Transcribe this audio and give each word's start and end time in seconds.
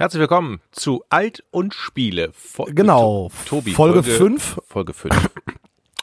Herzlich 0.00 0.20
willkommen 0.20 0.62
zu 0.72 1.04
Alt 1.10 1.44
und 1.50 1.74
Spiele. 1.74 2.30
Fo 2.32 2.64
genau, 2.64 3.30
Tobi. 3.44 3.72
Folge 3.72 4.02
5. 4.02 4.62
Folge 4.66 4.94
5. 4.94 5.14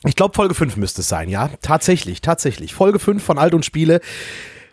Ich 0.06 0.16
glaube, 0.16 0.36
Folge 0.36 0.54
5 0.54 0.78
müsste 0.78 1.02
es 1.02 1.10
sein, 1.10 1.30
ja. 1.30 1.50
Tatsächlich, 1.64 2.22
tatsächlich. 2.22 2.76
Folge 2.76 3.00
5 3.00 3.24
von 3.24 3.40
Alt 3.40 3.56
und 3.56 3.66
Spiele. 3.66 4.02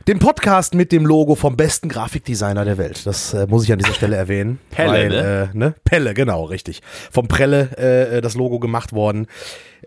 Dem 0.06 0.18
Podcast 0.18 0.74
mit 0.74 0.92
dem 0.92 1.06
Logo 1.06 1.36
vom 1.36 1.56
besten 1.56 1.88
Grafikdesigner 1.88 2.66
der 2.66 2.76
Welt. 2.76 3.06
Das 3.06 3.32
äh, 3.32 3.46
muss 3.46 3.64
ich 3.64 3.72
an 3.72 3.78
dieser 3.78 3.94
Stelle 3.94 4.14
erwähnen. 4.14 4.58
Pelle, 4.70 4.90
weil, 4.90 5.08
ne? 5.08 5.50
Äh, 5.54 5.56
ne? 5.56 5.74
Pelle, 5.84 6.12
genau, 6.12 6.44
richtig. 6.44 6.82
Vom 7.10 7.26
Prelle 7.26 7.78
äh, 7.78 8.20
das 8.20 8.34
Logo 8.34 8.58
gemacht 8.58 8.92
worden. 8.92 9.26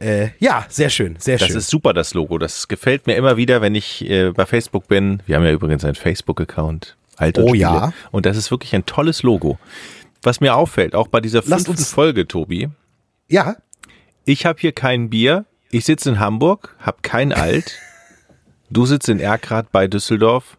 Äh, 0.01 0.29
ja, 0.39 0.65
sehr 0.67 0.89
schön, 0.89 1.15
sehr 1.19 1.37
das 1.37 1.45
schön. 1.45 1.55
Das 1.55 1.65
ist 1.65 1.69
super, 1.69 1.93
das 1.93 2.15
Logo. 2.15 2.39
Das 2.39 2.67
gefällt 2.67 3.05
mir 3.05 3.15
immer 3.15 3.37
wieder, 3.37 3.61
wenn 3.61 3.75
ich 3.75 4.03
äh, 4.09 4.31
bei 4.31 4.47
Facebook 4.47 4.87
bin. 4.87 5.21
Wir 5.27 5.35
haben 5.35 5.45
ja 5.45 5.51
übrigens 5.51 5.85
einen 5.85 5.93
Facebook-Account. 5.93 6.97
Alt 7.17 7.37
und 7.37 7.43
oh 7.43 7.47
Spiele. 7.49 7.61
ja. 7.61 7.93
Und 8.11 8.25
das 8.25 8.37
ist 8.37 8.51
wirklich 8.51 8.73
ein 8.73 8.85
tolles 8.85 9.23
Logo. 9.23 9.59
Was 10.23 10.39
mir 10.39 10.55
auffällt, 10.55 10.95
auch 10.95 11.07
bei 11.07 11.19
dieser 11.19 11.43
fünften 11.43 11.77
Folge, 11.77 12.27
Tobi. 12.27 12.69
Ja. 13.27 13.55
Ich 14.25 14.45
habe 14.45 14.59
hier 14.59 14.71
kein 14.71 15.09
Bier. 15.09 15.45
Ich 15.69 15.85
sitze 15.85 16.09
in 16.09 16.19
Hamburg, 16.19 16.75
habe 16.79 16.97
kein 17.01 17.33
Alt. 17.33 17.79
Du 18.69 18.85
sitzt 18.85 19.07
in 19.07 19.21
Erkrath 19.21 19.71
bei 19.71 19.87
Düsseldorf. 19.87 20.57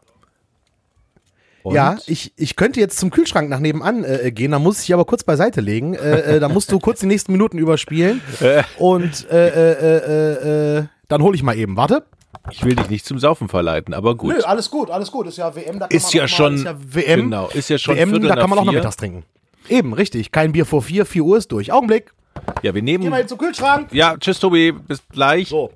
Und? 1.62 1.74
Ja, 1.74 1.98
ich, 2.06 2.32
ich 2.36 2.56
könnte 2.56 2.80
jetzt 2.80 2.98
zum 2.98 3.10
Kühlschrank 3.10 3.50
nach 3.50 3.58
nebenan 3.60 4.02
äh, 4.02 4.32
gehen, 4.32 4.52
da 4.52 4.58
muss 4.58 4.82
ich 4.82 4.94
aber 4.94 5.04
kurz 5.04 5.24
beiseite 5.24 5.60
legen. 5.60 5.92
Äh, 5.92 6.36
äh, 6.36 6.40
da 6.40 6.48
musst 6.48 6.72
du 6.72 6.78
kurz 6.78 7.00
die 7.00 7.06
nächsten 7.06 7.32
Minuten 7.32 7.58
überspielen. 7.58 8.22
Äh. 8.40 8.62
Und 8.78 9.28
äh, 9.30 9.48
äh, 9.48 10.78
äh, 10.78 10.84
dann 11.08 11.22
hole 11.22 11.34
ich 11.34 11.42
mal 11.42 11.56
eben. 11.56 11.76
Warte. 11.76 12.04
Ich 12.50 12.64
will 12.64 12.74
dich 12.74 12.88
nicht 12.88 13.04
zum 13.04 13.18
Saufen 13.18 13.48
verleiten, 13.48 13.94
aber 13.94 14.14
gut. 14.14 14.34
Nö, 14.34 14.42
alles 14.42 14.70
gut, 14.70 14.90
alles 14.90 15.10
gut. 15.10 15.26
Ist 15.26 15.38
ja 15.38 15.54
WM, 15.54 15.78
da 15.78 15.86
kann 15.86 15.96
ist 15.96 16.04
man 16.04 16.12
ja 16.12 16.22
mal, 16.22 16.28
schon, 16.28 16.54
ist 16.54 16.64
ja 16.64 16.76
WM, 16.78 17.20
genau, 17.22 17.48
ist 17.48 17.68
ja 17.70 17.78
schon 17.78 17.96
WM, 17.96 18.22
da 18.22 18.36
kann 18.36 18.50
man 18.50 18.58
auch 18.58 18.64
noch 18.64 18.72
mittags 18.72 18.96
trinken. 18.96 19.24
Eben, 19.68 19.92
richtig. 19.92 20.32
Kein 20.32 20.52
Bier 20.52 20.64
vor 20.66 20.82
vier, 20.82 21.04
vier 21.04 21.24
Uhr 21.24 21.36
ist 21.36 21.52
durch. 21.52 21.72
Augenblick. 21.72 22.12
Ja, 22.62 22.74
wir 22.74 22.82
nehmen. 22.82 23.04
Geh 23.04 23.10
mal 23.10 23.26
zum 23.26 23.38
Kühlschrank. 23.38 23.88
Ja, 23.92 24.16
tschüss, 24.16 24.38
Tobi. 24.38 24.72
Bis 24.72 25.02
gleich. 25.10 25.48
So. 25.48 25.70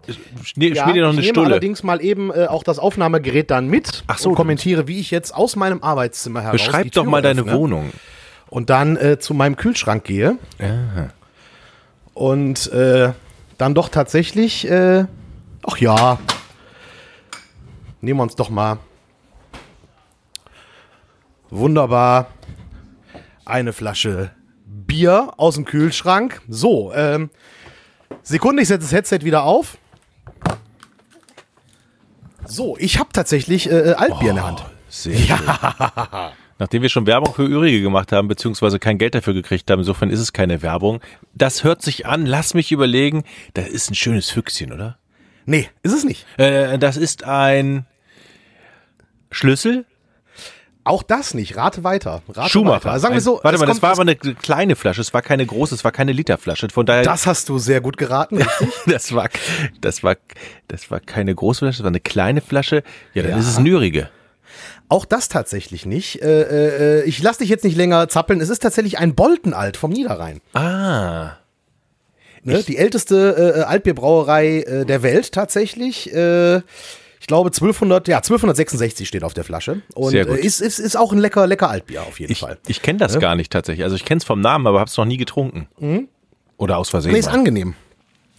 Schmier 0.44 0.72
ja, 0.74 0.90
dir 0.90 1.02
noch 1.02 1.10
eine 1.10 1.20
ich 1.20 1.26
nehme 1.26 1.34
Stulle. 1.34 1.46
allerdings 1.46 1.82
mal 1.82 2.02
eben 2.02 2.30
äh, 2.30 2.46
auch 2.46 2.62
das 2.62 2.78
Aufnahmegerät 2.78 3.50
dann 3.50 3.68
mit. 3.68 4.04
Ach 4.06 4.18
so. 4.18 4.30
Und 4.30 4.36
kommentiere, 4.36 4.88
wie 4.88 5.00
ich 5.00 5.10
jetzt 5.10 5.34
aus 5.34 5.56
meinem 5.56 5.82
Arbeitszimmer 5.82 6.42
heraus. 6.42 6.52
Beschreib 6.52 6.92
doch 6.92 7.04
mal 7.04 7.22
deine 7.22 7.42
öffne 7.42 7.54
Wohnung. 7.54 7.92
Und 8.48 8.70
dann 8.70 8.96
äh, 8.96 9.18
zu 9.18 9.34
meinem 9.34 9.56
Kühlschrank 9.56 10.04
gehe. 10.04 10.38
Aha. 10.60 11.10
Und 12.14 12.70
äh, 12.72 13.12
dann 13.58 13.74
doch 13.74 13.88
tatsächlich. 13.88 14.68
Äh, 14.68 15.06
ach 15.66 15.78
ja. 15.78 16.18
Nehmen 18.02 18.18
wir 18.18 18.24
uns 18.24 18.34
doch 18.34 18.50
mal. 18.50 18.78
Wunderbar. 21.50 22.26
Eine 23.44 23.72
Flasche 23.72 24.32
Bier 24.66 25.34
aus 25.36 25.54
dem 25.54 25.64
Kühlschrank. 25.64 26.42
So, 26.48 26.92
ähm, 26.92 27.30
Sekunde, 28.24 28.62
ich 28.62 28.68
setze 28.68 28.86
das 28.86 28.92
Headset 28.92 29.20
wieder 29.22 29.44
auf. 29.44 29.78
So, 32.44 32.76
ich 32.76 32.98
habe 32.98 33.10
tatsächlich 33.12 33.70
äh, 33.70 33.90
äh, 33.90 33.92
Altbier 33.92 34.26
oh, 34.26 34.30
in 34.30 34.34
der 34.34 34.46
Hand. 34.46 34.64
Sehr 34.88 35.16
ja. 35.16 36.32
Nachdem 36.58 36.82
wir 36.82 36.88
schon 36.88 37.06
Werbung 37.06 37.32
für 37.32 37.46
Ürige 37.46 37.82
gemacht 37.82 38.10
haben, 38.10 38.26
beziehungsweise 38.26 38.80
kein 38.80 38.98
Geld 38.98 39.14
dafür 39.14 39.32
gekriegt 39.32 39.70
haben, 39.70 39.78
insofern 39.78 40.10
ist 40.10 40.20
es 40.20 40.32
keine 40.32 40.60
Werbung. 40.60 41.00
Das 41.34 41.62
hört 41.62 41.82
sich 41.82 42.04
an, 42.06 42.26
lass 42.26 42.54
mich 42.54 42.72
überlegen, 42.72 43.22
das 43.54 43.68
ist 43.68 43.92
ein 43.92 43.94
schönes 43.94 44.28
Füchschen, 44.28 44.72
oder? 44.72 44.98
Nee, 45.46 45.70
ist 45.84 45.92
es 45.92 46.04
nicht. 46.04 46.26
Äh, 46.36 46.78
das 46.78 46.96
ist 46.96 47.22
ein 47.22 47.86
Schlüssel 49.32 49.86
auch 50.84 51.04
das 51.04 51.34
nicht. 51.34 51.56
Rate 51.56 51.84
weiter. 51.84 52.22
Rate 52.28 52.50
Schumacher. 52.50 52.86
Weiter. 52.86 52.98
Sagen 52.98 53.14
wir 53.14 53.20
so. 53.20 53.40
Warte 53.42 53.58
mal, 53.58 53.66
das 53.66 53.82
war 53.82 53.92
aber 53.92 54.02
eine 54.02 54.16
kleine 54.16 54.74
Flasche. 54.74 55.00
Es 55.00 55.14
war 55.14 55.22
keine 55.22 55.46
große, 55.46 55.76
es 55.76 55.84
war 55.84 55.92
keine 55.92 56.12
Literflasche. 56.12 56.68
Von 56.70 56.86
daher. 56.86 57.04
Das 57.04 57.26
hast 57.26 57.48
du 57.48 57.58
sehr 57.58 57.80
gut 57.80 57.96
geraten. 57.96 58.44
das 58.86 59.14
war, 59.14 59.28
das 59.80 60.02
war, 60.02 60.16
das 60.66 60.90
war 60.90 60.98
keine 60.98 61.34
große 61.34 61.60
Flasche, 61.60 61.78
das 61.78 61.84
war 61.84 61.90
eine 61.90 62.00
kleine 62.00 62.40
Flasche. 62.40 62.82
Ja, 63.14 63.22
dann 63.22 63.32
ja. 63.32 63.38
ist 63.38 63.46
es 63.48 63.58
Nürige. 63.60 64.10
Auch 64.88 65.04
das 65.04 65.28
tatsächlich 65.28 65.86
nicht. 65.86 66.20
Äh, 66.20 67.00
äh, 67.00 67.04
ich 67.04 67.22
lasse 67.22 67.38
dich 67.40 67.48
jetzt 67.48 67.64
nicht 67.64 67.76
länger 67.76 68.08
zappeln. 68.08 68.40
Es 68.40 68.48
ist 68.48 68.60
tatsächlich 68.60 68.98
ein 68.98 69.14
Boltenalt 69.14 69.76
vom 69.76 69.92
Niederrhein. 69.92 70.40
Ah. 70.52 71.36
Ne? 72.42 72.60
Die 72.64 72.76
älteste 72.76 73.54
äh, 73.56 73.60
Altbierbrauerei 73.62 74.62
äh, 74.62 74.84
der 74.84 75.04
Welt 75.04 75.30
tatsächlich. 75.30 76.12
Äh, 76.12 76.62
ich 77.22 77.28
glaube 77.28 77.50
1200, 77.50 78.08
ja 78.08 78.16
1266 78.16 79.06
steht 79.06 79.22
auf 79.22 79.32
der 79.32 79.44
Flasche 79.44 79.80
und 79.94 80.10
Sehr 80.10 80.26
gut. 80.26 80.38
Äh, 80.38 80.40
ist, 80.40 80.60
ist, 80.60 80.80
ist 80.80 80.96
auch 80.96 81.12
ein 81.12 81.18
lecker 81.18 81.46
lecker 81.46 81.70
Altbier 81.70 82.02
auf 82.02 82.18
jeden 82.18 82.32
ich, 82.32 82.40
Fall. 82.40 82.58
Ich 82.66 82.82
kenne 82.82 82.98
das 82.98 83.14
ja? 83.14 83.20
gar 83.20 83.36
nicht 83.36 83.52
tatsächlich. 83.52 83.84
Also 83.84 83.94
ich 83.94 84.04
kenne 84.04 84.18
es 84.18 84.24
vom 84.24 84.40
Namen, 84.40 84.66
aber 84.66 84.80
habe 84.80 84.88
es 84.88 84.96
noch 84.96 85.04
nie 85.04 85.18
getrunken. 85.18 85.68
Mhm. 85.78 86.08
Oder 86.56 86.78
aus 86.78 86.90
Versehen. 86.90 87.12
Nee, 87.12 87.20
ist 87.20 87.28
angenehm. 87.28 87.74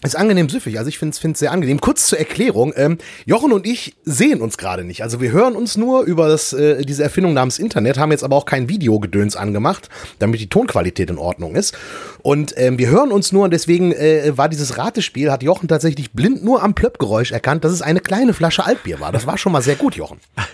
Ist 0.04 0.18
angenehm 0.18 0.50
süffig, 0.50 0.78
also 0.78 0.90
ich 0.90 1.00
finde 1.00 1.16
es 1.16 1.40
sehr 1.40 1.52
angenehm. 1.52 1.80
Kurz 1.80 2.08
zur 2.08 2.20
Erklärung, 2.20 2.74
ähm, 2.76 2.98
Jochen 3.26 3.54
und 3.54 3.66
ich 3.66 3.96
sehen 4.04 4.42
uns 4.42 4.58
gerade 4.58 4.84
nicht. 4.84 5.02
Also 5.02 5.22
wir 5.22 5.32
hören 5.32 5.56
uns 5.56 5.78
nur 5.78 6.04
über 6.04 6.28
das, 6.28 6.52
äh, 6.52 6.84
diese 6.84 7.04
Erfindung 7.04 7.34
namens 7.34 7.58
Internet, 7.58 7.98
haben 7.98 8.12
jetzt 8.12 8.24
aber 8.24 8.36
auch 8.36 8.46
kein 8.46 8.68
Videogedöns 8.68 9.36
angemacht, 9.36 9.90
damit 10.20 10.42
die 10.42 10.50
Tonqualität 10.50 11.10
in 11.10 11.18
Ordnung 11.18 11.56
ist. 11.56 11.78
Und 12.22 12.54
ähm, 12.58 12.78
wir 12.78 12.90
hören 12.90 13.12
uns 13.12 13.32
nur 13.32 13.46
und 13.46 13.52
deswegen 13.52 13.94
äh, 13.94 14.38
war 14.38 14.50
dieses 14.50 14.78
Ratespiel, 14.78 15.32
hat 15.32 15.44
Jochen 15.44 15.68
tatsächlich 15.68 16.12
blind 16.12 16.44
nur 16.44 16.64
am 16.64 16.74
Plöppgeräusch 16.74 17.32
erkannt, 17.32 17.64
dass 17.64 17.72
es 17.72 17.82
eine 17.82 18.00
kleine 18.00 18.34
Flasche 18.34 18.66
Altbier 18.66 19.00
war. 19.00 19.12
Das 19.12 19.26
war 19.26 19.38
schon 19.38 19.52
mal 19.52 19.62
sehr 19.62 19.76
gut, 19.76 19.96
Jochen. 19.96 20.20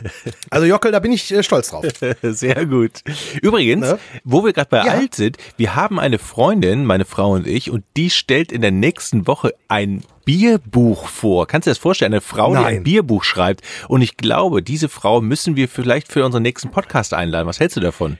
Also 0.52 0.66
Jockel, 0.66 0.92
da 0.92 1.00
bin 1.00 1.12
ich 1.12 1.32
äh, 1.32 1.44
stolz 1.44 1.70
drauf. 1.70 1.86
Sehr 2.22 2.66
gut. 2.66 3.04
Übrigens, 3.42 3.82
ne? 3.82 4.00
wo 4.24 4.44
wir 4.44 4.52
gerade 4.52 4.70
bei 4.70 4.86
ja. 4.86 4.94
alt 4.94 5.14
sind, 5.14 5.38
wir 5.58 5.76
haben 5.76 6.00
eine 6.00 6.18
Freundin, 6.18 6.86
meine 6.86 7.06
Frau 7.06 7.34
und 7.34 7.46
ich, 7.46 7.70
und 7.70 7.84
die 7.96 8.10
stellt 8.10 8.52
in 8.52 8.62
der 8.62 8.72
nächsten 8.72 9.28
Woche 9.28 9.39
Woche 9.40 9.54
ein 9.70 10.04
Bierbuch 10.26 11.08
vor. 11.08 11.48
Kannst 11.48 11.66
du 11.66 11.70
dir 11.70 11.74
das 11.74 11.80
vorstellen? 11.80 12.14
Eine 12.14 12.22
Frau, 12.22 12.54
Nein. 12.54 12.62
die 12.62 12.68
ein 12.68 12.84
Bierbuch 12.84 13.24
schreibt. 13.24 13.62
Und 13.88 14.02
ich 14.02 14.18
glaube, 14.18 14.62
diese 14.62 14.90
Frau 14.90 15.22
müssen 15.22 15.56
wir 15.56 15.70
vielleicht 15.70 16.12
für 16.12 16.26
unseren 16.26 16.44
nächsten 16.44 16.72
Podcast 16.72 17.14
einladen. 17.14 17.48
Was 17.48 17.60
hältst 17.60 17.78
du 17.78 17.82
davon? 17.82 18.18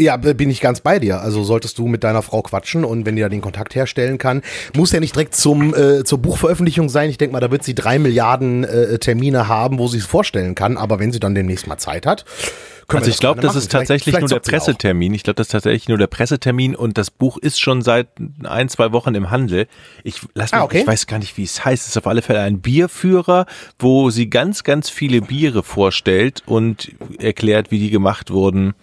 Ja, 0.00 0.16
bin 0.16 0.48
ich 0.48 0.60
ganz 0.60 0.80
bei 0.80 0.98
dir. 0.98 1.20
Also 1.20 1.44
solltest 1.44 1.78
du 1.78 1.86
mit 1.86 2.04
deiner 2.04 2.22
Frau 2.22 2.40
quatschen 2.40 2.84
und 2.84 3.04
wenn 3.04 3.16
die 3.16 3.22
da 3.22 3.28
den 3.28 3.42
Kontakt 3.42 3.74
herstellen 3.74 4.16
kann, 4.16 4.40
muss 4.74 4.92
ja 4.92 5.00
nicht 5.00 5.14
direkt 5.14 5.34
zum 5.34 5.74
äh, 5.74 6.04
zur 6.04 6.18
Buchveröffentlichung 6.18 6.88
sein. 6.88 7.10
Ich 7.10 7.18
denke 7.18 7.34
mal, 7.34 7.40
da 7.40 7.50
wird 7.50 7.64
sie 7.64 7.74
drei 7.74 7.98
Milliarden 7.98 8.64
äh, 8.64 8.98
Termine 8.98 9.48
haben, 9.48 9.78
wo 9.78 9.88
sie 9.88 9.98
es 9.98 10.06
vorstellen 10.06 10.54
kann. 10.54 10.78
Aber 10.78 10.98
wenn 10.98 11.12
sie 11.12 11.20
dann 11.20 11.34
demnächst 11.34 11.66
mal 11.66 11.76
Zeit 11.76 12.06
hat, 12.06 12.24
also 12.96 13.10
ich 13.10 13.18
glaube, 13.18 13.40
das 13.40 13.56
ist 13.56 13.70
tatsächlich 13.70 14.04
vielleicht, 14.04 14.28
vielleicht 14.28 14.30
nur 14.30 14.40
der 14.40 14.50
Pressetermin. 14.50 15.14
Ich 15.14 15.22
glaube, 15.22 15.36
das 15.36 15.48
ist 15.48 15.52
tatsächlich 15.52 15.88
nur 15.88 15.98
der 15.98 16.06
Pressetermin 16.06 16.74
und 16.74 16.98
das 16.98 17.10
Buch 17.10 17.38
ist 17.38 17.60
schon 17.60 17.82
seit 17.82 18.08
ein, 18.44 18.68
zwei 18.68 18.92
Wochen 18.92 19.14
im 19.14 19.30
Handel. 19.30 19.66
Ich 20.02 20.20
lass 20.34 20.52
mich, 20.52 20.60
ah, 20.60 20.64
okay. 20.64 20.80
ich 20.80 20.86
weiß 20.86 21.06
gar 21.06 21.18
nicht, 21.18 21.36
wie 21.36 21.44
es 21.44 21.64
heißt. 21.64 21.82
Es 21.82 21.90
ist 21.90 21.96
auf 21.98 22.06
alle 22.06 22.22
Fälle 22.22 22.40
ein 22.40 22.60
Bierführer, 22.60 23.46
wo 23.78 24.10
sie 24.10 24.28
ganz, 24.28 24.64
ganz 24.64 24.90
viele 24.90 25.20
Biere 25.20 25.62
vorstellt 25.62 26.42
und 26.46 26.90
erklärt, 27.18 27.70
wie 27.70 27.78
die 27.78 27.90
gemacht 27.90 28.30
wurden. 28.30 28.74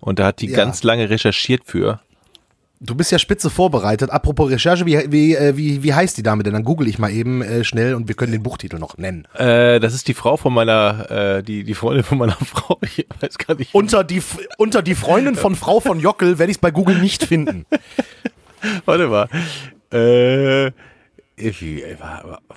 Und 0.00 0.18
da 0.18 0.26
hat 0.26 0.40
die 0.40 0.48
ja. 0.48 0.56
ganz 0.56 0.82
lange 0.82 1.10
recherchiert 1.10 1.62
für. 1.64 2.00
Du 2.78 2.94
bist 2.94 3.10
ja 3.10 3.18
spitze 3.18 3.48
vorbereitet. 3.48 4.10
Apropos 4.10 4.50
Recherche, 4.50 4.84
wie, 4.84 5.10
wie, 5.10 5.34
äh, 5.34 5.56
wie, 5.56 5.82
wie 5.82 5.94
heißt 5.94 6.18
die 6.18 6.22
Dame 6.22 6.42
denn? 6.42 6.52
Dann 6.52 6.62
google 6.62 6.88
ich 6.88 6.98
mal 6.98 7.10
eben 7.10 7.40
äh, 7.40 7.64
schnell 7.64 7.94
und 7.94 8.06
wir 8.06 8.14
können 8.14 8.32
den 8.32 8.42
Buchtitel 8.42 8.78
noch 8.78 8.98
nennen. 8.98 9.26
Äh, 9.34 9.80
das 9.80 9.94
ist 9.94 10.08
die 10.08 10.14
Frau 10.14 10.36
von 10.36 10.52
meiner, 10.52 11.10
äh, 11.10 11.42
die, 11.42 11.64
die 11.64 11.72
Freundin 11.72 12.04
von 12.04 12.18
meiner 12.18 12.32
Frau. 12.44 12.78
Ich 12.82 13.06
weiß 13.20 13.38
gar 13.38 13.56
nicht. 13.56 13.74
Unter 13.74 14.04
die, 14.04 14.22
unter 14.58 14.82
die 14.82 14.94
Freundin 14.94 15.36
von 15.36 15.56
Frau 15.56 15.80
von 15.80 16.00
Jockel 16.00 16.38
werde 16.38 16.50
ich 16.50 16.58
es 16.58 16.60
bei 16.60 16.70
Google 16.70 16.98
nicht 16.98 17.24
finden. 17.24 17.64
Warte 18.84 19.08
mal. 19.08 19.28
Äh, 19.90 20.72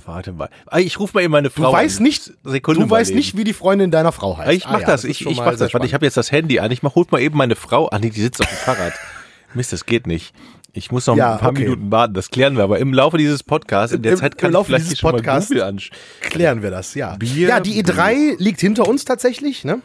warte 0.05 0.31
mal. 0.31 0.49
Ah, 0.67 0.79
ich 0.79 0.99
rufe 0.99 1.13
mal 1.15 1.21
eben 1.21 1.31
meine 1.31 1.49
Frau. 1.49 1.71
Du 1.71 1.73
weißt 1.73 1.99
nicht, 1.99 2.31
Sekunde 2.43 2.81
du 2.81 2.89
weißt 2.89 3.13
nicht, 3.13 3.35
wie 3.35 3.43
die 3.43 3.53
Freundin 3.53 3.91
deiner 3.91 4.11
Frau 4.11 4.37
heißt. 4.37 4.51
Ich 4.53 4.65
mach 4.65 4.75
ah, 4.75 4.79
ja, 4.79 4.87
das, 4.87 5.03
ich, 5.03 5.25
ich 5.25 5.37
mach 5.37 5.55
das. 5.55 5.73
Warte, 5.73 5.85
ich 5.85 5.93
habe 5.93 6.05
jetzt 6.05 6.17
das 6.17 6.31
Handy 6.31 6.59
an. 6.59 6.71
Ich 6.71 6.81
mach, 6.81 6.95
holt 6.95 7.11
mal 7.11 7.21
eben 7.21 7.37
meine 7.37 7.55
Frau 7.55 7.87
an. 7.87 8.01
Die 8.01 8.11
sitzt 8.11 8.41
auf 8.41 8.47
dem 8.47 8.57
Fahrrad. 8.57 8.93
Mist, 9.53 9.73
das 9.73 9.85
geht 9.85 10.07
nicht. 10.07 10.33
Ich 10.71 10.91
muss 10.91 11.07
noch 11.07 11.17
ja, 11.17 11.33
ein 11.33 11.39
paar 11.39 11.49
okay. 11.49 11.63
Minuten 11.63 11.91
warten, 11.91 12.13
das 12.13 12.29
klären 12.29 12.55
wir. 12.55 12.63
Aber 12.63 12.79
im 12.79 12.93
Laufe 12.93 13.17
dieses 13.17 13.43
Podcasts, 13.43 13.93
in 13.93 14.01
der 14.03 14.13
Im, 14.13 14.17
Zeit 14.19 14.37
kann 14.37 14.53
ich 14.53 14.65
vielleicht 14.65 14.85
dieses 14.85 14.99
schon 14.99 15.11
Podcast 15.11 15.49
mal 15.49 15.71
Google 15.71 15.89
Klären 16.21 16.61
wir 16.61 16.69
das, 16.69 16.93
ja. 16.93 17.15
Bier, 17.15 17.49
ja, 17.49 17.59
die 17.59 17.83
E3 17.83 18.13
Bier. 18.13 18.37
liegt 18.37 18.61
hinter 18.61 18.87
uns 18.87 19.03
tatsächlich, 19.03 19.65
ne? 19.65 19.81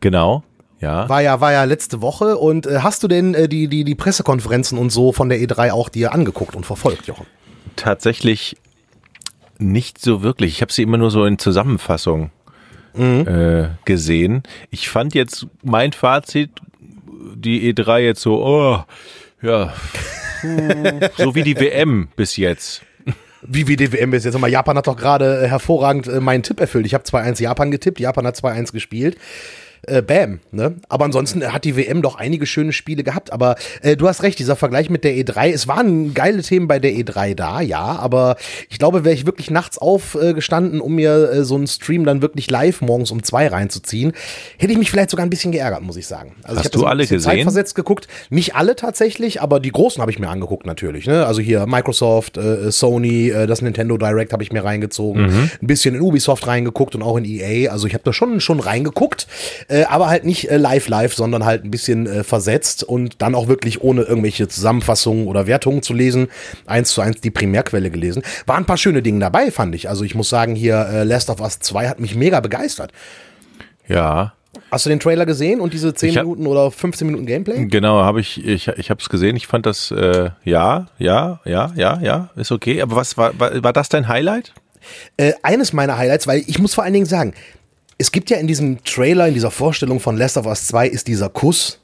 Genau. 0.00 0.44
Ja. 0.80 1.08
War 1.08 1.22
ja, 1.22 1.40
war 1.40 1.52
ja 1.52 1.64
letzte 1.64 2.00
Woche. 2.00 2.36
Und 2.36 2.66
äh, 2.66 2.80
hast 2.82 3.02
du 3.02 3.08
denn 3.08 3.34
äh, 3.34 3.48
die, 3.48 3.68
die, 3.68 3.84
die 3.84 3.94
Pressekonferenzen 3.94 4.78
und 4.78 4.90
so 4.90 5.12
von 5.12 5.28
der 5.28 5.38
E3 5.38 5.72
auch 5.72 5.88
dir 5.88 6.12
angeguckt 6.12 6.54
und 6.54 6.64
verfolgt, 6.64 7.06
Jochen? 7.06 7.26
Tatsächlich 7.76 8.56
nicht 9.58 10.00
so 10.00 10.22
wirklich. 10.22 10.52
Ich 10.52 10.62
habe 10.62 10.72
sie 10.72 10.82
immer 10.82 10.98
nur 10.98 11.10
so 11.10 11.24
in 11.24 11.38
Zusammenfassung 11.38 12.30
mhm. 12.94 13.26
äh, 13.26 13.68
gesehen. 13.84 14.42
Ich 14.70 14.88
fand 14.88 15.14
jetzt 15.14 15.46
mein 15.62 15.92
Fazit 15.92 16.50
die 17.34 17.72
E3 17.72 17.98
jetzt 17.98 18.20
so, 18.20 18.44
oh, 18.44 18.84
ja, 19.42 19.72
so 21.16 21.34
wie 21.34 21.42
die 21.42 21.58
WM 21.58 22.08
bis 22.16 22.36
jetzt. 22.36 22.82
Wie 23.42 23.68
wie 23.68 23.76
die 23.76 23.92
WM 23.92 24.10
bis 24.10 24.24
jetzt. 24.24 24.36
Mal, 24.38 24.50
Japan 24.50 24.76
hat 24.76 24.88
doch 24.88 24.96
gerade 24.96 25.46
hervorragend 25.46 26.08
äh, 26.08 26.20
meinen 26.20 26.42
Tipp 26.42 26.60
erfüllt. 26.60 26.86
Ich 26.86 26.94
habe 26.94 27.04
2-1 27.04 27.40
Japan 27.40 27.70
getippt, 27.70 28.00
Japan 28.00 28.26
hat 28.26 28.36
2-1 28.36 28.72
gespielt. 28.72 29.16
Äh, 29.88 30.02
bam. 30.02 30.40
Ne? 30.52 30.76
Aber 30.88 31.04
ansonsten 31.04 31.52
hat 31.52 31.64
die 31.64 31.76
WM 31.76 32.02
doch 32.02 32.16
einige 32.16 32.46
schöne 32.46 32.72
Spiele 32.72 33.02
gehabt. 33.02 33.32
Aber 33.32 33.56
äh, 33.82 33.96
du 33.96 34.08
hast 34.08 34.22
recht, 34.22 34.38
dieser 34.38 34.56
Vergleich 34.56 34.90
mit 34.90 35.04
der 35.04 35.14
E3, 35.14 35.52
es 35.52 35.68
waren 35.68 36.14
geile 36.14 36.42
Themen 36.42 36.68
bei 36.68 36.78
der 36.78 36.92
E3 36.92 37.34
da, 37.34 37.60
ja, 37.60 37.80
aber 37.80 38.36
ich 38.68 38.78
glaube, 38.78 39.04
wäre 39.04 39.14
ich 39.14 39.26
wirklich 39.26 39.50
nachts 39.50 39.78
aufgestanden, 39.78 40.80
um 40.80 40.94
mir 40.94 41.30
äh, 41.30 41.44
so 41.44 41.56
einen 41.56 41.66
Stream 41.66 42.04
dann 42.04 42.22
wirklich 42.22 42.50
live 42.50 42.80
morgens 42.80 43.10
um 43.10 43.22
zwei 43.22 43.48
reinzuziehen, 43.48 44.12
hätte 44.58 44.72
ich 44.72 44.78
mich 44.78 44.90
vielleicht 44.90 45.10
sogar 45.10 45.26
ein 45.26 45.30
bisschen 45.30 45.52
geärgert, 45.52 45.82
muss 45.82 45.96
ich 45.96 46.06
sagen. 46.06 46.34
Also 46.42 46.58
hast 46.58 46.66
ich 46.66 46.70
du 46.72 46.80
so 46.80 46.86
alle 46.86 47.02
gesehen? 47.02 47.20
Zeitversetzt 47.20 47.74
geguckt. 47.74 48.08
Nicht 48.30 48.54
alle 48.54 48.76
tatsächlich, 48.76 49.40
aber 49.42 49.60
die 49.60 49.72
großen 49.72 50.00
habe 50.00 50.10
ich 50.10 50.18
mir 50.18 50.28
angeguckt 50.28 50.66
natürlich. 50.66 51.06
Ne? 51.06 51.26
Also 51.26 51.40
hier 51.40 51.66
Microsoft, 51.66 52.36
äh, 52.36 52.70
Sony, 52.70 53.30
äh, 53.30 53.46
das 53.46 53.62
Nintendo 53.62 53.96
Direct 53.96 54.32
habe 54.32 54.42
ich 54.42 54.52
mir 54.52 54.64
reingezogen, 54.64 55.22
mhm. 55.22 55.50
ein 55.62 55.66
bisschen 55.66 55.94
in 55.94 56.00
Ubisoft 56.00 56.46
reingeguckt 56.46 56.94
und 56.94 57.02
auch 57.02 57.16
in 57.16 57.24
EA. 57.24 57.70
Also 57.70 57.86
ich 57.86 57.94
habe 57.94 58.04
da 58.04 58.12
schon 58.12 58.40
schon 58.40 58.60
reingeguckt, 58.60 59.26
äh, 59.68 59.77
aber 59.84 60.08
halt 60.08 60.24
nicht 60.24 60.50
äh, 60.50 60.56
live 60.56 60.88
live, 60.88 61.14
sondern 61.14 61.44
halt 61.44 61.64
ein 61.64 61.70
bisschen 61.70 62.06
äh, 62.06 62.24
versetzt 62.24 62.82
und 62.84 63.20
dann 63.22 63.34
auch 63.34 63.48
wirklich 63.48 63.82
ohne 63.82 64.02
irgendwelche 64.02 64.48
Zusammenfassungen 64.48 65.26
oder 65.26 65.46
Wertungen 65.46 65.82
zu 65.82 65.94
lesen, 65.94 66.28
eins 66.66 66.90
zu 66.90 67.00
eins 67.00 67.20
die 67.20 67.30
Primärquelle 67.30 67.90
gelesen. 67.90 68.22
Waren 68.46 68.64
ein 68.64 68.66
paar 68.66 68.76
schöne 68.76 69.02
Dinge 69.02 69.20
dabei, 69.20 69.50
fand 69.50 69.74
ich. 69.74 69.88
Also 69.88 70.04
ich 70.04 70.14
muss 70.14 70.28
sagen, 70.28 70.54
hier 70.54 70.86
äh, 70.92 71.04
Last 71.04 71.30
of 71.30 71.40
Us 71.40 71.58
2 71.60 71.88
hat 71.88 72.00
mich 72.00 72.14
mega 72.14 72.40
begeistert. 72.40 72.92
Ja, 73.86 74.34
Hast 74.70 74.84
du 74.84 74.90
den 74.90 75.00
Trailer 75.00 75.24
gesehen 75.24 75.60
und 75.60 75.72
diese 75.72 75.94
10 75.94 76.16
hab, 76.16 76.24
Minuten 76.24 76.46
oder 76.46 76.70
15 76.70 77.06
Minuten 77.06 77.26
Gameplay? 77.26 77.66
Genau, 77.66 78.02
habe 78.02 78.20
ich, 78.20 78.44
ich, 78.44 78.68
ich 78.68 78.90
habe 78.90 79.00
es 79.00 79.08
gesehen. 79.08 79.36
Ich 79.36 79.46
fand 79.46 79.66
das, 79.66 79.90
äh, 79.90 80.30
ja, 80.44 80.88
ja, 80.98 81.40
ja, 81.44 81.72
ja, 81.74 81.98
ja, 82.02 82.30
ist 82.36 82.52
okay. 82.52 82.82
Aber 82.82 82.96
was 82.96 83.16
war, 83.16 83.38
war, 83.38 83.62
war 83.62 83.72
das 83.72 83.88
dein 83.88 84.08
Highlight? 84.08 84.52
Äh, 85.16 85.32
eines 85.42 85.72
meiner 85.72 85.96
Highlights, 85.96 86.26
weil 86.26 86.42
ich 86.46 86.58
muss 86.58 86.74
vor 86.74 86.84
allen 86.84 86.92
Dingen 86.92 87.06
sagen, 87.06 87.34
es 87.98 88.12
gibt 88.12 88.30
ja 88.30 88.38
in 88.38 88.46
diesem 88.46 88.82
Trailer, 88.84 89.26
in 89.26 89.34
dieser 89.34 89.50
Vorstellung 89.50 89.98
von 89.98 90.16
Last 90.16 90.36
of 90.36 90.46
Us 90.46 90.66
2 90.68 90.88
ist 90.88 91.08
dieser 91.08 91.28
Kuss 91.28 91.80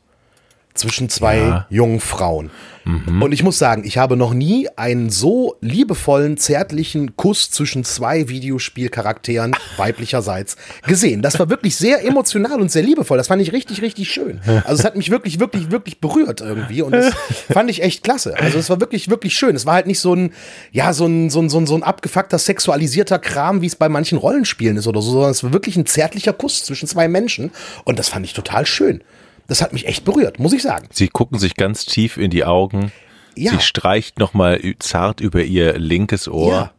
zwischen 0.73 1.09
zwei 1.09 1.39
ja. 1.39 1.67
jungen 1.71 2.01
Frauen. 2.01 2.51
Mhm. 2.85 3.23
Und 3.23 3.33
ich 3.33 3.43
muss 3.43 3.59
sagen, 3.59 3.85
ich 3.85 3.99
habe 3.99 4.17
noch 4.17 4.35
nie 4.35 4.69
einen 4.77 5.11
so 5.11 5.57
liebevollen, 5.61 6.37
zärtlichen 6.37 7.17
Kuss 7.17 7.51
zwischen 7.51 7.85
zwei 7.85 8.29
Videospielcharakteren 8.29 9.57
weiblicherseits 9.77 10.57
gesehen. 10.87 11.23
Das 11.23 11.39
war 11.39 11.49
wirklich 11.49 11.77
sehr 11.77 12.05
emotional 12.05 12.61
und 12.61 12.71
sehr 12.71 12.83
liebevoll. 12.83 13.17
Das 13.17 13.29
fand 13.29 13.41
ich 13.43 13.53
richtig, 13.53 13.83
richtig 13.83 14.11
schön. 14.11 14.41
Also 14.65 14.81
es 14.81 14.85
hat 14.85 14.97
mich 14.97 15.11
wirklich, 15.11 15.41
wirklich, 15.41 15.71
wirklich 15.71 16.01
berührt 16.01 16.41
irgendwie 16.41 16.83
und 16.83 16.93
das 16.93 17.15
fand 17.51 17.71
ich 17.71 17.83
echt 17.83 18.05
klasse. 18.05 18.39
Also 18.39 18.59
es 18.59 18.69
war 18.71 18.81
wirklich, 18.81 19.09
wirklich 19.09 19.35
schön. 19.35 19.57
Es 19.57 19.67
war 19.67 19.75
halt 19.75 19.87
nicht 19.87 20.01
so 20.01 20.15
ein, 20.15 20.33
ja, 20.73 20.93
so 20.93 21.07
ein, 21.07 21.31
so 21.31 21.41
ein, 21.41 21.49
so 21.49 21.59
ein, 21.59 21.67
so 21.67 21.75
ein 21.75 21.83
abgefuckter, 21.83 22.39
sexualisierter 22.39 23.19
Kram, 23.19 23.63
wie 23.63 23.67
es 23.67 23.77
bei 23.77 23.89
manchen 23.89 24.19
Rollenspielen 24.19 24.77
ist 24.77 24.87
oder 24.87 25.01
so, 25.01 25.13
sondern 25.13 25.31
es 25.31 25.43
war 25.43 25.53
wirklich 25.53 25.77
ein 25.77 25.87
zärtlicher 25.87 26.33
Kuss 26.33 26.65
zwischen 26.65 26.89
zwei 26.89 27.09
Menschen 27.09 27.51
und 27.85 27.99
das 27.99 28.09
fand 28.09 28.27
ich 28.27 28.35
total 28.35 28.67
schön. 28.67 29.03
Das 29.47 29.61
hat 29.63 29.73
mich 29.73 29.87
echt 29.87 30.05
berührt, 30.05 30.39
muss 30.39 30.53
ich 30.53 30.63
sagen. 30.63 30.89
Sie 30.91 31.09
gucken 31.09 31.39
sich 31.39 31.55
ganz 31.57 31.85
tief 31.85 32.17
in 32.17 32.31
die 32.31 32.45
Augen. 32.45 32.93
Ja. 33.37 33.53
Sie 33.53 33.61
streicht 33.61 34.19
nochmal 34.19 34.61
zart 34.79 35.21
über 35.21 35.43
ihr 35.43 35.79
linkes 35.79 36.29
Ohr. 36.29 36.53
Ja. 36.53 36.73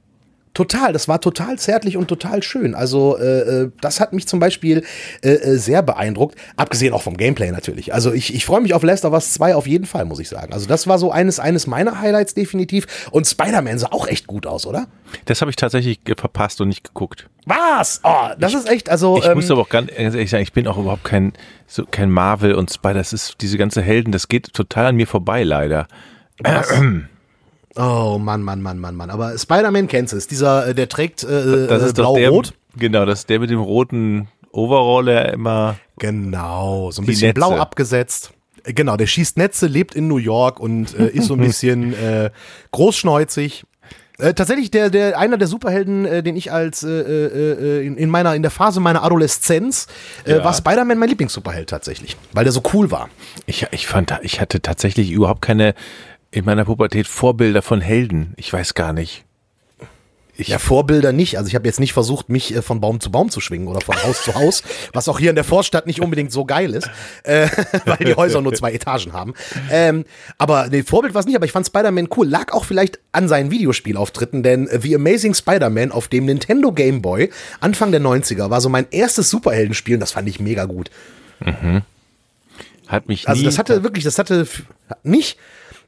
Total, 0.55 0.93
das 0.93 1.09
war 1.09 1.19
total 1.19 1.59
zärtlich 1.59 1.97
und 1.97 2.07
total 2.07 2.41
schön. 2.41 2.75
Also 2.75 3.17
äh, 3.17 3.63
äh, 3.63 3.71
das 3.81 3.99
hat 3.99 4.13
mich 4.13 4.25
zum 4.25 4.39
Beispiel 4.39 4.85
äh, 5.21 5.31
äh, 5.31 5.57
sehr 5.57 5.83
beeindruckt, 5.83 6.39
abgesehen 6.55 6.93
auch 6.93 7.01
vom 7.01 7.17
Gameplay 7.17 7.51
natürlich. 7.51 7.93
Also 7.93 8.13
ich, 8.13 8.33
ich 8.33 8.45
freue 8.45 8.61
mich 8.61 8.73
auf 8.73 8.81
Last 8.81 9.03
of 9.03 9.11
Us 9.11 9.33
2 9.33 9.53
auf 9.53 9.67
jeden 9.67 9.85
Fall, 9.85 10.05
muss 10.05 10.19
ich 10.19 10.29
sagen. 10.29 10.53
Also 10.53 10.65
das 10.65 10.87
war 10.87 10.97
so 10.97 11.11
eines, 11.11 11.41
eines 11.41 11.67
meiner 11.67 11.99
Highlights 11.99 12.35
definitiv. 12.35 13.09
Und 13.11 13.27
Spider-Man 13.27 13.77
sah 13.79 13.87
auch 13.91 14.07
echt 14.07 14.27
gut 14.27 14.47
aus, 14.47 14.65
oder? 14.65 14.87
Das 15.25 15.41
habe 15.41 15.51
ich 15.51 15.57
tatsächlich 15.57 15.99
verpasst 16.15 16.61
und 16.61 16.69
nicht 16.69 16.85
geguckt. 16.85 17.29
Was? 17.45 17.99
Oh, 18.05 18.29
das 18.39 18.53
ich, 18.53 18.59
ist 18.59 18.69
echt, 18.69 18.89
also. 18.89 19.17
Ich 19.17 19.25
ähm, 19.25 19.35
muss 19.35 19.51
aber 19.51 19.59
auch 19.59 19.69
ganz 19.69 19.91
ehrlich 19.93 20.29
sagen, 20.29 20.43
ich 20.43 20.53
bin 20.53 20.67
auch 20.67 20.77
überhaupt 20.77 21.03
kein, 21.03 21.33
so, 21.67 21.85
kein 21.85 22.09
Marvel 22.09 22.55
und 22.55 22.71
Spider. 22.71 22.93
Das 22.93 23.11
ist 23.11 23.35
diese 23.41 23.57
ganze 23.57 23.81
Helden, 23.81 24.13
das 24.13 24.29
geht 24.29 24.53
total 24.53 24.85
an 24.85 24.95
mir 24.95 25.05
vorbei, 25.05 25.43
leider. 25.43 25.87
Was? 26.39 26.73
Oh 27.77 28.17
Mann, 28.19 28.41
Mann, 28.41 28.61
Mann, 28.61 28.79
Mann, 28.79 28.95
Mann. 28.95 29.09
Aber 29.09 29.37
Spider-Man 29.37 29.87
kennst 29.87 30.13
du 30.13 30.17
es. 30.17 30.27
Dieser, 30.27 30.67
äh, 30.67 30.75
der 30.75 30.87
trägt 30.87 31.23
äh, 31.23 31.67
das 31.67 31.83
ist 31.83 31.95
blau-rot. 31.95 32.53
Genau, 32.77 33.05
das 33.05 33.19
ist 33.19 33.29
der 33.29 33.39
mit 33.39 33.49
dem 33.49 33.59
roten 33.59 34.27
Overall, 34.51 35.05
der 35.05 35.33
immer. 35.33 35.75
Genau, 35.97 36.91
so 36.91 37.01
ein 37.01 37.05
bisschen 37.05 37.29
Netze. 37.29 37.35
blau 37.35 37.55
abgesetzt. 37.55 38.31
Äh, 38.63 38.73
genau, 38.73 38.95
der 38.97 39.07
schießt 39.07 39.37
Netze, 39.37 39.67
lebt 39.67 39.95
in 39.95 40.07
New 40.07 40.17
York 40.17 40.59
und 40.59 40.97
äh, 40.97 41.09
ist 41.09 41.27
so 41.27 41.33
ein 41.33 41.39
bisschen 41.41 41.93
äh, 41.93 42.31
großschneuzig. 42.71 43.65
Äh, 44.17 44.33
tatsächlich 44.33 44.71
der, 44.71 44.89
der, 44.89 45.19
einer 45.19 45.37
der 45.37 45.49
Superhelden, 45.49 46.05
äh, 46.05 46.23
den 46.23 46.37
ich 46.37 46.51
als 46.51 46.83
äh, 46.83 46.89
äh, 46.89 47.85
in, 47.85 47.97
in, 47.97 48.09
meiner, 48.09 48.33
in 48.33 48.43
der 48.43 48.51
Phase 48.51 48.79
meiner 48.79 49.03
Adoleszenz 49.03 49.87
äh, 50.23 50.37
ja. 50.37 50.43
war 50.43 50.53
Spider-Man 50.53 50.97
mein 50.97 51.09
Lieblings-Superheld 51.09 51.69
tatsächlich, 51.69 52.15
weil 52.31 52.45
der 52.45 52.53
so 52.53 52.61
cool 52.73 52.91
war. 52.91 53.09
Ich, 53.45 53.67
ich 53.71 53.87
fand, 53.87 54.17
ich 54.21 54.39
hatte 54.39 54.61
tatsächlich 54.61 55.11
überhaupt 55.11 55.41
keine 55.41 55.75
in 56.31 56.45
meiner 56.45 56.65
Pubertät 56.65 57.07
Vorbilder 57.07 57.61
von 57.61 57.81
Helden. 57.81 58.33
Ich 58.37 58.51
weiß 58.51 58.73
gar 58.73 58.93
nicht. 58.93 59.25
Ich 60.37 60.49
ja, 60.49 60.59
Vorbilder 60.59 61.13
nicht. 61.13 61.37
Also 61.37 61.47
ich 61.47 61.55
habe 61.55 61.65
jetzt 61.65 61.79
nicht 61.79 61.93
versucht, 61.93 62.27
mich 62.27 62.53
äh, 62.53 62.61
von 62.61 62.81
Baum 62.81 62.99
zu 62.99 63.09
Baum 63.09 63.29
zu 63.29 63.39
schwingen 63.39 63.67
oder 63.67 63.79
von 63.79 63.95
Haus 64.03 64.23
zu 64.23 64.35
Haus, 64.35 64.63
was 64.91 65.07
auch 65.07 65.17
hier 65.17 65.29
in 65.29 65.35
der 65.35 65.45
Vorstadt 65.45 65.87
nicht 65.87 66.01
unbedingt 66.01 66.31
so 66.31 66.43
geil 66.43 66.73
ist, 66.73 66.89
äh, 67.23 67.47
weil 67.85 67.97
die 67.97 68.15
Häuser 68.15 68.41
nur 68.41 68.53
zwei 68.53 68.73
Etagen 68.73 69.13
haben. 69.13 69.33
Ähm, 69.71 70.03
aber 70.37 70.67
nee, 70.67 70.83
Vorbild 70.83 71.13
war 71.13 71.21
es 71.21 71.25
nicht, 71.25 71.37
aber 71.37 71.45
ich 71.45 71.53
fand 71.53 71.65
Spider-Man 71.67 72.09
cool. 72.17 72.27
Lag 72.27 72.51
auch 72.51 72.65
vielleicht 72.65 72.99
an 73.13 73.29
seinen 73.29 73.49
Videospielauftritten, 73.49 74.43
denn 74.43 74.67
The 74.67 74.95
Amazing 74.95 75.35
Spider-Man 75.35 75.91
auf 75.91 76.09
dem 76.09 76.25
Nintendo 76.25 76.73
Game 76.73 77.01
Boy 77.01 77.31
Anfang 77.61 77.91
der 77.91 78.01
90er 78.01 78.49
war 78.49 78.59
so 78.59 78.67
mein 78.67 78.87
erstes 78.91 79.29
Superheldenspiel 79.29 79.95
und 79.95 80.01
das 80.01 80.11
fand 80.11 80.27
ich 80.27 80.41
mega 80.41 80.65
gut. 80.65 80.89
Mhm. 81.39 81.83
Hat 82.87 83.07
mich 83.07 83.27
also 83.27 83.39
nie 83.39 83.47
Also 83.47 83.57
das 83.57 83.57
hatte 83.57 83.83
wirklich, 83.83 84.03
das 84.03 84.19
hatte 84.19 84.47
nicht 85.03 85.37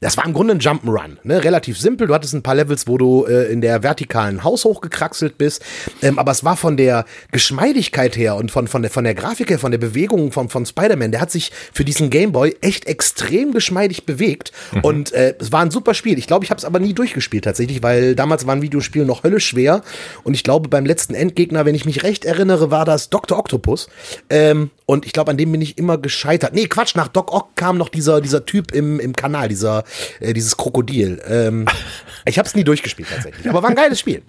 das 0.00 0.16
war 0.16 0.24
im 0.24 0.32
Grunde 0.32 0.54
ein 0.54 0.60
Jump'n'Run, 0.60 1.16
ne? 1.24 1.42
relativ 1.42 1.78
simpel. 1.78 2.06
Du 2.06 2.14
hattest 2.14 2.34
ein 2.34 2.42
paar 2.42 2.54
Levels, 2.54 2.86
wo 2.86 2.98
du 2.98 3.24
äh, 3.26 3.50
in 3.52 3.60
der 3.60 3.82
vertikalen 3.82 4.44
Haus 4.44 4.64
hochgekraxelt 4.64 5.38
bist, 5.38 5.64
ähm, 6.02 6.18
aber 6.18 6.32
es 6.32 6.44
war 6.44 6.56
von 6.56 6.76
der 6.76 7.04
Geschmeidigkeit 7.32 8.16
her 8.16 8.36
und 8.36 8.50
von, 8.50 8.68
von, 8.68 8.82
der, 8.82 8.90
von 8.90 9.04
der 9.04 9.14
Grafik 9.14 9.50
her, 9.50 9.58
von 9.58 9.70
der 9.70 9.78
Bewegung 9.78 10.32
von, 10.32 10.48
von 10.48 10.66
Spider-Man, 10.66 11.10
der 11.12 11.20
hat 11.20 11.30
sich 11.30 11.50
für 11.72 11.84
diesen 11.84 12.10
Gameboy 12.10 12.56
echt 12.60 12.86
extrem 12.86 13.52
geschmeidig 13.52 14.06
bewegt 14.06 14.52
mhm. 14.72 14.80
und 14.82 15.12
äh, 15.12 15.34
es 15.38 15.52
war 15.52 15.60
ein 15.60 15.70
super 15.70 15.94
Spiel. 15.94 16.18
Ich 16.18 16.26
glaube, 16.26 16.44
ich 16.44 16.50
habe 16.50 16.58
es 16.58 16.64
aber 16.64 16.78
nie 16.78 16.94
durchgespielt 16.94 17.44
tatsächlich, 17.44 17.82
weil 17.82 18.14
damals 18.14 18.46
waren 18.46 18.62
Videospiele 18.62 19.04
noch 19.04 19.24
höllisch 19.24 19.46
schwer 19.46 19.82
und 20.22 20.34
ich 20.34 20.44
glaube, 20.44 20.68
beim 20.68 20.86
letzten 20.86 21.14
Endgegner, 21.14 21.64
wenn 21.64 21.74
ich 21.74 21.84
mich 21.84 22.02
recht 22.02 22.24
erinnere, 22.24 22.70
war 22.70 22.84
das 22.84 23.10
Dr. 23.10 23.38
Octopus 23.38 23.88
ähm, 24.30 24.70
und 24.86 25.04
ich 25.04 25.12
glaube, 25.12 25.30
an 25.30 25.36
dem 25.36 25.52
bin 25.52 25.60
ich 25.60 25.76
immer 25.76 25.98
gescheitert. 25.98 26.54
Nee, 26.54 26.66
Quatsch, 26.66 26.94
nach 26.94 27.08
Doc 27.08 27.32
Ock 27.32 27.56
kam 27.56 27.76
noch 27.76 27.88
dieser, 27.88 28.20
dieser 28.20 28.46
Typ 28.46 28.72
im, 28.72 29.00
im 29.00 29.14
Kanal, 29.14 29.48
dieser 29.48 29.84
äh, 30.20 30.32
dieses 30.32 30.56
Krokodil. 30.56 31.20
Ähm, 31.26 31.66
ich 32.24 32.38
habe 32.38 32.46
es 32.46 32.54
nie 32.54 32.64
durchgespielt 32.64 33.08
tatsächlich, 33.10 33.48
aber 33.48 33.62
war 33.62 33.70
ein 33.70 33.76
geiles 33.76 34.00
Spiel. 34.00 34.22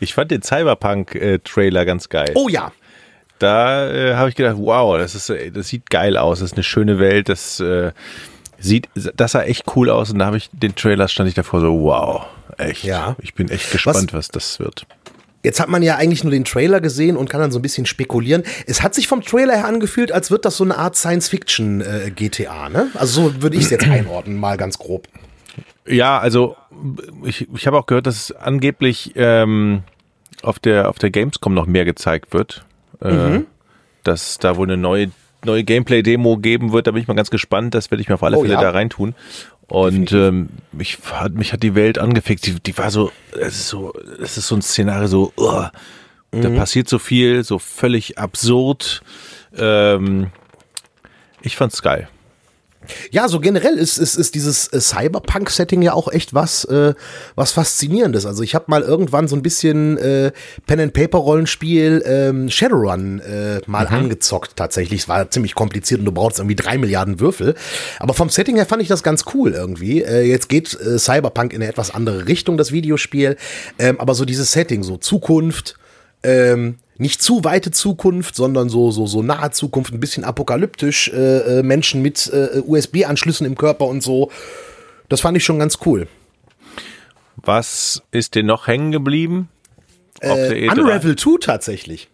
Ich 0.00 0.12
fand 0.12 0.30
den 0.30 0.42
Cyberpunk-Trailer 0.42 1.86
ganz 1.86 2.08
geil. 2.08 2.32
Oh 2.34 2.48
ja. 2.48 2.72
Da 3.38 3.90
äh, 3.90 4.14
habe 4.14 4.28
ich 4.28 4.34
gedacht, 4.34 4.56
wow, 4.58 4.96
das 4.96 5.14
ist, 5.14 5.30
äh, 5.30 5.50
das 5.50 5.68
sieht 5.68 5.90
geil 5.90 6.16
aus, 6.16 6.40
das 6.40 6.50
ist 6.50 6.56
eine 6.56 6.62
schöne 6.62 6.98
Welt, 6.98 7.28
das 7.28 7.60
äh, 7.60 7.92
sieht, 8.58 8.88
das 8.94 9.32
sah 9.32 9.42
echt 9.42 9.64
cool 9.76 9.90
aus 9.90 10.10
und 10.10 10.18
da 10.18 10.26
habe 10.26 10.36
ich 10.36 10.50
den 10.52 10.74
Trailer 10.74 11.08
stand 11.08 11.28
ich 11.28 11.34
davor 11.34 11.60
so, 11.60 11.80
wow, 11.80 12.26
echt. 12.58 12.84
Ja. 12.84 13.16
Ich 13.20 13.34
bin 13.34 13.48
echt 13.48 13.70
gespannt, 13.72 14.12
was, 14.12 14.18
was 14.18 14.28
das 14.28 14.60
wird. 14.60 14.86
Jetzt 15.44 15.60
hat 15.60 15.68
man 15.68 15.82
ja 15.82 15.96
eigentlich 15.96 16.24
nur 16.24 16.30
den 16.30 16.44
Trailer 16.44 16.80
gesehen 16.80 17.16
und 17.16 17.28
kann 17.28 17.40
dann 17.40 17.52
so 17.52 17.58
ein 17.58 17.62
bisschen 17.62 17.84
spekulieren. 17.84 18.42
Es 18.66 18.82
hat 18.82 18.94
sich 18.94 19.06
vom 19.06 19.22
Trailer 19.22 19.54
her 19.54 19.66
angefühlt, 19.66 20.10
als 20.10 20.30
wird 20.30 20.44
das 20.46 20.56
so 20.56 20.64
eine 20.64 20.78
Art 20.78 20.96
Science-Fiction-GTA, 20.96 22.66
äh, 22.66 22.70
ne? 22.70 22.88
Also 22.94 23.28
so 23.28 23.42
würde 23.42 23.56
ich 23.56 23.64
es 23.64 23.70
jetzt 23.70 23.86
einordnen, 23.88 24.40
mal 24.40 24.56
ganz 24.56 24.78
grob. 24.78 25.06
Ja, 25.86 26.18
also 26.18 26.56
ich, 27.24 27.46
ich 27.54 27.66
habe 27.66 27.78
auch 27.78 27.86
gehört, 27.86 28.06
dass 28.06 28.32
angeblich 28.32 29.12
ähm, 29.16 29.82
auf 30.42 30.58
der 30.58 30.88
auf 30.88 30.98
der 30.98 31.10
Gamescom 31.10 31.52
noch 31.52 31.66
mehr 31.66 31.84
gezeigt 31.84 32.32
wird. 32.32 32.64
Äh, 33.02 33.12
mhm. 33.12 33.46
Dass 34.02 34.38
da 34.38 34.56
wohl 34.56 34.66
eine 34.66 34.78
neue 34.78 35.10
neue 35.44 35.62
Gameplay-Demo 35.62 36.38
geben 36.38 36.72
wird. 36.72 36.86
Da 36.86 36.92
bin 36.92 37.02
ich 37.02 37.08
mal 37.08 37.14
ganz 37.14 37.30
gespannt. 37.30 37.74
Das 37.74 37.90
werde 37.90 38.00
ich 38.00 38.08
mir 38.08 38.14
auf 38.14 38.22
alle 38.22 38.38
oh, 38.38 38.42
Fälle 38.42 38.54
ja. 38.54 38.60
da 38.60 38.70
reintun. 38.70 39.14
Und 39.66 40.12
ähm, 40.12 40.50
mich, 40.72 40.98
hat, 41.10 41.32
mich 41.32 41.52
hat 41.52 41.62
die 41.62 41.74
Welt 41.74 41.98
angefickt. 41.98 42.46
Die, 42.46 42.54
die 42.60 42.76
war 42.76 42.90
so, 42.90 43.10
es 43.32 43.56
ist 43.56 43.68
so, 43.68 43.92
es 44.22 44.36
ist 44.36 44.48
so 44.48 44.56
ein 44.56 44.62
Szenario, 44.62 45.06
so, 45.06 45.32
uh, 45.38 45.66
mhm. 46.32 46.42
da 46.42 46.50
passiert 46.50 46.88
so 46.88 46.98
viel, 46.98 47.44
so 47.44 47.58
völlig 47.58 48.18
absurd. 48.18 49.02
Ähm, 49.56 50.30
ich 51.42 51.56
fand's 51.56 51.82
geil. 51.82 52.08
Ja, 53.10 53.28
so 53.28 53.40
generell 53.40 53.74
ist, 53.74 53.98
ist, 53.98 54.16
ist 54.16 54.34
dieses 54.34 54.68
äh, 54.68 54.80
Cyberpunk-Setting 54.80 55.82
ja 55.82 55.92
auch 55.92 56.08
echt 56.12 56.34
was, 56.34 56.64
äh, 56.64 56.94
was 57.34 57.52
Faszinierendes. 57.52 58.26
Also 58.26 58.42
ich 58.42 58.54
habe 58.54 58.66
mal 58.68 58.82
irgendwann 58.82 59.28
so 59.28 59.36
ein 59.36 59.42
bisschen 59.42 59.98
äh, 59.98 60.32
Pen-and-Paper-Rollenspiel 60.66 62.02
ähm, 62.06 62.50
Shadowrun 62.50 63.20
äh, 63.20 63.60
mal 63.66 63.86
mhm. 63.86 63.94
angezockt 63.94 64.56
tatsächlich. 64.56 65.02
Es 65.02 65.08
war 65.08 65.30
ziemlich 65.30 65.54
kompliziert 65.54 66.00
und 66.00 66.06
du 66.06 66.12
brauchst 66.12 66.38
irgendwie 66.38 66.56
drei 66.56 66.78
Milliarden 66.78 67.20
Würfel. 67.20 67.54
Aber 67.98 68.14
vom 68.14 68.28
Setting 68.28 68.56
her 68.56 68.66
fand 68.66 68.82
ich 68.82 68.88
das 68.88 69.02
ganz 69.02 69.24
cool 69.34 69.52
irgendwie. 69.52 70.02
Äh, 70.02 70.22
jetzt 70.22 70.48
geht 70.48 70.78
äh, 70.80 70.98
Cyberpunk 70.98 71.52
in 71.52 71.62
eine 71.62 71.70
etwas 71.70 71.92
andere 71.92 72.26
Richtung, 72.26 72.56
das 72.56 72.72
Videospiel. 72.72 73.36
Ähm, 73.78 74.00
aber 74.00 74.14
so 74.14 74.24
dieses 74.24 74.52
Setting, 74.52 74.82
so 74.82 74.96
Zukunft, 74.96 75.76
ähm, 76.22 76.76
nicht 76.96 77.22
zu 77.22 77.44
weite 77.44 77.70
Zukunft, 77.70 78.36
sondern 78.36 78.68
so, 78.68 78.90
so, 78.90 79.06
so 79.06 79.22
nahe 79.22 79.50
Zukunft, 79.50 79.92
ein 79.92 80.00
bisschen 80.00 80.24
apokalyptisch, 80.24 81.08
äh, 81.08 81.58
äh 81.58 81.62
Menschen 81.62 82.02
mit 82.02 82.30
äh, 82.32 82.60
USB-Anschlüssen 82.64 83.46
im 83.46 83.56
Körper 83.56 83.86
und 83.86 84.02
so. 84.02 84.30
Das 85.08 85.20
fand 85.20 85.36
ich 85.36 85.44
schon 85.44 85.58
ganz 85.58 85.78
cool. 85.86 86.06
Was 87.36 88.02
ist 88.10 88.34
dir 88.34 88.42
noch 88.42 88.66
hängen 88.66 88.92
geblieben? 88.92 89.48
Äh, 90.20 90.68
Unravel 90.70 91.16
2 91.16 91.38
tatsächlich. 91.40 92.08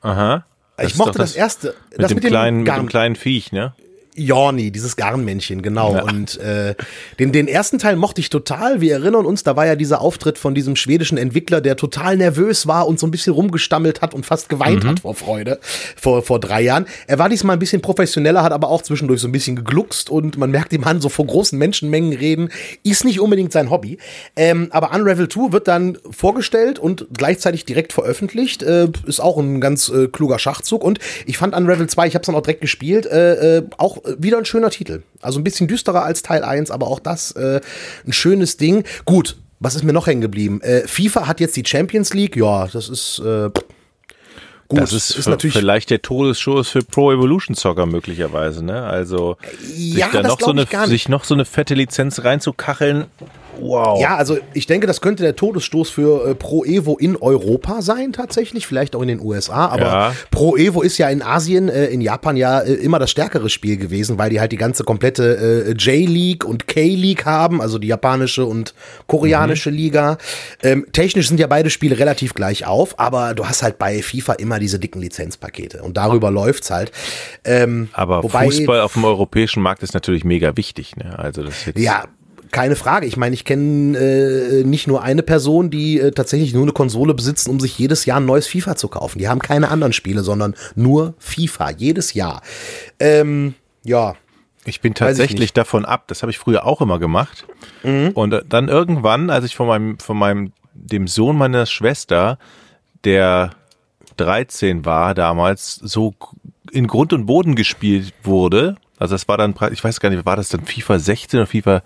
Aha. 0.00 0.44
Ich 0.80 0.96
mochte 0.96 1.18
das, 1.18 1.30
das, 1.30 1.36
erste. 1.36 1.74
Mit, 1.90 2.02
das 2.02 2.08
dem, 2.08 2.14
mit 2.16 2.24
dem 2.24 2.28
kleinen, 2.28 2.62
mit 2.62 2.76
dem 2.76 2.88
kleinen 2.88 3.16
Viech, 3.16 3.52
ne? 3.52 3.74
Jorni, 4.18 4.70
dieses 4.70 4.96
Garnmännchen, 4.96 5.62
genau. 5.62 5.94
Ja. 5.94 6.02
Und 6.02 6.38
äh, 6.38 6.74
den, 7.18 7.32
den 7.32 7.48
ersten 7.48 7.78
Teil 7.78 7.96
mochte 7.96 8.20
ich 8.20 8.30
total. 8.30 8.80
Wir 8.80 8.94
erinnern 8.94 9.26
uns, 9.26 9.42
da 9.42 9.56
war 9.56 9.66
ja 9.66 9.76
dieser 9.76 10.00
Auftritt 10.00 10.38
von 10.38 10.54
diesem 10.54 10.76
schwedischen 10.76 11.18
Entwickler, 11.18 11.60
der 11.60 11.76
total 11.76 12.16
nervös 12.16 12.66
war 12.66 12.86
und 12.86 12.98
so 12.98 13.06
ein 13.06 13.10
bisschen 13.10 13.32
rumgestammelt 13.32 14.02
hat 14.02 14.14
und 14.14 14.26
fast 14.26 14.48
geweint 14.48 14.84
mhm. 14.84 14.88
hat 14.88 15.00
vor 15.00 15.14
Freude 15.14 15.58
vor, 15.96 16.22
vor 16.22 16.40
drei 16.40 16.62
Jahren. 16.62 16.86
Er 17.06 17.18
war 17.18 17.28
diesmal 17.28 17.56
ein 17.56 17.58
bisschen 17.58 17.82
professioneller, 17.82 18.42
hat 18.42 18.52
aber 18.52 18.68
auch 18.68 18.82
zwischendurch 18.82 19.20
so 19.20 19.28
ein 19.28 19.32
bisschen 19.32 19.56
gegluckst 19.56 20.10
und 20.10 20.38
man 20.38 20.50
merkt 20.50 20.72
ihm 20.72 20.84
an, 20.84 21.00
so 21.00 21.08
vor 21.08 21.26
großen 21.26 21.58
Menschenmengen 21.58 22.12
reden, 22.12 22.50
ist 22.82 23.04
nicht 23.04 23.20
unbedingt 23.20 23.52
sein 23.52 23.70
Hobby. 23.70 23.98
Ähm, 24.36 24.68
aber 24.70 24.94
Unravel 24.94 25.28
2 25.28 25.52
wird 25.52 25.68
dann 25.68 25.98
vorgestellt 26.10 26.78
und 26.78 27.06
gleichzeitig 27.16 27.64
direkt 27.64 27.92
veröffentlicht. 27.92 28.62
Äh, 28.62 28.88
ist 29.06 29.20
auch 29.20 29.38
ein 29.38 29.60
ganz 29.60 29.88
äh, 29.88 30.08
kluger 30.08 30.38
Schachzug. 30.38 30.84
Und 30.84 30.98
ich 31.26 31.38
fand 31.38 31.54
Unravel 31.54 31.88
2, 31.88 32.06
ich 32.06 32.14
habe 32.14 32.22
es 32.22 32.26
dann 32.26 32.34
auch 32.34 32.42
direkt 32.42 32.60
gespielt, 32.60 33.06
äh, 33.06 33.58
äh 33.58 33.62
auch 33.76 33.98
wieder 34.18 34.38
ein 34.38 34.44
schöner 34.44 34.70
Titel. 34.70 35.02
Also 35.20 35.38
ein 35.40 35.44
bisschen 35.44 35.68
düsterer 35.68 36.04
als 36.04 36.22
Teil 36.22 36.44
1, 36.44 36.70
aber 36.70 36.86
auch 36.86 37.00
das 37.00 37.32
äh, 37.32 37.60
ein 38.06 38.12
schönes 38.12 38.56
Ding. 38.56 38.84
Gut, 39.04 39.36
was 39.60 39.74
ist 39.74 39.84
mir 39.84 39.92
noch 39.92 40.06
hängen 40.06 40.20
geblieben? 40.20 40.60
Äh, 40.60 40.86
FIFA 40.86 41.26
hat 41.26 41.40
jetzt 41.40 41.56
die 41.56 41.64
Champions 41.66 42.14
League. 42.14 42.36
Ja, 42.36 42.66
das 42.68 42.88
ist 42.88 43.20
äh, 43.20 43.50
Gut, 44.68 44.80
das 44.80 44.92
ist, 44.92 45.10
ist 45.10 45.26
natürlich 45.26 45.56
vielleicht 45.56 45.88
der 45.88 46.02
Todesschuss 46.02 46.68
für 46.68 46.82
Pro 46.82 47.10
Evolution 47.10 47.56
Soccer 47.56 47.86
möglicherweise, 47.86 48.62
ne? 48.62 48.82
Also 48.84 49.38
ja, 49.74 50.10
sich 50.10 50.20
da 50.20 50.22
noch 50.22 50.38
so 50.38 50.50
eine 50.50 50.66
sich 50.86 51.08
noch 51.08 51.24
so 51.24 51.32
eine 51.32 51.46
fette 51.46 51.72
Lizenz 51.72 52.22
reinzukacheln, 52.22 53.06
Wow. 53.60 54.00
Ja, 54.00 54.16
also 54.16 54.38
ich 54.54 54.66
denke, 54.66 54.86
das 54.86 55.00
könnte 55.00 55.22
der 55.22 55.36
Todesstoß 55.36 55.90
für 55.90 56.30
äh, 56.30 56.34
Pro 56.34 56.64
Evo 56.64 56.96
in 56.96 57.16
Europa 57.16 57.82
sein, 57.82 58.12
tatsächlich, 58.12 58.66
vielleicht 58.66 58.94
auch 58.94 59.02
in 59.02 59.08
den 59.08 59.20
USA. 59.20 59.66
Aber 59.66 59.82
ja. 59.82 60.14
Pro 60.30 60.56
Evo 60.56 60.82
ist 60.82 60.98
ja 60.98 61.08
in 61.08 61.22
Asien, 61.22 61.68
äh, 61.68 61.86
in 61.86 62.00
Japan 62.00 62.36
ja 62.36 62.60
äh, 62.60 62.74
immer 62.74 62.98
das 62.98 63.10
stärkere 63.10 63.50
Spiel 63.50 63.76
gewesen, 63.76 64.18
weil 64.18 64.30
die 64.30 64.40
halt 64.40 64.52
die 64.52 64.56
ganze 64.56 64.84
komplette 64.84 65.66
äh, 65.68 65.72
J-League 65.72 66.44
und 66.44 66.66
K-League 66.66 67.24
haben, 67.24 67.60
also 67.60 67.78
die 67.78 67.88
japanische 67.88 68.44
und 68.44 68.74
koreanische 69.06 69.70
mhm. 69.70 69.76
Liga. 69.76 70.18
Ähm, 70.62 70.86
technisch 70.92 71.28
sind 71.28 71.40
ja 71.40 71.46
beide 71.46 71.70
Spiele 71.70 71.98
relativ 71.98 72.34
gleich 72.34 72.66
auf, 72.66 72.98
aber 72.98 73.34
du 73.34 73.46
hast 73.46 73.62
halt 73.62 73.78
bei 73.78 74.02
FIFA 74.02 74.34
immer 74.34 74.58
diese 74.58 74.78
dicken 74.78 75.00
Lizenzpakete 75.00 75.82
und 75.82 75.96
darüber 75.96 76.30
läuft's 76.30 76.70
halt. 76.70 76.92
Ähm, 77.44 77.88
aber 77.92 78.22
wobei, 78.22 78.44
Fußball 78.44 78.80
auf 78.80 78.94
dem 78.94 79.04
europäischen 79.04 79.62
Markt 79.62 79.82
ist 79.82 79.94
natürlich 79.94 80.24
mega 80.24 80.56
wichtig. 80.56 80.96
Ne? 80.96 81.18
Also 81.18 81.42
das 81.42 81.66
jetzt 81.66 81.78
ja, 81.78 82.04
keine 82.50 82.76
Frage. 82.76 83.06
Ich 83.06 83.16
meine, 83.16 83.34
ich 83.34 83.44
kenne 83.44 83.98
äh, 83.98 84.64
nicht 84.64 84.86
nur 84.86 85.02
eine 85.02 85.22
Person, 85.22 85.70
die 85.70 86.00
äh, 86.00 86.10
tatsächlich 86.10 86.52
nur 86.52 86.62
eine 86.62 86.72
Konsole 86.72 87.14
besitzen, 87.14 87.50
um 87.50 87.60
sich 87.60 87.78
jedes 87.78 88.04
Jahr 88.04 88.20
ein 88.20 88.26
neues 88.26 88.46
FIFA 88.46 88.76
zu 88.76 88.88
kaufen. 88.88 89.18
Die 89.18 89.28
haben 89.28 89.40
keine 89.40 89.68
anderen 89.68 89.92
Spiele, 89.92 90.22
sondern 90.22 90.54
nur 90.74 91.14
FIFA, 91.18 91.70
jedes 91.70 92.14
Jahr. 92.14 92.42
Ähm, 93.00 93.54
ja. 93.84 94.14
Ich 94.64 94.80
bin 94.80 94.94
tatsächlich 94.94 95.40
ich 95.40 95.52
davon 95.52 95.84
ab, 95.84 96.04
das 96.08 96.22
habe 96.22 96.30
ich 96.30 96.38
früher 96.38 96.66
auch 96.66 96.80
immer 96.80 96.98
gemacht. 96.98 97.46
Mhm. 97.82 98.10
Und 98.14 98.32
äh, 98.32 98.42
dann 98.48 98.68
irgendwann, 98.68 99.30
als 99.30 99.44
ich 99.44 99.56
von 99.56 99.66
meinem, 99.66 99.98
von 99.98 100.18
meinem, 100.18 100.52
dem 100.74 101.06
Sohn 101.06 101.36
meiner 101.36 101.66
Schwester, 101.66 102.38
der 103.04 103.50
13 104.16 104.84
war 104.84 105.14
damals, 105.14 105.76
so 105.76 106.14
in 106.70 106.86
Grund 106.86 107.12
und 107.12 107.26
Boden 107.26 107.54
gespielt 107.54 108.12
wurde, 108.22 108.76
also 108.98 109.14
das 109.14 109.28
war 109.28 109.36
dann, 109.36 109.54
ich 109.72 109.82
weiß 109.82 110.00
gar 110.00 110.10
nicht, 110.10 110.26
war 110.26 110.36
das 110.36 110.48
dann 110.48 110.64
FIFA 110.64 110.98
16 110.98 111.40
oder 111.40 111.46
FIFA 111.46 111.82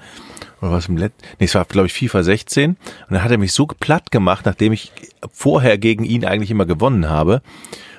oder 0.62 0.72
was 0.72 0.88
im 0.88 0.96
Let 0.96 1.12
nee, 1.38 1.46
es 1.46 1.54
war 1.54 1.64
glaube 1.66 1.88
ich 1.88 1.92
FIFA 1.92 2.22
16 2.22 2.70
und 2.70 2.78
dann 3.10 3.22
hat 3.22 3.30
er 3.30 3.38
mich 3.38 3.52
so 3.52 3.66
platt 3.66 4.10
gemacht, 4.10 4.46
nachdem 4.46 4.72
ich 4.72 4.92
vorher 5.32 5.76
gegen 5.76 6.04
ihn 6.04 6.24
eigentlich 6.24 6.50
immer 6.50 6.66
gewonnen 6.66 7.10
habe 7.10 7.42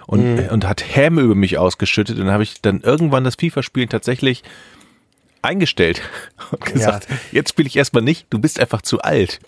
und 0.07 0.35
mhm. 0.35 0.49
und 0.49 0.67
hat 0.67 0.83
Häme 0.95 1.21
über 1.21 1.35
mich 1.35 1.57
ausgeschüttet 1.57 2.17
und 2.17 2.25
dann 2.25 2.33
habe 2.33 2.43
ich 2.43 2.61
dann 2.61 2.81
irgendwann 2.81 3.23
das 3.23 3.35
FIFA 3.35 3.61
Spielen 3.61 3.89
tatsächlich 3.89 4.43
eingestellt 5.43 6.01
und 6.51 6.65
gesagt, 6.65 7.09
ja. 7.09 7.17
jetzt 7.31 7.49
spiele 7.49 7.67
ich 7.67 7.75
erstmal 7.75 8.03
nicht, 8.03 8.27
du 8.29 8.39
bist 8.39 8.59
einfach 8.59 8.81
zu 8.81 9.01
alt. 9.01 9.39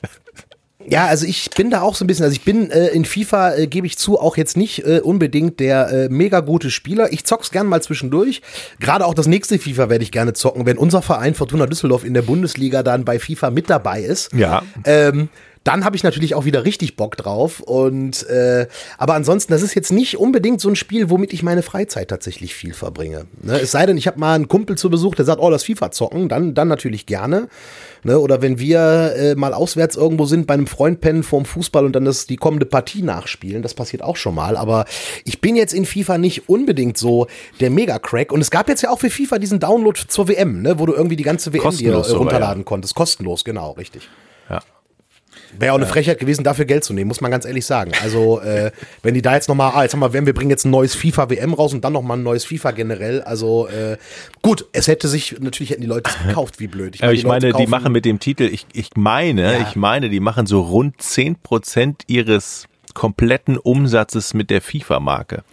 Ja, 0.88 1.08
also 1.08 1.26
ich 1.26 1.50
bin 1.52 1.70
da 1.70 1.82
auch 1.82 1.96
so 1.96 2.04
ein 2.04 2.08
bisschen, 2.08 2.26
also 2.26 2.34
ich 2.34 2.44
bin 2.44 2.70
äh, 2.70 2.88
in 2.88 3.06
FIFA, 3.06 3.56
äh, 3.56 3.68
gebe 3.68 3.88
ich 3.88 3.98
zu, 3.98 4.20
auch 4.20 4.38
jetzt 4.38 4.56
nicht 4.56 4.86
äh, 4.86 5.00
unbedingt 5.02 5.60
der 5.60 5.90
äh, 5.90 6.10
mega 6.10 6.42
gute 6.42 6.70
Spieler. 6.70 7.12
Ich 7.12 7.26
zock's 7.26 7.52
gern 7.52 7.68
mal 7.68 7.82
zwischendurch. 7.82 8.42
Gerade 8.80 9.06
auch 9.06 9.14
das 9.14 9.28
nächste 9.28 9.58
FIFA 9.58 9.90
werde 9.90 10.04
ich 10.04 10.12
gerne 10.12 10.34
zocken, 10.34 10.66
wenn 10.66 10.78
unser 10.78 11.02
Verein 11.02 11.34
Fortuna 11.34 11.66
Düsseldorf 11.66 12.04
in 12.04 12.14
der 12.14 12.22
Bundesliga 12.22 12.84
dann 12.84 13.06
bei 13.06 13.20
FIFA 13.20 13.50
mit 13.50 13.70
dabei 13.70 14.02
ist. 14.02 14.32
Ja. 14.34 14.62
Ähm, 14.86 15.30
dann 15.66 15.84
habe 15.84 15.96
ich 15.96 16.04
natürlich 16.04 16.36
auch 16.36 16.46
wieder 16.46 16.64
richtig 16.64 16.96
Bock 16.96 17.18
drauf. 17.18 17.60
Und 17.60 18.24
äh, 18.30 18.68
aber 19.00 19.16
ansonsten, 19.16 19.52
das 19.52 19.64
ist 19.64 19.74
jetzt 19.74 19.92
nicht 19.92 20.18
unbedingt 20.18 20.62
so 20.62 20.70
ein 20.70 20.76
Spiel, 20.76 21.10
womit 21.10 21.34
ich 21.34 21.42
meine 21.42 21.64
Freizeit 21.64 22.08
tatsächlich 22.10 22.54
viel 22.54 22.74
verbringe. 22.74 23.26
Ne? 23.42 23.60
Es 23.60 23.72
sei 23.72 23.88
denn, 23.88 23.98
ich 23.98 24.06
habe 24.06 24.20
mal 24.20 24.36
einen 24.36 24.48
Kumpel 24.48 24.78
zu 24.78 24.92
Besuch, 24.92 25.16
der 25.16 25.26
sagt, 25.26 25.42
oh, 25.42 25.50
das 25.50 25.64
FIFA 25.64 25.90
zocken, 25.90 26.30
dann, 26.30 26.54
dann 26.54 26.68
natürlich 26.68 27.08
gerne. 27.08 27.50
Ne? 28.06 28.20
Oder 28.20 28.44
wenn 28.44 28.60
wir 28.60 29.16
äh, 29.18 29.36
mal 29.36 29.56
auswärts 29.56 29.96
irgendwo 29.96 30.26
sind 30.26 30.46
bei 30.46 30.54
einem 30.54 30.68
Freund 30.68 31.02
pennen 31.02 31.24
vorm 31.24 31.44
Fußball 31.44 31.86
und 31.86 31.94
dann 31.94 32.06
das, 32.06 32.28
die 32.28 32.36
kommende 32.36 32.68
Partie 32.68 33.02
nachspielen, 33.02 33.64
das 33.64 33.74
passiert 33.74 34.04
auch 34.04 34.16
schon 34.16 34.36
mal. 34.36 34.58
Aber 34.58 34.86
ich 35.24 35.42
bin 35.42 35.56
jetzt 35.56 35.74
in 35.74 35.88
FIFA 35.88 36.20
nicht 36.20 36.48
unbedingt 36.48 37.00
so 37.00 37.26
der 37.60 37.72
Mega-Crack. 37.72 38.32
Und 38.32 38.42
es 38.42 38.52
gab 38.52 38.70
jetzt 38.70 38.84
ja 38.84 38.92
auch 38.92 39.00
für 39.00 39.10
FIFA 39.10 39.40
diesen 39.40 39.60
Download 39.60 40.00
zur 40.08 40.28
WM, 40.28 40.62
ne? 40.62 40.78
wo 40.78 40.86
du 40.86 40.94
irgendwie 40.94 41.16
die 41.16 41.24
ganze 41.24 41.52
WM 41.52 41.76
dir 41.76 41.96
runterladen 41.96 42.62
ja. 42.62 42.66
konntest. 42.66 42.94
Kostenlos, 42.94 43.44
genau, 43.44 43.72
richtig. 43.72 44.08
Wäre 45.58 45.74
auch 45.74 45.78
eine 45.78 45.86
Frechheit 45.86 46.20
gewesen, 46.20 46.44
dafür 46.44 46.66
Geld 46.66 46.84
zu 46.84 46.94
nehmen, 46.94 47.08
muss 47.08 47.22
man 47.22 47.32
ganz 47.32 47.46
ehrlich 47.46 47.66
sagen. 47.66 47.92
Also, 48.04 48.42
äh, 48.42 48.72
wenn 49.04 49.14
die 49.14 49.22
da 49.22 49.36
jetzt 49.36 49.48
nochmal, 49.48 49.72
ah, 49.74 49.84
jetzt 49.84 49.94
haben 49.94 50.02
wir, 50.02 50.14
wir 50.14 50.34
bringen 50.34 50.50
jetzt 50.50 50.66
ein 50.66 50.72
neues 50.72 50.96
FIFA 50.96 51.30
WM 51.30 51.54
raus 51.54 51.74
und 51.74 51.84
dann 51.84 51.94
nochmal 51.94 52.18
ein 52.18 52.24
neues 52.24 52.46
FIFA 52.46 52.72
generell. 52.72 53.22
Also, 53.22 53.68
äh, 53.68 53.98
gut, 54.42 54.66
es 54.74 54.88
hätte 54.88 55.08
sich, 55.08 55.40
natürlich 55.40 55.70
hätten 55.70 55.82
die 55.82 55.88
Leute 55.88 56.10
es 56.10 56.28
gekauft, 56.28 56.60
wie 56.60 56.68
blöd. 56.68 56.96
Ich, 56.96 57.02
meine, 57.02 57.14
ich 57.14 57.26
meine, 57.26 57.54
die 57.54 57.68
machen 57.68 57.92
mit 57.92 58.06
dem 58.06 58.20
Titel, 58.20 58.44
ich, 58.44 58.66
ich 58.74 58.90
meine, 58.96 59.54
ja. 59.54 59.62
ich 59.62 59.76
meine, 59.76 60.10
die 60.10 60.20
machen 60.20 60.46
so 60.46 60.62
rund 60.62 60.98
10% 61.00 62.02
ihres 62.08 62.68
kompletten 62.94 63.58
Umsatzes 63.58 64.34
mit 64.34 64.50
der 64.50 64.62
FIFA-Marke. 64.62 65.44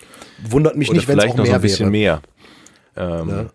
Wundert 0.44 0.76
mich 0.76 0.88
Oder 0.88 0.98
nicht, 0.98 1.08
wenn 1.08 1.18
es 1.18 1.24
auch 1.24 1.36
noch 1.36 1.44
mehr 1.44 1.46
so 1.46 1.52
ein 1.52 1.60
bisschen 1.60 1.92
wäre. 1.92 2.20
mehr. 2.96 3.20
Ähm, 3.20 3.28
ja. 3.28 3.46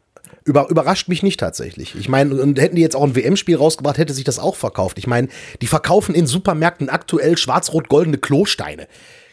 Über, 0.48 0.70
überrascht 0.70 1.10
mich 1.10 1.24
nicht 1.24 1.40
tatsächlich. 1.42 1.94
Ich 2.00 2.08
meine, 2.08 2.42
und 2.42 2.58
hätten 2.58 2.78
die 2.78 2.82
jetzt 2.82 2.96
auch 2.96 3.04
ein 3.04 3.16
WM-Spiel 3.16 3.58
rausgebracht, 3.58 3.98
hätte 3.98 4.14
sich 4.14 4.24
das 4.24 4.40
auch 4.40 4.56
verkauft. 4.56 4.98
Ich 4.98 5.06
meine, 5.06 5.28
die 5.62 5.68
verkaufen 5.68 6.16
in 6.16 6.26
Supermärkten 6.26 6.88
aktuell 6.88 7.38
schwarz-rot-goldene 7.38 8.18
Klosteine. 8.18 8.88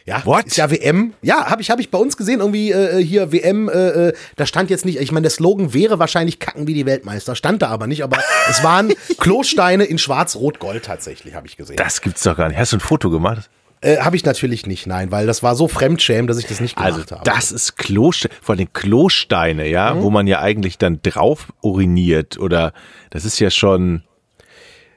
Ja, 0.05 0.23
What? 0.25 0.45
ist 0.45 0.57
ja 0.57 0.69
WM. 0.69 1.13
Ja, 1.21 1.49
habe 1.49 1.61
ich, 1.61 1.71
hab 1.71 1.79
ich 1.79 1.89
bei 1.89 1.97
uns 1.97 2.17
gesehen, 2.17 2.41
irgendwie 2.41 2.71
äh, 2.71 3.01
hier 3.01 3.31
WM, 3.31 3.69
äh, 3.69 4.09
äh, 4.09 4.13
da 4.35 4.45
stand 4.45 4.69
jetzt 4.69 4.83
nicht, 4.85 4.99
ich 4.99 5.11
meine, 5.11 5.23
der 5.23 5.31
Slogan 5.31 5.73
wäre 5.73 5.97
wahrscheinlich 5.97 6.39
kacken 6.39 6.67
wie 6.67 6.73
die 6.75 6.85
Weltmeister, 6.85 7.33
stand 7.35 7.61
da 7.61 7.69
aber 7.69 7.87
nicht, 7.87 8.03
aber 8.03 8.17
es 8.49 8.61
waren 8.61 8.93
Klosteine 9.17 9.85
in 9.85 9.97
schwarz-rot-gold 9.97 10.83
tatsächlich, 10.83 11.33
habe 11.33 11.47
ich 11.47 11.57
gesehen. 11.57 11.77
Das 11.77 12.01
gibt's 12.01 12.21
doch 12.23 12.37
gar 12.37 12.49
nicht. 12.49 12.57
Hast 12.57 12.73
du 12.73 12.77
ein 12.77 12.81
Foto 12.81 13.09
gemacht? 13.09 13.49
Äh, 13.85 13.99
habe 13.99 14.15
ich 14.15 14.25
natürlich 14.25 14.65
nicht, 14.65 14.87
nein, 14.87 15.11
weil 15.11 15.27
das 15.27 15.43
war 15.43 15.55
so 15.55 15.67
fremdschäm, 15.67 16.25
dass 16.25 16.39
ich 16.39 16.47
das 16.47 16.59
nicht 16.59 16.75
gemacht 16.75 16.93
also, 16.93 17.15
habe. 17.17 17.23
Das 17.23 17.51
ist 17.51 17.77
Klosteine, 17.77 18.33
vor 18.41 18.55
allem 18.55 18.73
Klosteine, 18.73 19.67
ja, 19.67 19.93
mhm. 19.93 20.01
wo 20.01 20.09
man 20.09 20.25
ja 20.25 20.39
eigentlich 20.39 20.79
dann 20.79 21.01
drauf 21.03 21.53
uriniert 21.61 22.39
oder 22.39 22.73
das 23.11 23.25
ist 23.25 23.39
ja 23.39 23.51
schon. 23.51 24.01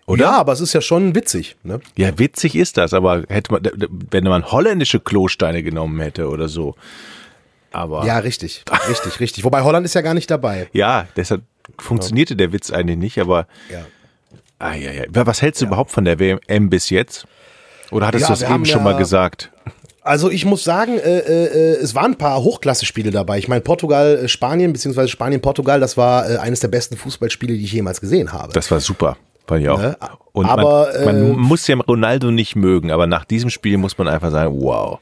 Oder? 0.06 0.24
Ja, 0.24 0.32
aber 0.38 0.54
es 0.54 0.62
ist 0.62 0.72
ja 0.72 0.80
schon 0.80 1.14
witzig. 1.14 1.56
Ne? 1.64 1.80
Ja, 1.98 2.18
witzig 2.18 2.56
ist 2.56 2.78
das, 2.78 2.94
aber 2.94 3.24
hätte 3.28 3.52
man, 3.52 3.70
wenn 4.10 4.24
man 4.24 4.50
holländische 4.50 5.00
Klosteine 5.00 5.62
genommen 5.62 6.00
hätte 6.00 6.30
oder 6.30 6.48
so. 6.48 6.74
Aber 7.70 8.06
ja, 8.06 8.16
richtig, 8.20 8.64
richtig, 8.88 9.20
richtig. 9.20 9.44
Wobei 9.44 9.60
Holland 9.60 9.84
ist 9.84 9.94
ja 9.94 10.00
gar 10.00 10.14
nicht 10.14 10.30
dabei. 10.30 10.70
Ja, 10.72 11.06
deshalb 11.14 11.42
funktionierte 11.78 12.36
der 12.36 12.54
Witz 12.54 12.70
eigentlich 12.70 12.96
nicht, 12.96 13.18
aber. 13.18 13.48
Ja. 13.70 13.84
Ah, 14.58 14.74
ja, 14.74 14.92
ja. 14.92 15.04
Was 15.10 15.42
hältst 15.42 15.60
du 15.60 15.66
ja. 15.66 15.68
überhaupt 15.68 15.90
von 15.90 16.06
der 16.06 16.18
WM 16.18 16.70
bis 16.70 16.88
jetzt? 16.88 17.26
Oder 17.90 18.06
hattest 18.08 18.22
ja, 18.22 18.28
du 18.28 18.32
es 18.34 18.42
eben 18.42 18.64
schon 18.66 18.78
ja, 18.78 18.84
mal 18.84 18.96
gesagt? 18.96 19.50
Also 20.02 20.30
ich 20.30 20.44
muss 20.46 20.64
sagen, 20.64 20.98
äh, 20.98 21.18
äh, 21.18 21.76
es 21.82 21.94
waren 21.94 22.12
ein 22.12 22.18
paar 22.18 22.42
Hochklasse-Spiele 22.42 23.10
dabei. 23.10 23.38
Ich 23.38 23.48
meine, 23.48 23.60
Portugal, 23.60 24.20
äh, 24.24 24.28
Spanien, 24.28 24.72
beziehungsweise 24.72 25.08
Spanien, 25.08 25.40
Portugal, 25.42 25.80
das 25.80 25.96
war 25.96 26.30
äh, 26.30 26.36
eines 26.38 26.60
der 26.60 26.68
besten 26.68 26.96
Fußballspiele, 26.96 27.54
die 27.54 27.64
ich 27.64 27.72
jemals 27.72 28.00
gesehen 28.00 28.32
habe. 28.32 28.52
Das 28.52 28.70
war 28.70 28.80
super. 28.80 29.16
Fand 29.46 29.62
ich 29.62 29.68
auch. 29.68 29.80
Ne? 29.80 29.96
Und 30.32 30.46
aber, 30.46 30.90
man, 31.04 31.04
man 31.04 31.30
äh, 31.32 31.34
muss 31.34 31.66
ja 31.66 31.76
Ronaldo 31.76 32.30
nicht 32.30 32.54
mögen, 32.54 32.90
aber 32.90 33.06
nach 33.06 33.24
diesem 33.24 33.50
Spiel 33.50 33.76
muss 33.76 33.98
man 33.98 34.08
einfach 34.08 34.30
sagen, 34.30 34.60
wow, 34.60 34.98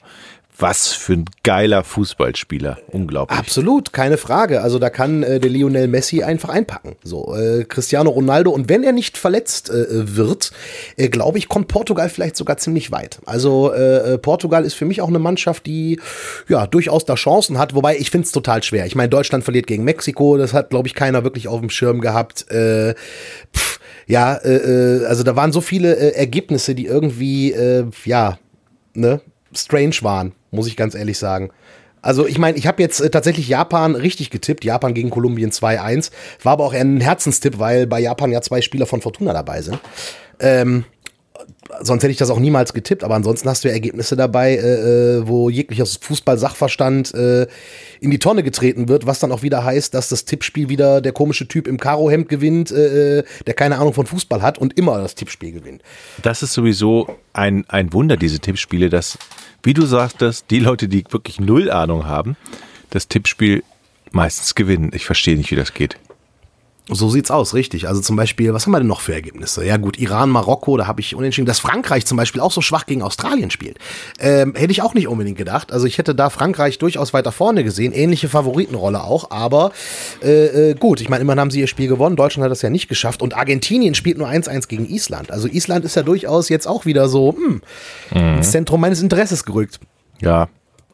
was 0.59 0.93
für 0.93 1.15
ein 1.15 1.25
geiler 1.43 1.85
Fußballspieler. 1.85 2.79
Unglaublich. 2.89 3.39
Absolut, 3.39 3.93
keine 3.93 4.17
Frage. 4.17 4.63
Also 4.63 4.79
da 4.79 4.91
kann 4.91 5.23
äh, 5.23 5.39
der 5.39 5.51
Lionel 5.51 5.89
Messi 5.89 6.23
einfach 6.23 6.49
einpacken. 6.49 6.97
So, 7.03 7.35
äh, 7.35 7.65
Cristiano 7.65 8.11
Ronaldo. 8.11 8.51
Und 8.51 8.69
wenn 8.69 8.83
er 8.83 8.93
nicht 8.93 9.19
verletzt 9.19 9.71
äh, 9.71 10.17
wird, 10.17 10.53
äh, 10.97 11.09
glaube 11.09 11.39
ich, 11.39 11.49
kommt 11.49 11.69
Portugal 11.69 12.09
vielleicht 12.09 12.37
sogar 12.37 12.57
ziemlich 12.57 12.91
weit. 12.91 13.21
Also 13.27 13.73
äh, 13.73 14.15
äh, 14.15 14.19
Portugal 14.19 14.65
ist 14.65 14.75
für 14.75 14.87
mich 14.87 15.03
auch 15.03 15.09
eine 15.09 15.19
Mannschaft, 15.19 15.67
die 15.67 16.01
ja 16.49 16.67
durchaus 16.67 17.05
da 17.05 17.15
Chancen 17.15 17.59
hat. 17.59 17.75
Wobei 17.75 17.99
ich 17.99 18.11
finde 18.11 18.27
es 18.27 18.33
total 18.33 18.63
schwer. 18.63 18.87
Ich 18.87 18.95
meine, 18.95 19.09
Deutschland 19.09 19.45
verliert 19.45 19.67
gegen 19.67 19.85
Mexiko. 19.85 20.39
Das 20.39 20.55
hat, 20.55 20.71
glaube 20.71 20.89
ich, 20.89 20.95
keiner 20.95 21.25
wirklich 21.25 21.49
auf 21.49 21.61
dem 21.61 21.71
Schirm 21.71 22.01
gehabt. 22.01 22.51
Äh, 22.51 22.95
pff, 23.55 23.81
ja, 24.07 24.37
äh, 24.37 25.05
also 25.07 25.23
da 25.23 25.37
waren 25.37 25.53
so 25.53 25.61
viele 25.61 25.95
äh, 25.97 26.17
Ergebnisse, 26.17 26.75
die 26.75 26.87
irgendwie, 26.87 27.53
äh, 27.53 27.85
ja, 28.05 28.39
ne, 28.95 29.21
strange 29.59 29.97
waren 30.03 30.33
muss 30.57 30.67
ich 30.67 30.77
ganz 30.77 30.97
ehrlich 30.97 31.19
sagen. 31.19 31.51
Also 32.03 32.27
ich 32.27 32.39
meine, 32.39 32.57
ich 32.57 32.67
habe 32.67 32.83
jetzt 32.83 33.01
äh, 33.01 33.11
tatsächlich 33.11 33.49
Japan 33.49 33.95
richtig 33.95 34.31
getippt. 34.31 34.65
Japan 34.65 34.95
gegen 34.95 35.11
Kolumbien 35.11 35.51
2-1. 35.51 36.11
War 36.43 36.55
aber 36.55 36.65
auch 36.65 36.75
eher 36.75 36.83
ein 36.83 37.01
Herzenstipp, 37.01 37.59
weil 37.59 37.87
bei 37.87 38.01
Japan 38.01 38.33
ja 38.33 38.41
zwei 38.41 38.61
Spieler 38.61 38.87
von 38.87 39.01
Fortuna 39.01 39.33
dabei 39.33 39.63
sind. 39.63 39.79
Ähm, 40.41 40.85
sonst 41.81 42.03
hätte 42.03 42.11
ich 42.11 42.17
das 42.17 42.31
auch 42.31 42.39
niemals 42.39 42.73
getippt, 42.73 43.05
aber 43.05 43.15
ansonsten 43.15 43.49
hast 43.49 43.65
du 43.65 43.69
ja 43.69 43.75
Ergebnisse 43.75 44.17
dabei, 44.17 44.55
äh, 44.55 45.19
äh 45.19 45.29
wo 45.29 45.51
jeglicher 45.51 45.87
Fußball-Sachverstand 45.87 47.15
äh, 47.15 47.47
in 48.01 48.11
die 48.11 48.19
Tonne 48.19 48.43
getreten 48.43 48.89
wird, 48.89 49.07
was 49.07 49.19
dann 49.19 49.33
auch 49.33 49.43
wieder 49.43 49.65
heißt, 49.65 49.95
dass 49.95 50.09
das 50.09 50.25
Tippspiel 50.25 50.69
wieder 50.69 51.01
der 51.01 51.13
komische 51.13 51.49
Typ 51.49 51.67
im 51.67 51.79
Karohemd 51.79 52.29
gewinnt, 52.29 52.71
äh, 52.71 53.19
äh, 53.19 53.25
der 53.47 53.55
keine 53.55 53.79
Ahnung 53.79 53.93
von 53.93 54.07
Fußball 54.07 54.43
hat 54.43 54.59
und 54.59 54.79
immer 54.79 54.99
das 54.99 55.15
Tippspiel 55.15 55.53
gewinnt. 55.53 55.83
Das 56.23 56.43
ist 56.43 56.53
sowieso 56.53 57.17
ein, 57.33 57.65
ein 57.69 57.93
Wunder, 57.93 58.17
diese 58.17 58.41
Tippspiele, 58.41 58.91
dass, 58.91 59.19
wie 59.63 59.75
du 59.75 59.87
sagtest, 59.87 60.47
die 60.51 60.59
Leute, 60.59 60.89
die 60.89 61.05
wirklich 61.11 61.41
null 61.41 61.71
Ahnung 61.71 62.07
haben, 62.07 62.37
das 62.91 63.09
Tippspiel 63.09 63.63
meistens 64.13 64.55
gewinnen. 64.55 64.91
Ich 64.95 65.07
verstehe 65.07 65.37
nicht, 65.37 65.51
wie 65.51 65.57
das 65.57 65.75
geht. 65.75 65.97
So 66.89 67.09
sieht's 67.09 67.33
aus, 67.33 67.55
richtig. 67.55 67.89
Also 67.89 68.01
zum 68.01 68.15
Beispiel, 68.15 68.55
was 68.55 68.65
haben 68.65 68.73
wir 68.73 68.79
denn 68.79 68.87
noch 68.87 69.01
für 69.01 69.13
Ergebnisse? 69.13 69.67
Ja 69.67 69.77
gut, 69.77 69.99
Iran, 69.99 70.31
Marokko, 70.31 70.77
da 70.77 70.87
habe 70.87 71.01
ich 71.01 71.17
unentschieden, 71.17 71.47
dass 71.47 71.59
Frankreich 71.59 72.07
zum 72.07 72.17
Beispiel 72.17 72.41
auch 72.41 72.53
so 72.53 72.61
schwach 72.61 72.87
gegen 72.87 73.03
Australien 73.03 73.51
spielt. 73.51 73.79
Ähm, 74.21 74.55
hätte 74.55 74.71
ich 74.71 74.83
auch 74.83 74.95
nicht 74.95 75.09
unbedingt 75.09 75.37
gedacht. 75.37 75.73
Also 75.73 75.87
ich 75.87 75.99
hätte 75.99 76.15
da 76.15 76.31
Frankreich 76.31 76.79
durchaus 76.79 77.13
weiter 77.13 77.33
vorne 77.33 77.65
gesehen, 77.65 77.93
ähnliche 77.93 78.29
Favoritenrolle 78.29 79.03
auch, 79.03 79.33
aber 79.33 79.73
äh, 80.23 80.71
äh, 80.71 80.75
gut, 80.75 81.01
ich 81.01 81.09
meine, 81.09 81.23
immerhin 81.23 81.41
haben 81.41 81.51
sie 81.51 81.59
ihr 81.59 81.67
Spiel 81.67 81.89
gewonnen, 81.89 82.15
Deutschland 82.15 82.45
hat 82.45 82.53
das 82.53 82.63
ja 82.63 82.71
nicht 82.71 82.87
geschafft 82.87 83.21
und 83.21 83.37
Argentinien 83.37 83.97
spielt 83.97 84.17
nur 84.17 84.29
1-1 84.29 84.69
gegen 84.69 84.87
Island. 84.87 85.33
Also 85.33 85.49
Island 85.49 85.85
ist 85.85 85.97
ja 85.97 86.05
durchaus 86.05 86.49
jetzt 86.49 86.69
auch 86.69 86.87
wieder 86.87 87.09
so 87.09 87.35
hm, 87.37 87.63
mhm. 88.15 88.37
ins 88.37 88.53
Zentrum 88.53 88.81
meines 88.81 89.03
Interesses 89.03 89.45
gerückt. 89.45 89.81
Ja, 90.21 90.49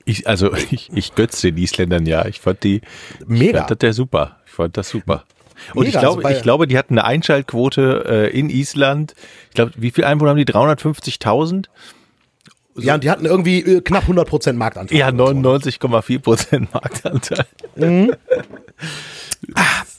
ich, 0.06 0.26
also 0.26 0.54
ich, 0.70 0.90
ich 0.94 1.14
götze 1.14 1.52
den 1.52 1.62
Isländern 1.62 2.06
ja. 2.06 2.25
Ich 2.25 2.40
fand 2.40 2.64
die 2.64 2.80
mega. 3.26 3.61
Ich 3.61 3.66
fand 3.66 3.82
das 3.82 3.96
super. 3.96 4.37
Ich 4.46 4.52
fand 4.52 4.76
das 4.78 4.88
super. 4.88 5.25
Und 5.75 5.85
Mega, 5.85 5.99
ich 5.99 6.00
glaube, 6.00 6.25
also 6.25 6.37
ich 6.37 6.42
glaube, 6.42 6.66
die 6.66 6.78
hatten 6.78 6.99
eine 6.99 7.04
Einschaltquote 7.04 8.04
äh, 8.07 8.38
in 8.38 8.50
Island. 8.50 9.14
Ich 9.49 9.54
glaube, 9.54 9.73
wie 9.76 9.90
viele 9.90 10.07
Einwohner 10.07 10.31
haben 10.31 10.38
die? 10.38 10.45
350.000? 10.45 11.66
So. 12.75 12.83
Ja, 12.83 12.95
und 12.95 13.04
die 13.04 13.11
hatten 13.11 13.26
irgendwie 13.26 13.61
äh, 13.61 13.81
knapp 13.83 14.04
100% 14.04 14.54
Marktanteil. 14.54 14.97
Ja, 14.97 15.09
99,4% 15.09 16.69
Marktanteil. 16.73 17.47
Mhm. 17.76 18.12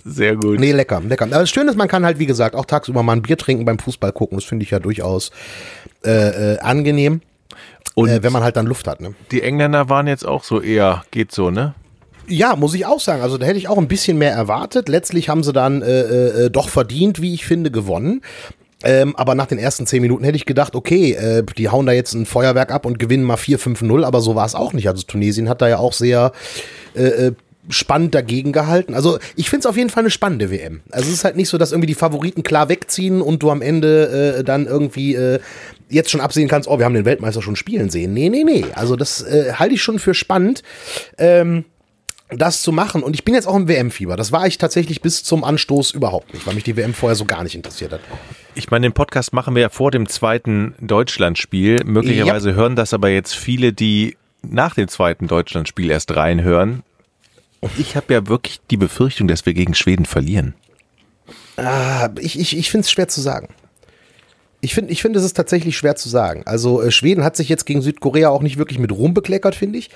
Sehr 0.06 0.36
gut. 0.36 0.60
Nee, 0.60 0.72
lecker, 0.72 1.02
lecker. 1.02 1.26
Aber 1.26 1.40
das 1.40 1.50
Schöne 1.50 1.70
ist, 1.70 1.78
man 1.78 1.88
kann 1.88 2.06
halt, 2.06 2.20
wie 2.20 2.26
gesagt, 2.26 2.56
auch 2.56 2.66
tagsüber 2.66 3.04
mal 3.04 3.14
ein 3.14 3.22
Bier 3.22 3.38
trinken 3.38 3.66
beim 3.66 3.80
Fußball 3.80 4.12
gucken. 4.12 4.38
Das 4.38 4.46
finde 4.46 4.64
ich 4.64 4.72
ja 4.72 4.80
durchaus 4.80 5.32
äh, 6.04 6.54
äh, 6.56 6.60
angenehm. 6.60 7.22
Und 7.96 8.10
äh, 8.10 8.24
wenn 8.24 8.34
man 8.34 8.44
halt 8.44 8.56
dann 8.58 8.66
Luft 8.66 8.88
hat. 8.88 9.02
Ne? 9.02 9.14
Die 9.32 9.44
Engländer 9.44 9.90
waren 9.90 10.08
jetzt 10.08 10.26
auch 10.26 10.44
so 10.44 10.60
eher, 10.60 11.04
geht 11.12 11.32
so, 11.32 11.52
ne? 11.52 11.76
Ja, 12.28 12.56
muss 12.56 12.74
ich 12.74 12.86
auch 12.86 13.00
sagen. 13.00 13.22
Also 13.22 13.38
da 13.38 13.46
hätte 13.46 13.58
ich 13.58 13.68
auch 13.68 13.78
ein 13.78 13.88
bisschen 13.88 14.18
mehr 14.18 14.32
erwartet. 14.32 14.90
Letztlich 14.90 15.30
haben 15.30 15.44
sie 15.44 15.54
dann 15.54 15.82
äh, 15.82 16.46
äh, 16.46 16.50
doch 16.50 16.70
verdient, 16.70 17.22
wie 17.22 17.34
ich 17.34 17.46
finde, 17.46 17.72
gewonnen. 17.72 18.22
Ähm, 18.84 19.16
aber 19.16 19.34
nach 19.34 19.48
den 19.48 19.60
ersten 19.60 19.86
zehn 19.86 20.02
Minuten 20.02 20.24
hätte 20.24 20.36
ich 20.36 20.46
gedacht, 20.46 20.76
okay, 20.76 21.14
äh, 21.14 21.44
die 21.58 21.70
hauen 21.70 21.86
da 21.86 21.94
jetzt 21.94 22.14
ein 22.14 22.26
Feuerwerk 22.26 22.72
ab 22.72 22.86
und 22.86 23.00
gewinnen 23.00 23.24
mal 23.24 23.38
4-5-0, 23.38 24.04
aber 24.04 24.20
so 24.20 24.36
war 24.36 24.46
es 24.46 24.56
auch 24.56 24.74
nicht. 24.74 24.90
Also 24.90 25.04
Tunesien 25.04 25.48
hat 25.48 25.62
da 25.62 25.70
ja 25.70 25.78
auch 25.78 25.94
sehr 25.94 26.34
äh, 26.96 27.04
äh 27.04 27.32
spannend 27.70 28.14
dagegen 28.14 28.52
gehalten. 28.52 28.94
Also 28.94 29.20
ich 29.38 29.50
finde 29.50 29.62
es 29.62 29.66
auf 29.68 29.78
jeden 29.78 29.90
Fall 29.90 30.04
eine 30.04 30.10
spannende 30.10 30.52
WM. 30.52 30.82
Also 30.92 31.08
es 31.08 31.14
ist 31.14 31.24
halt 31.24 31.38
nicht 31.38 31.48
so, 31.48 31.58
dass 31.58 31.72
irgendwie 31.72 31.88
die 31.88 31.94
Favoriten 31.94 32.44
klar 32.44 32.68
wegziehen 32.68 33.22
und 33.22 33.42
du 33.42 33.52
am 33.52 33.62
Ende 33.62 34.40
äh, 34.40 34.44
dann 34.44 34.68
irgendwie 34.68 35.16
äh, 35.16 35.40
jetzt 35.88 36.12
schon 36.12 36.20
absehen 36.20 36.50
kannst, 36.50 36.68
oh, 36.68 36.78
wir 36.78 36.84
haben 36.86 36.94
den 36.94 37.06
Weltmeister 37.06 37.42
schon 37.42 37.56
spielen 37.56 37.90
sehen. 37.90 38.14
Nee, 38.14 38.28
nee, 38.28 38.44
nee. 38.44 38.66
Also 38.76 38.98
das 38.98 39.22
äh, 39.22 39.54
halte 39.54 39.76
ich 39.76 39.82
schon 39.82 40.00
für 40.00 40.14
spannend. 40.14 40.62
Ähm, 41.18 41.64
das 42.38 42.62
zu 42.62 42.72
machen. 42.72 43.04
Und 43.04 43.14
ich 43.14 43.24
bin 43.24 43.34
jetzt 43.34 43.48
auch 43.48 43.56
im 43.56 43.68
WM-Fieber. 43.68 44.16
Das 44.16 44.32
war 44.32 44.48
ich 44.48 44.58
tatsächlich 44.58 45.02
bis 45.02 45.24
zum 45.24 45.44
Anstoß 45.44 45.92
überhaupt 45.92 46.34
nicht, 46.34 46.46
weil 46.46 46.56
mich 46.56 46.64
die 46.64 46.76
WM 46.78 46.94
vorher 46.94 47.16
so 47.16 47.26
gar 47.26 47.44
nicht 47.44 47.56
interessiert 47.56 47.94
hat. 47.94 48.02
Ich 48.56 48.72
meine, 48.72 48.88
den 48.88 48.94
Podcast 48.94 49.34
machen 49.34 49.56
wir 49.56 49.64
ja 49.64 49.70
vor 49.70 49.92
dem 49.92 50.08
zweiten 50.08 50.76
Deutschlandspiel. 50.80 51.84
Möglicherweise 51.86 52.52
ja. 52.52 52.56
hören 52.56 52.76
das 52.76 52.94
aber 52.94 53.10
jetzt 53.10 53.36
viele, 53.36 53.74
die 53.74 54.18
nach 54.42 54.76
dem 54.76 54.88
zweiten 54.88 55.28
Deutschlandspiel 55.28 55.90
erst 55.90 56.16
reinhören. 56.16 56.84
Und 57.62 57.72
ich 57.80 57.96
habe 57.96 58.14
ja 58.14 58.28
wirklich 58.28 58.60
die 58.70 58.78
Befürchtung, 58.78 59.28
dass 59.28 59.46
wir 59.46 59.54
gegen 59.54 59.74
Schweden 59.74 60.06
verlieren. 60.06 60.54
Ah, 61.56 62.10
ich 62.20 62.38
ich, 62.40 62.58
ich 62.58 62.70
finde 62.70 62.86
es 62.86 62.92
schwer 62.92 63.08
zu 63.08 63.22
sagen. 63.22 63.48
Ich 64.60 64.74
finde, 64.74 64.92
ich 64.92 65.02
finde, 65.02 65.20
es 65.20 65.26
ist 65.26 65.34
tatsächlich 65.34 65.78
schwer 65.78 65.96
zu 65.96 66.08
sagen. 66.08 66.44
Also 66.46 66.82
äh, 66.82 66.90
Schweden 66.90 67.24
hat 67.24 67.36
sich 67.36 67.50
jetzt 67.50 67.66
gegen 67.66 67.82
Südkorea 67.82 68.30
auch 68.30 68.42
nicht 68.42 68.58
wirklich 68.58 68.80
mit 68.80 68.92
Ruhm 68.92 69.14
bekleckert, 69.14 69.56
finde 69.56 69.78
ich. 69.80 69.90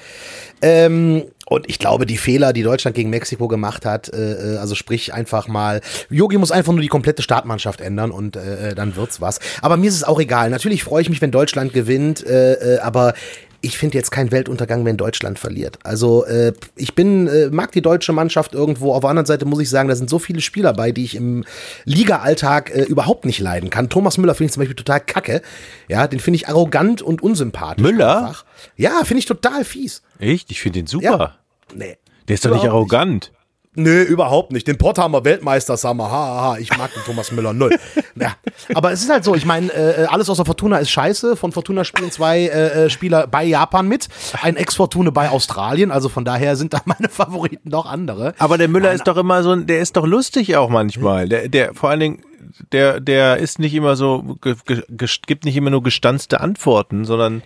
Ähm, 0.61 1.23
und 1.49 1.69
ich 1.69 1.79
glaube, 1.79 2.05
die 2.05 2.17
Fehler, 2.17 2.51
die 2.51 2.63
Deutschland 2.63 2.95
gegen 2.95 3.09
Mexiko 3.09 3.47
gemacht 3.47 3.85
hat, 3.85 4.13
äh, 4.13 4.55
äh 4.55 4.57
also 4.57 4.75
sprich 4.75 5.13
einfach 5.13 5.47
mal, 5.47 5.79
Yogi 6.09 6.37
muss 6.37 6.51
einfach 6.51 6.73
nur 6.73 6.81
die 6.81 6.89
komplette 6.89 7.21
Startmannschaft 7.21 7.79
ändern 7.79 8.11
und 8.11 8.35
äh, 8.35 8.71
äh, 8.71 8.75
dann 8.75 8.97
wird's 8.97 9.21
was. 9.21 9.39
Aber 9.61 9.77
mir 9.77 9.87
ist 9.87 9.95
es 9.95 10.03
auch 10.03 10.19
egal. 10.19 10.49
Natürlich 10.49 10.83
freue 10.83 11.01
ich 11.01 11.09
mich, 11.09 11.21
wenn 11.21 11.31
Deutschland 11.31 11.71
gewinnt, 11.71 12.25
äh, 12.25 12.75
äh, 12.75 12.79
aber 12.79 13.13
ich 13.61 13.77
finde 13.77 13.97
jetzt 13.97 14.11
keinen 14.11 14.31
Weltuntergang, 14.31 14.85
wenn 14.85 14.97
Deutschland 14.97 15.39
verliert. 15.39 15.79
Also 15.83 16.25
äh, 16.25 16.53
ich 16.75 16.95
bin, 16.95 17.27
äh, 17.27 17.49
mag 17.49 17.71
die 17.71 17.81
deutsche 17.81 18.13
Mannschaft 18.13 18.53
irgendwo. 18.53 18.93
Auf 18.93 19.01
der 19.01 19.09
anderen 19.09 19.25
Seite 19.25 19.45
muss 19.45 19.59
ich 19.59 19.69
sagen, 19.69 19.89
da 19.89 19.95
sind 19.95 20.09
so 20.09 20.19
viele 20.19 20.41
Spieler 20.41 20.73
bei, 20.73 20.91
die 20.91 21.03
ich 21.03 21.15
im 21.15 21.43
Liga-Alltag 21.85 22.69
äh, 22.73 22.83
überhaupt 22.83 23.25
nicht 23.25 23.39
leiden 23.39 23.69
kann. 23.69 23.89
Thomas 23.89 24.17
Müller 24.17 24.35
finde 24.35 24.47
ich 24.47 24.53
zum 24.53 24.61
Beispiel 24.61 24.75
total 24.75 24.99
kacke. 24.99 25.41
Ja, 25.87 26.07
den 26.07 26.19
finde 26.19 26.35
ich 26.35 26.47
arrogant 26.47 27.01
und 27.01 27.21
unsympathisch. 27.23 27.83
Müller? 27.83 28.19
Einfach. 28.19 28.45
Ja, 28.75 29.03
finde 29.03 29.19
ich 29.19 29.25
total 29.25 29.65
fies. 29.65 30.03
Echt? 30.19 30.51
Ich 30.51 30.61
finde 30.61 30.79
den 30.79 30.87
super. 30.87 31.03
Ja. 31.03 31.35
Nee. 31.75 31.97
Der 32.27 32.33
ist 32.33 32.45
doch 32.45 32.53
nicht 32.53 32.65
arrogant. 32.65 33.31
Nicht. 33.31 33.36
Nö, 33.79 34.01
überhaupt 34.01 34.51
nicht. 34.51 34.67
Den 34.67 34.79
Potthammer 34.79 35.23
Weltmeister 35.23 35.77
Summer, 35.77 36.09
ha, 36.09 36.41
ha, 36.41 36.57
ich 36.57 36.75
mag 36.75 36.91
den 36.95 37.03
Thomas 37.03 37.31
Müller 37.31 37.53
null. 37.53 37.77
Ja, 38.19 38.33
aber 38.73 38.91
es 38.91 39.03
ist 39.03 39.11
halt 39.11 39.23
so, 39.23 39.35
ich 39.35 39.45
meine, 39.45 39.71
äh, 39.71 40.05
alles 40.05 40.27
außer 40.27 40.43
Fortuna 40.43 40.79
ist 40.79 40.89
scheiße. 40.89 41.35
Von 41.35 41.51
Fortuna 41.51 41.83
spielen 41.83 42.09
zwei 42.09 42.47
äh, 42.47 42.85
äh 42.85 42.89
Spieler 42.89 43.27
bei 43.27 43.43
Japan 43.43 43.87
mit, 43.87 44.07
ein 44.41 44.55
Ex-Fortune 44.55 45.11
bei 45.11 45.29
Australien, 45.29 45.91
also 45.91 46.09
von 46.09 46.25
daher 46.25 46.55
sind 46.55 46.73
da 46.73 46.81
meine 46.85 47.09
Favoriten 47.09 47.69
doch 47.69 47.85
andere. 47.85 48.33
Aber 48.39 48.57
der 48.57 48.69
Müller 48.69 48.87
Nein, 48.87 48.95
ist 48.95 49.07
doch 49.07 49.17
immer 49.17 49.43
so, 49.43 49.55
der 49.55 49.81
ist 49.81 49.97
doch 49.97 50.07
lustig 50.07 50.57
auch 50.57 50.69
manchmal. 50.69 51.29
Der, 51.29 51.47
der, 51.47 51.75
vor 51.75 51.91
allen 51.91 51.99
Dingen, 51.99 52.23
der, 52.71 52.99
der 52.99 53.37
ist 53.37 53.59
nicht 53.59 53.75
immer 53.75 53.95
so, 53.95 54.37
gibt 54.41 55.45
nicht 55.45 55.55
immer 55.55 55.69
nur 55.69 55.83
gestanzte 55.83 56.41
Antworten, 56.41 57.05
sondern 57.05 57.43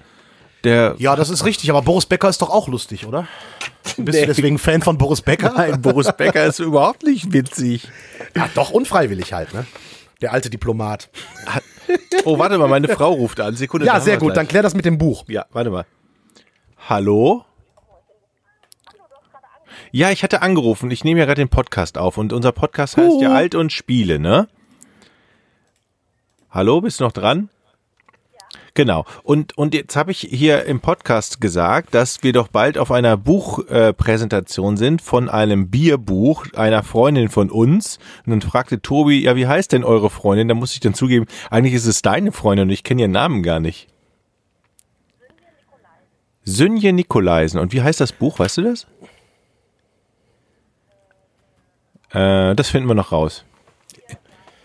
der. 0.63 0.95
Ja, 0.97 1.15
das 1.15 1.29
ist 1.29 1.45
richtig, 1.45 1.69
aber 1.69 1.81
Boris 1.81 2.05
Becker 2.05 2.29
ist 2.29 2.41
doch 2.41 2.49
auch 2.49 2.67
lustig, 2.67 3.05
oder? 3.05 3.27
Bist 3.83 3.97
nee. 3.97 4.21
du 4.21 4.27
deswegen 4.27 4.57
Fan 4.57 4.81
von 4.81 4.97
Boris 4.97 5.21
Becker? 5.21 5.53
Nein, 5.55 5.81
Boris 5.81 6.11
Becker 6.13 6.45
ist 6.45 6.59
überhaupt 6.59 7.03
nicht 7.03 7.33
witzig. 7.33 7.87
Ja, 8.35 8.49
doch 8.53 8.71
unfreiwillig 8.71 9.33
halt, 9.33 9.53
ne? 9.53 9.65
Der 10.21 10.33
alte 10.33 10.49
Diplomat. 10.49 11.09
Oh, 12.25 12.37
warte 12.37 12.57
mal, 12.57 12.67
meine 12.67 12.87
Frau 12.87 13.11
ruft 13.11 13.39
an. 13.39 13.55
Sekunde. 13.55 13.87
Ja, 13.87 13.99
sehr 13.99 14.17
gut, 14.17 14.27
gleich. 14.27 14.35
dann 14.35 14.47
klär 14.47 14.61
das 14.61 14.75
mit 14.75 14.85
dem 14.85 14.97
Buch. 14.97 15.25
Ja, 15.27 15.45
warte 15.51 15.71
mal. 15.71 15.85
Hallo? 16.87 17.43
Ja, 19.91 20.11
ich 20.11 20.23
hatte 20.23 20.41
angerufen. 20.41 20.89
Ich 20.91 21.03
nehme 21.03 21.19
ja 21.19 21.25
gerade 21.25 21.41
den 21.41 21.49
Podcast 21.49 21.97
auf 21.97 22.17
und 22.17 22.31
unser 22.31 22.51
Podcast 22.51 22.97
heißt 22.97 23.15
uh. 23.15 23.21
ja 23.21 23.33
Alt 23.33 23.55
und 23.55 23.73
Spiele, 23.73 24.19
ne? 24.19 24.47
Hallo, 26.49 26.81
bist 26.81 26.99
du 26.99 27.03
noch 27.03 27.11
dran? 27.11 27.49
Genau. 28.73 29.05
Und, 29.23 29.57
und 29.57 29.73
jetzt 29.73 29.95
habe 29.95 30.11
ich 30.11 30.19
hier 30.19 30.63
im 30.65 30.79
Podcast 30.79 31.41
gesagt, 31.41 31.93
dass 31.93 32.23
wir 32.23 32.31
doch 32.31 32.47
bald 32.47 32.77
auf 32.77 32.89
einer 32.91 33.17
Buchpräsentation 33.17 34.75
äh, 34.75 34.77
sind 34.77 35.01
von 35.01 35.27
einem 35.27 35.69
Bierbuch 35.69 36.45
einer 36.55 36.83
Freundin 36.83 37.27
von 37.29 37.49
uns. 37.49 37.99
Und 38.25 38.31
dann 38.31 38.41
fragte 38.41 38.81
Tobi, 38.81 39.23
ja, 39.23 39.35
wie 39.35 39.47
heißt 39.47 39.73
denn 39.73 39.83
eure 39.83 40.09
Freundin? 40.09 40.47
Da 40.47 40.53
muss 40.53 40.73
ich 40.73 40.79
dann 40.79 40.93
zugeben, 40.93 41.25
eigentlich 41.49 41.73
ist 41.73 41.85
es 41.85 42.01
deine 42.01 42.31
Freundin 42.31 42.67
und 42.67 42.73
ich 42.73 42.83
kenne 42.83 43.01
ihren 43.01 43.11
Namen 43.11 43.43
gar 43.43 43.59
nicht. 43.59 43.87
Sünje 46.43 46.93
Nikolaisen. 46.93 47.59
Und 47.59 47.73
wie 47.73 47.81
heißt 47.81 47.99
das 47.99 48.13
Buch? 48.13 48.39
Weißt 48.39 48.57
du 48.57 48.61
das? 48.63 48.87
Äh, 52.11 52.55
das 52.55 52.69
finden 52.69 52.87
wir 52.87 52.95
noch 52.95 53.11
raus. 53.11 53.43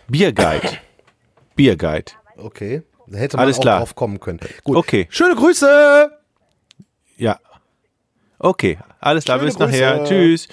Bierguide. 0.09 0.79
Bierguide. 1.57 2.13
Okay. 2.37 2.83
Da 3.07 3.19
hätte 3.19 3.37
man 3.37 3.45
Alles 3.45 3.59
auch 3.59 3.63
klar. 3.63 3.79
drauf 3.79 3.95
kommen 3.95 4.21
können. 4.21 4.41
Gut. 4.65 4.77
Okay. 4.77 5.07
Schöne 5.11 5.35
Grüße! 5.35 6.11
Ja. 7.17 7.39
Okay, 8.39 8.79
alles 9.01 9.25
klar, 9.25 9.39
bis 9.39 9.59
nachher. 9.59 10.05
Tschüss. 10.05 10.49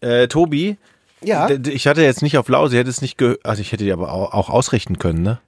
Äh, 0.00 0.26
Tobi, 0.28 0.76
ja. 1.22 1.48
Ich 1.50 1.86
hatte 1.86 2.02
jetzt 2.02 2.22
nicht 2.22 2.36
auf 2.38 2.48
Lau, 2.48 2.68
sie 2.68 2.76
hätte 2.78 2.90
es 2.90 3.00
nicht 3.00 3.16
gehört, 3.16 3.44
also 3.44 3.60
ich 3.60 3.72
hätte 3.72 3.84
die 3.84 3.92
aber 3.92 4.12
auch, 4.12 4.50
ausrichten 4.50 4.98
können, 4.98 5.22
ne? 5.22 5.40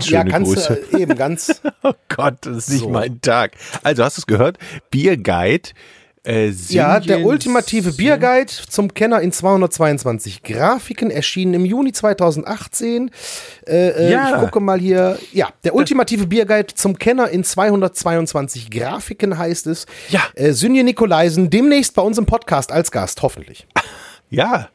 Schöne 0.00 0.24
ja, 0.24 0.24
kannst 0.24 0.52
Grüße. 0.52 0.86
Du, 0.90 0.98
eben 0.98 1.16
ganz. 1.16 1.62
oh 1.82 1.92
Gott, 2.08 2.38
das 2.42 2.56
ist 2.56 2.70
nicht 2.70 2.80
so. 2.80 2.88
mein 2.88 3.20
Tag. 3.20 3.52
Also 3.84 4.02
hast 4.02 4.16
du 4.18 4.22
es 4.22 4.26
gehört? 4.26 4.58
Bierguide. 4.90 5.70
Äh, 6.26 6.50
ja, 6.68 7.00
der 7.00 7.24
ultimative 7.24 7.92
Bierguide 7.92 8.50
zum 8.68 8.94
Kenner 8.94 9.20
in 9.20 9.30
222 9.30 10.42
Grafiken 10.42 11.10
erschienen 11.10 11.54
im 11.54 11.64
Juni 11.64 11.92
2018. 11.92 13.10
Äh, 13.66 13.88
äh, 13.88 14.12
ja. 14.12 14.34
Ich 14.34 14.40
gucke 14.40 14.60
mal 14.60 14.80
hier. 14.80 15.18
Ja, 15.32 15.50
der 15.64 15.74
ultimative 15.74 16.26
Bierguide 16.26 16.74
zum 16.74 16.98
Kenner 16.98 17.28
in 17.28 17.44
222 17.44 18.70
Grafiken 18.70 19.36
heißt 19.36 19.66
es. 19.66 19.86
Ja. 20.08 20.22
Äh, 20.34 20.52
Synje 20.52 20.82
Nikolaisen 20.84 21.50
demnächst 21.50 21.94
bei 21.94 22.02
uns 22.02 22.16
im 22.18 22.26
Podcast 22.26 22.72
als 22.72 22.90
Gast, 22.90 23.22
hoffentlich. 23.22 23.66
Ja, 24.30 24.70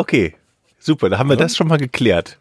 Okay, 0.00 0.34
super, 0.80 1.08
da 1.08 1.18
haben 1.18 1.28
wir 1.28 1.36
das 1.36 1.56
schon 1.56 1.68
mal 1.68 1.78
geklärt. 1.78 2.38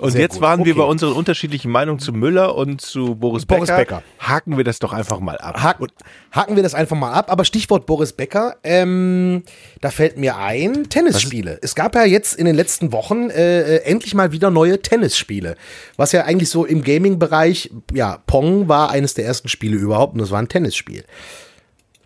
Und 0.00 0.12
Sehr 0.12 0.22
jetzt 0.22 0.34
gut. 0.34 0.42
waren 0.42 0.60
okay. 0.60 0.70
wir 0.70 0.76
bei 0.76 0.84
unseren 0.84 1.12
unterschiedlichen 1.12 1.70
Meinungen 1.70 1.98
zu 1.98 2.12
Müller 2.12 2.54
und 2.54 2.80
zu 2.80 3.16
Boris, 3.16 3.44
Boris 3.44 3.68
Becker. 3.68 3.76
Becker. 3.76 4.02
Haken 4.18 4.56
wir 4.56 4.64
das 4.64 4.78
doch 4.78 4.92
einfach 4.92 5.20
mal 5.20 5.36
ab. 5.36 5.62
Haken, 5.62 5.88
haken 6.32 6.56
wir 6.56 6.62
das 6.62 6.74
einfach 6.74 6.96
mal 6.96 7.12
ab. 7.12 7.30
Aber 7.30 7.44
Stichwort 7.44 7.84
Boris 7.84 8.14
Becker, 8.14 8.56
ähm, 8.64 9.42
da 9.80 9.90
fällt 9.90 10.16
mir 10.16 10.38
ein, 10.38 10.88
Tennisspiele. 10.88 11.58
Es 11.60 11.74
gab 11.74 11.94
ja 11.94 12.04
jetzt 12.04 12.36
in 12.36 12.46
den 12.46 12.56
letzten 12.56 12.92
Wochen 12.92 13.28
äh, 13.28 13.76
äh, 13.76 13.82
endlich 13.84 14.14
mal 14.14 14.32
wieder 14.32 14.50
neue 14.50 14.80
Tennisspiele. 14.80 15.56
Was 15.96 16.12
ja 16.12 16.24
eigentlich 16.24 16.48
so 16.48 16.64
im 16.64 16.82
Gaming-Bereich, 16.82 17.70
ja, 17.92 18.22
Pong 18.26 18.68
war 18.68 18.90
eines 18.90 19.14
der 19.14 19.26
ersten 19.26 19.48
Spiele 19.48 19.76
überhaupt 19.76 20.14
und 20.14 20.20
das 20.20 20.30
war 20.30 20.38
ein 20.38 20.48
Tennisspiel. 20.48 21.04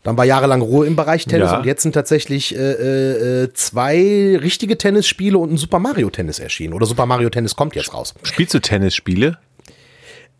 Dann 0.04 0.16
war 0.18 0.24
jahrelang 0.24 0.60
Ruhe 0.60 0.86
im 0.86 0.96
Bereich 0.96 1.24
Tennis 1.24 1.50
ja. 1.50 1.58
und 1.58 1.66
jetzt 1.66 1.82
sind 1.82 1.92
tatsächlich 1.92 2.54
äh, 2.54 3.42
äh, 3.42 3.52
zwei 3.54 4.38
richtige 4.40 4.78
Tennisspiele 4.78 5.36
und 5.36 5.52
ein 5.52 5.56
Super 5.56 5.78
Mario 5.80 6.10
Tennis 6.10 6.38
erschienen. 6.38 6.74
Oder 6.74 6.86
Super 6.86 7.06
Mario 7.06 7.30
Tennis 7.30 7.56
kommt 7.56 7.74
jetzt 7.74 7.92
raus. 7.92 8.14
Spielst 8.22 8.54
du 8.54 8.60
Tennisspiele? 8.60 9.38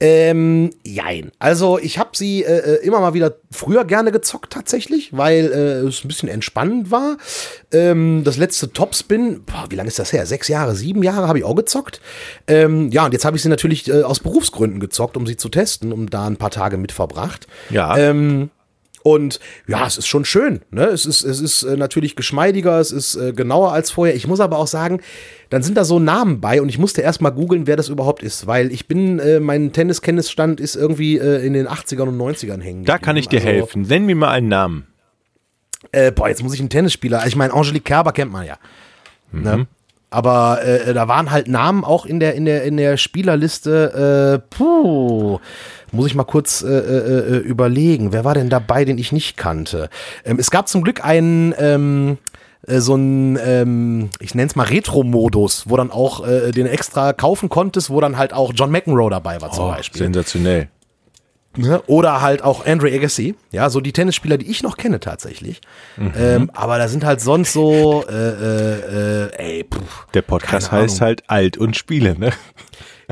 Ähm, 0.00 0.70
jein. 0.85 1.31
Also 1.38 1.79
ich 1.79 1.98
habe 1.98 2.11
sie 2.12 2.42
äh, 2.42 2.74
äh, 2.74 2.85
immer 2.85 3.00
mal 3.00 3.14
wieder 3.14 3.37
früher 3.50 3.85
gerne 3.85 4.12
gezockt 4.12 4.53
tatsächlich, 4.53 5.16
weil 5.16 5.46
äh, 5.46 5.88
es 5.88 6.05
ein 6.05 6.09
bisschen 6.09 6.29
entspannend 6.29 6.90
war. 6.90 7.16
Ähm, 7.72 8.22
das 8.22 8.37
letzte 8.37 8.70
Topspin, 8.70 9.44
boah, 9.44 9.64
wie 9.70 9.77
lange 9.77 9.88
ist 9.88 9.98
das 9.98 10.12
her? 10.12 10.27
Sechs 10.27 10.48
Jahre, 10.48 10.74
sieben 10.74 11.03
Jahre 11.03 11.27
habe 11.27 11.38
ich 11.38 11.44
auch 11.44 11.55
gezockt. 11.55 12.03
Ähm, 12.48 12.90
ja, 12.90 13.07
und 13.07 13.12
jetzt 13.12 13.24
habe 13.24 13.37
ich 13.37 13.42
sie 13.42 13.48
natürlich 13.48 13.88
äh, 13.88 14.03
aus 14.03 14.20
Berufsgründen 14.20 14.79
gezockt, 14.79 15.16
um 15.16 15.27
sie 15.27 15.37
zu 15.37 15.48
testen, 15.48 15.90
um 15.90 16.11
da 16.11 16.27
ein 16.27 16.37
paar 16.37 16.50
Tage 16.50 16.77
mit 16.77 16.92
verbracht. 16.92 17.46
Ja. 17.70 17.96
Ähm, 17.96 18.50
und 19.04 19.38
ja, 19.66 19.86
es 19.86 19.98
ist 19.98 20.06
schon 20.06 20.24
schön. 20.24 20.62
Ne? 20.70 20.86
Es 20.86 21.04
ist, 21.04 21.24
es 21.24 21.38
ist 21.38 21.62
äh, 21.62 21.76
natürlich 21.76 22.16
geschmeidiger, 22.16 22.80
es 22.80 22.90
ist 22.90 23.16
äh, 23.16 23.34
genauer 23.34 23.70
als 23.70 23.90
vorher. 23.90 24.16
Ich 24.16 24.26
muss 24.26 24.40
aber 24.40 24.58
auch 24.58 24.66
sagen, 24.66 25.02
dann 25.50 25.62
sind 25.62 25.76
da 25.76 25.84
so 25.84 25.98
Namen 25.98 26.40
bei 26.40 26.62
und 26.62 26.70
ich 26.70 26.78
musste 26.78 27.02
erst 27.02 27.20
mal 27.20 27.28
googeln, 27.28 27.66
wer 27.66 27.76
das 27.76 27.90
überhaupt 27.90 28.22
ist, 28.22 28.46
weil 28.46 28.72
ich 28.72 28.88
bin, 28.88 29.18
äh, 29.18 29.40
mein 29.40 29.74
Tenniskenntnisstand 29.74 30.58
ist 30.58 30.74
irgendwie 30.74 31.18
äh, 31.18 31.44
in 31.46 31.52
den 31.52 31.68
80ern 31.68 32.08
und 32.08 32.18
90ern 32.18 32.62
hängen. 32.62 32.86
Da 32.86 32.96
kann 32.96 33.18
ich 33.18 33.28
dir 33.28 33.40
also, 33.40 33.48
helfen. 33.48 33.82
Nenn 33.82 34.06
mir 34.06 34.16
mal 34.16 34.30
einen 34.30 34.48
Namen. 34.48 34.86
Äh, 35.92 36.10
boah, 36.10 36.30
jetzt 36.30 36.42
muss 36.42 36.54
ich 36.54 36.60
einen 36.60 36.70
Tennisspieler. 36.70 37.26
Ich 37.26 37.36
meine, 37.36 37.52
Angelique 37.52 37.84
Kerber 37.84 38.12
kennt 38.12 38.32
man 38.32 38.46
ja. 38.46 38.56
Mhm. 39.32 39.42
Ne? 39.42 39.66
Aber 40.08 40.60
da 40.94 41.08
waren 41.08 41.32
halt 41.32 41.48
Namen 41.48 41.82
auch 41.82 42.06
in 42.06 42.20
der, 42.20 42.36
in 42.36 42.44
der, 42.44 42.62
in 42.62 42.76
der 42.76 42.96
Spielerliste. 42.96 44.44
Puh, 44.48 45.40
muss 45.94 46.07
ich 46.07 46.14
mal 46.14 46.24
kurz 46.24 46.62
äh, 46.62 46.68
äh, 46.68 47.37
äh, 47.37 47.38
überlegen. 47.38 48.12
Wer 48.12 48.24
war 48.24 48.35
denn 48.35 48.50
dabei, 48.50 48.85
den 48.85 48.98
ich 48.98 49.12
nicht 49.12 49.37
kannte? 49.37 49.88
Ähm, 50.24 50.38
es 50.38 50.50
gab 50.50 50.68
zum 50.68 50.83
Glück 50.83 51.04
einen. 51.04 51.54
Ähm, 51.59 52.18
äh, 52.66 52.80
so 52.80 52.94
ein, 52.94 53.38
ähm, 53.44 54.11
ich 54.20 54.35
nenne 54.35 54.48
es 54.48 54.57
mal 54.57 54.64
Retro-Modus, 54.64 55.64
wo 55.68 55.76
dann 55.76 55.90
auch 55.90 56.26
äh, 56.26 56.50
den 56.50 56.66
extra 56.66 57.12
kaufen 57.12 57.48
konntest, 57.48 57.90
wo 57.90 58.00
dann 58.00 58.16
halt 58.16 58.33
auch 58.33 58.52
John 58.54 58.70
McEnroe 58.70 59.11
dabei 59.11 59.40
war 59.42 59.50
zum 59.50 59.66
oh, 59.66 59.68
Beispiel. 59.68 59.98
Sensationell. 59.98 60.68
Ne? 61.57 61.83
Oder 61.87 62.20
halt 62.20 62.42
auch 62.42 62.66
Andre 62.66 62.92
Agassi, 62.92 63.37
ja, 63.52 63.70
so 63.70 63.80
die 63.80 63.92
Tennisspieler, 63.92 64.38
die 64.38 64.50
ich 64.50 64.62
noch 64.64 64.76
kenne 64.76 64.98
tatsächlich. 64.98 65.61
Mhm. 65.96 66.12
Ähm, 66.18 66.50
aber 66.52 66.78
da 66.78 66.88
sind 66.88 67.04
halt 67.04 67.20
sonst 67.20 67.52
so, 67.52 68.04
äh, 68.09 68.12
äh, 68.12 69.26
äh, 69.26 69.37
ey, 69.37 69.64
pff, 69.64 70.07
Der 70.14 70.22
Podcast 70.22 70.72
heißt 70.72 71.00
halt 71.00 71.22
Alt 71.28 71.57
und 71.57 71.76
Spiele, 71.76 72.18
ne? 72.18 72.33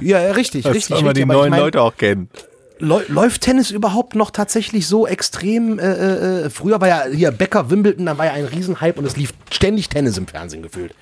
Ja, 0.00 0.18
richtig, 0.32 0.64
das 0.64 0.74
richtig. 0.74 0.96
Soll 0.96 1.04
man 1.04 1.14
die 1.14 1.24
neuen 1.24 1.44
ich 1.44 1.50
mein, 1.50 1.60
Leute 1.60 1.82
auch 1.82 1.96
kennen. 1.96 2.30
Läuft 2.78 3.42
Tennis 3.42 3.70
überhaupt 3.70 4.14
noch 4.14 4.30
tatsächlich 4.30 4.86
so 4.86 5.06
extrem? 5.06 5.78
Äh, 5.78 5.82
äh, 5.82 6.44
äh, 6.44 6.50
früher 6.50 6.80
war 6.80 6.88
ja 6.88 7.04
hier 7.12 7.30
Becker 7.30 7.70
Wimbledon, 7.70 8.06
da 8.06 8.18
war 8.18 8.26
ja 8.26 8.32
ein 8.32 8.44
Riesenhype 8.44 8.98
und 8.98 9.04
es 9.04 9.16
lief 9.16 9.32
ständig 9.50 9.88
Tennis 9.88 10.18
im 10.18 10.26
Fernsehen 10.26 10.62
gefühlt. 10.62 10.94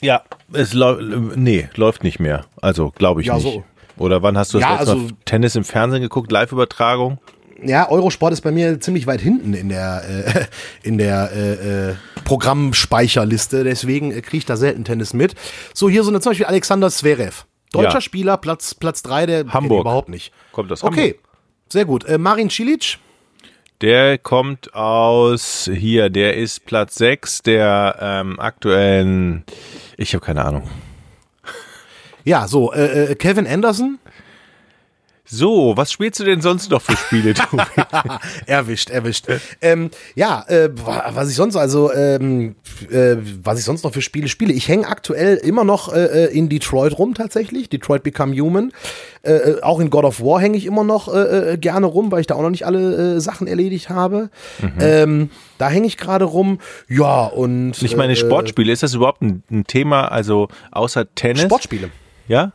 Ja, 0.00 0.22
es 0.52 0.72
läuft, 0.72 1.02
nee, 1.36 1.68
läuft 1.74 2.04
nicht 2.04 2.20
mehr. 2.20 2.46
Also 2.60 2.92
glaube 2.96 3.20
ich 3.20 3.28
ja, 3.28 3.34
nicht. 3.34 3.44
So. 3.44 3.64
Oder 3.96 4.22
wann 4.22 4.36
hast 4.36 4.54
du 4.54 4.58
das 4.58 4.68
ja, 4.68 4.76
letzte 4.76 4.92
also, 4.92 5.02
Mal 5.04 5.12
Tennis 5.24 5.56
im 5.56 5.64
Fernsehen 5.64 6.02
geguckt, 6.02 6.30
Live-Übertragung? 6.32 7.18
Ja, 7.62 7.88
Eurosport 7.88 8.32
ist 8.32 8.42
bei 8.42 8.50
mir 8.50 8.80
ziemlich 8.80 9.06
weit 9.06 9.20
hinten 9.20 9.54
in 9.54 9.68
der, 9.68 10.02
äh, 10.08 10.44
in 10.86 10.98
der 10.98 11.30
äh, 11.32 11.90
äh, 11.90 11.94
Programmspeicherliste, 12.24 13.64
deswegen 13.64 14.10
äh, 14.10 14.20
kriege 14.20 14.38
ich 14.38 14.46
da 14.46 14.56
selten 14.56 14.84
Tennis 14.84 15.14
mit. 15.14 15.34
So, 15.72 15.88
hier 15.88 16.02
so 16.02 16.10
eine, 16.10 16.20
zum 16.20 16.30
Beispiel 16.30 16.46
Alexander 16.46 16.90
Zverev. 16.90 17.46
Deutscher 17.74 17.94
ja. 17.94 18.00
Spieler, 18.00 18.36
Platz, 18.36 18.74
Platz 18.74 19.02
3, 19.02 19.26
der 19.26 19.46
Hamburg. 19.52 19.82
überhaupt 19.82 20.08
nicht. 20.08 20.32
Kommt 20.52 20.70
aus 20.72 20.82
Hamburg. 20.82 20.98
Okay, 20.98 21.18
sehr 21.68 21.84
gut. 21.84 22.04
Äh, 22.04 22.18
Marin 22.18 22.50
Cilic? 22.50 22.98
Der 23.80 24.18
kommt 24.18 24.74
aus 24.74 25.68
hier, 25.72 26.08
der 26.08 26.36
ist 26.36 26.64
Platz 26.64 26.94
6 26.94 27.42
der 27.42 27.96
ähm, 28.00 28.38
aktuellen, 28.40 29.44
ich 29.96 30.14
habe 30.14 30.24
keine 30.24 30.44
Ahnung. 30.44 30.70
Ja, 32.24 32.48
so, 32.48 32.72
äh, 32.72 33.12
äh, 33.12 33.14
Kevin 33.16 33.46
Anderson. 33.46 33.98
So, 35.26 35.74
was 35.74 35.90
spielst 35.90 36.20
du 36.20 36.24
denn 36.24 36.42
sonst 36.42 36.70
noch 36.70 36.82
für 36.82 36.96
Spiele, 36.96 37.32
Tobi? 37.34 37.62
erwischt, 38.46 38.90
erwischt. 38.90 39.26
Ähm, 39.62 39.90
ja, 40.14 40.44
äh, 40.48 40.68
was 40.74 41.30
ich 41.30 41.36
sonst 41.36 41.56
also, 41.56 41.92
ähm, 41.92 42.56
äh, 42.90 43.16
was 43.42 43.58
ich 43.58 43.64
sonst 43.64 43.84
noch 43.84 43.94
für 43.94 44.02
Spiele 44.02 44.28
spiele. 44.28 44.52
Ich 44.52 44.68
hänge 44.68 44.86
aktuell 44.86 45.36
immer 45.36 45.64
noch 45.64 45.92
äh, 45.92 46.26
äh 46.26 46.34
in 46.34 46.50
Detroit 46.50 46.98
rum 46.98 47.14
tatsächlich. 47.14 47.70
Detroit 47.70 48.02
Become 48.02 48.36
Human. 48.38 48.72
Äh, 49.22 49.32
äh, 49.32 49.62
auch 49.62 49.80
in 49.80 49.88
God 49.88 50.04
of 50.04 50.20
War 50.20 50.40
hänge 50.40 50.58
ich 50.58 50.66
immer 50.66 50.84
noch 50.84 51.04
gerne 51.58 51.86
rum, 51.86 52.12
weil 52.12 52.20
ich 52.20 52.26
da 52.26 52.34
auch 52.34 52.42
noch 52.42 52.50
nicht 52.50 52.66
alle 52.66 53.20
Sachen 53.20 53.46
erledigt 53.46 53.88
habe. 53.88 54.30
Mhm. 54.60 54.72
Ähm, 54.80 55.30
da 55.58 55.68
hänge 55.68 55.86
ich 55.86 55.96
gerade 55.96 56.24
rum. 56.24 56.58
Ja, 56.88 57.26
und. 57.26 57.80
Ich 57.82 57.96
meine, 57.96 58.16
Sportspiele, 58.16 58.72
ist 58.72 58.82
das 58.82 58.94
überhaupt 58.94 59.22
ein, 59.22 59.42
ein 59.50 59.66
Thema, 59.66 60.08
also 60.08 60.48
außer 60.70 61.14
Tennis? 61.14 61.42
Sportspiele. 61.42 61.90
Ja? 62.28 62.52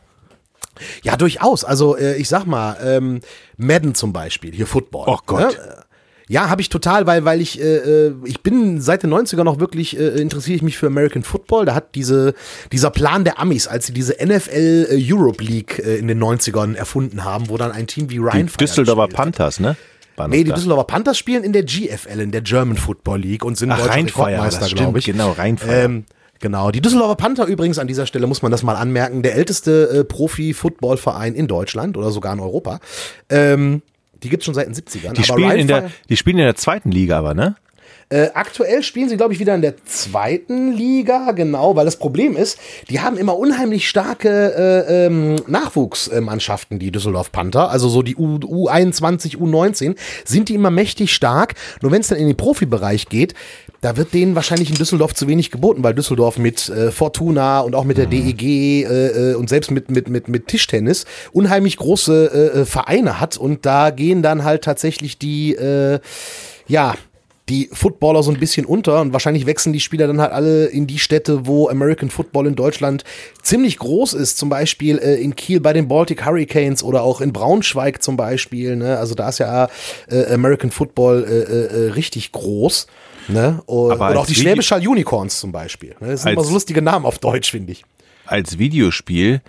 Ja, 1.02 1.16
durchaus. 1.16 1.64
Also 1.64 1.96
äh, 1.96 2.16
ich 2.16 2.28
sag 2.28 2.44
mal, 2.44 2.76
ähm, 2.82 3.20
Madden 3.56 3.94
zum 3.94 4.12
Beispiel, 4.12 4.52
hier 4.52 4.66
Football. 4.66 5.04
Oh 5.08 5.18
Gott. 5.26 5.56
Ne? 5.56 5.84
Ja, 6.30 6.48
habe 6.48 6.62
ich 6.62 6.68
total, 6.68 7.08
weil, 7.08 7.24
weil 7.24 7.40
ich, 7.40 7.60
äh, 7.60 7.78
äh 7.78 8.14
ich 8.24 8.40
bin 8.40 8.80
seit 8.80 9.02
den 9.02 9.12
90ern 9.12 9.42
noch 9.42 9.58
wirklich, 9.58 9.98
äh, 9.98 10.20
interessiere 10.20 10.54
ich 10.54 10.62
mich 10.62 10.78
für 10.78 10.86
American 10.86 11.24
Football. 11.24 11.64
Da 11.64 11.74
hat 11.74 11.96
diese, 11.96 12.34
dieser 12.70 12.90
Plan 12.90 13.24
der 13.24 13.40
Amis, 13.40 13.66
als 13.66 13.86
sie 13.86 13.92
diese 13.92 14.14
NFL 14.24 14.86
äh, 14.90 15.12
Europe 15.12 15.42
League 15.42 15.80
äh, 15.84 15.96
in 15.96 16.06
den 16.06 16.22
90ern 16.22 16.76
erfunden 16.76 17.24
haben, 17.24 17.48
wo 17.48 17.56
dann 17.56 17.72
ein 17.72 17.88
Team 17.88 18.10
wie 18.10 18.18
Ryan 18.18 18.46
Die 18.46 18.56
Düsseldorfer 18.56 19.08
Panthers, 19.08 19.58
ne? 19.58 19.76
Nee, 20.28 20.44
die 20.44 20.52
Düsseldorfer 20.52 20.84
Panthers 20.84 21.18
spielen 21.18 21.42
in 21.42 21.52
der 21.52 21.64
GFL, 21.64 22.20
in 22.20 22.30
der 22.30 22.42
German 22.42 22.76
Football 22.76 23.22
League 23.22 23.44
und 23.44 23.58
sind 23.58 23.72
Ach, 23.72 23.78
deutsche 23.80 24.06
Rekordmeister, 24.06 24.68
glaube 24.68 25.00
ich. 25.00 25.06
Genau, 25.06 25.32
Rheinfeier. 25.32 25.84
Ähm, 25.86 26.04
Genau, 26.40 26.70
die 26.70 26.80
Düsseldorfer 26.80 27.16
Panther 27.16 27.44
übrigens 27.44 27.78
an 27.78 27.86
dieser 27.86 28.06
Stelle 28.06 28.26
muss 28.26 28.40
man 28.40 28.50
das 28.50 28.62
mal 28.62 28.74
anmerken, 28.74 29.22
der 29.22 29.34
älteste 29.34 29.90
äh, 29.90 30.04
Profi-Football-Verein 30.04 31.34
in 31.34 31.46
Deutschland 31.46 31.98
oder 31.98 32.10
sogar 32.10 32.32
in 32.32 32.40
Europa. 32.40 32.80
Ähm, 33.28 33.82
die 34.22 34.30
gibt's 34.30 34.46
schon 34.46 34.54
seit 34.54 34.66
den 34.66 34.74
70ern. 34.74 35.12
Die, 35.12 35.22
spielen 35.22 35.50
in, 35.58 35.66
der, 35.66 35.90
die 36.08 36.16
spielen 36.16 36.38
in 36.38 36.44
der 36.44 36.56
zweiten 36.56 36.90
Liga 36.90 37.18
aber, 37.18 37.34
ne? 37.34 37.56
Äh, 38.12 38.30
aktuell 38.34 38.82
spielen 38.82 39.08
sie, 39.08 39.16
glaube 39.16 39.32
ich, 39.32 39.38
wieder 39.38 39.54
in 39.54 39.62
der 39.62 39.84
zweiten 39.84 40.72
Liga, 40.72 41.30
genau, 41.30 41.76
weil 41.76 41.84
das 41.84 41.96
Problem 41.96 42.36
ist, 42.36 42.58
die 42.88 42.98
haben 42.98 43.16
immer 43.16 43.38
unheimlich 43.38 43.88
starke 43.88 44.28
äh, 44.88 45.06
ähm, 45.06 45.36
Nachwuchsmannschaften, 45.46 46.80
die 46.80 46.90
Düsseldorf 46.90 47.30
Panther, 47.30 47.70
also 47.70 47.88
so 47.88 48.02
die 48.02 48.16
U 48.16 48.38
U21, 48.38 49.36
U19, 49.36 49.94
sind 50.24 50.48
die 50.48 50.54
immer 50.54 50.70
mächtig 50.70 51.14
stark. 51.14 51.54
Nur 51.82 51.92
wenn 51.92 52.00
es 52.00 52.08
dann 52.08 52.18
in 52.18 52.26
den 52.26 52.36
Profibereich 52.36 53.08
geht, 53.08 53.34
da 53.80 53.96
wird 53.96 54.12
denen 54.12 54.34
wahrscheinlich 54.34 54.70
in 54.70 54.76
Düsseldorf 54.76 55.14
zu 55.14 55.28
wenig 55.28 55.52
geboten, 55.52 55.84
weil 55.84 55.94
Düsseldorf 55.94 56.36
mit 56.36 56.68
äh, 56.68 56.90
Fortuna 56.90 57.60
und 57.60 57.76
auch 57.76 57.84
mit 57.84 57.96
der 57.96 58.06
mhm. 58.06 58.10
DEG 58.10 58.42
äh, 58.42 59.30
äh, 59.30 59.34
und 59.34 59.48
selbst 59.48 59.70
mit, 59.70 59.88
mit, 59.88 60.08
mit, 60.08 60.26
mit 60.26 60.48
Tischtennis 60.48 61.06
unheimlich 61.30 61.76
große 61.76 62.52
äh, 62.54 62.60
äh, 62.60 62.64
Vereine 62.64 63.20
hat 63.20 63.36
und 63.36 63.64
da 63.64 63.90
gehen 63.90 64.22
dann 64.22 64.42
halt 64.42 64.64
tatsächlich 64.64 65.18
die, 65.18 65.54
äh, 65.54 66.00
ja, 66.66 66.94
die 67.50 67.68
Footballer 67.72 68.22
so 68.22 68.30
ein 68.30 68.38
bisschen 68.38 68.64
unter 68.64 69.00
und 69.00 69.12
wahrscheinlich 69.12 69.44
wechseln 69.44 69.72
die 69.72 69.80
Spieler 69.80 70.06
dann 70.06 70.20
halt 70.20 70.32
alle 70.32 70.66
in 70.66 70.86
die 70.86 70.98
Städte, 70.98 71.46
wo 71.46 71.68
American 71.68 72.08
Football 72.08 72.46
in 72.46 72.54
Deutschland 72.54 73.04
ziemlich 73.42 73.76
groß 73.78 74.14
ist. 74.14 74.38
Zum 74.38 74.48
Beispiel 74.48 74.98
äh, 74.98 75.16
in 75.16 75.34
Kiel 75.34 75.60
bei 75.60 75.72
den 75.72 75.88
Baltic 75.88 76.24
Hurricanes 76.24 76.82
oder 76.82 77.02
auch 77.02 77.20
in 77.20 77.32
Braunschweig 77.32 78.02
zum 78.02 78.16
Beispiel. 78.16 78.76
Ne? 78.76 78.96
Also 78.98 79.14
da 79.14 79.28
ist 79.28 79.38
ja 79.38 79.68
äh, 80.08 80.32
American 80.32 80.70
Football 80.70 81.24
äh, 81.28 81.52
äh, 81.52 81.86
äh 81.86 81.90
richtig 81.90 82.32
groß. 82.32 82.86
Ne? 83.28 83.60
Oder 83.66 84.18
auch 84.18 84.26
die 84.26 84.34
Schwäbisch 84.34 84.70
Hall 84.70 84.86
Unicorns 84.86 85.40
zum 85.40 85.52
Beispiel. 85.52 85.96
Ne? 86.00 86.12
Das 86.12 86.22
sind 86.22 86.32
immer 86.32 86.44
so 86.44 86.52
lustige 86.52 86.82
Namen 86.82 87.04
auf 87.04 87.18
Deutsch, 87.18 87.50
finde 87.50 87.72
ich. 87.72 87.84
Als 88.26 88.58
Videospiel 88.58 89.42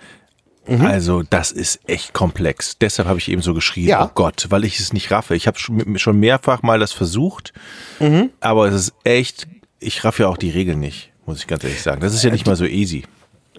Mhm. 0.67 0.86
Also 0.86 1.24
das 1.24 1.52
ist 1.52 1.80
echt 1.88 2.13
komplex. 2.13 2.78
Deshalb 2.80 3.08
habe 3.08 3.19
ich 3.19 3.30
eben 3.30 3.41
so 3.41 3.54
geschrieben, 3.54 3.89
ja. 3.89 4.06
oh 4.06 4.12
Gott, 4.13 4.47
weil 4.50 4.63
ich 4.63 4.80
es 4.80 4.93
nicht 4.93 5.12
raffe. 5.12 5.36
Ich 5.36 5.47
habe 5.47 5.58
schon 5.60 6.19
mehrfach 6.19 6.62
mal 6.62 6.80
das 6.80 6.91
versucht, 6.91 7.54
mhm. 8.00 8.30
aber 8.39 8.67
es 8.67 8.76
ist 8.76 8.93
echt, 9.04 9.47
ich 9.80 10.04
raffe 10.04 10.24
ja 10.24 10.30
auch 10.30 10.38
die 10.38 10.52
Regeln 10.52 10.80
nicht, 10.80 11.12
muss 11.26 11.39
ich 11.39 11.47
ganz 11.47 11.63
ehrlich 11.63 11.82
sagen. 11.82 12.02
Das 12.02 12.13
ist 12.13 12.24
ja 12.24 12.30
nicht 12.30 12.45
mal 12.45 12.56
so 12.56 12.65
easy. 12.65 13.04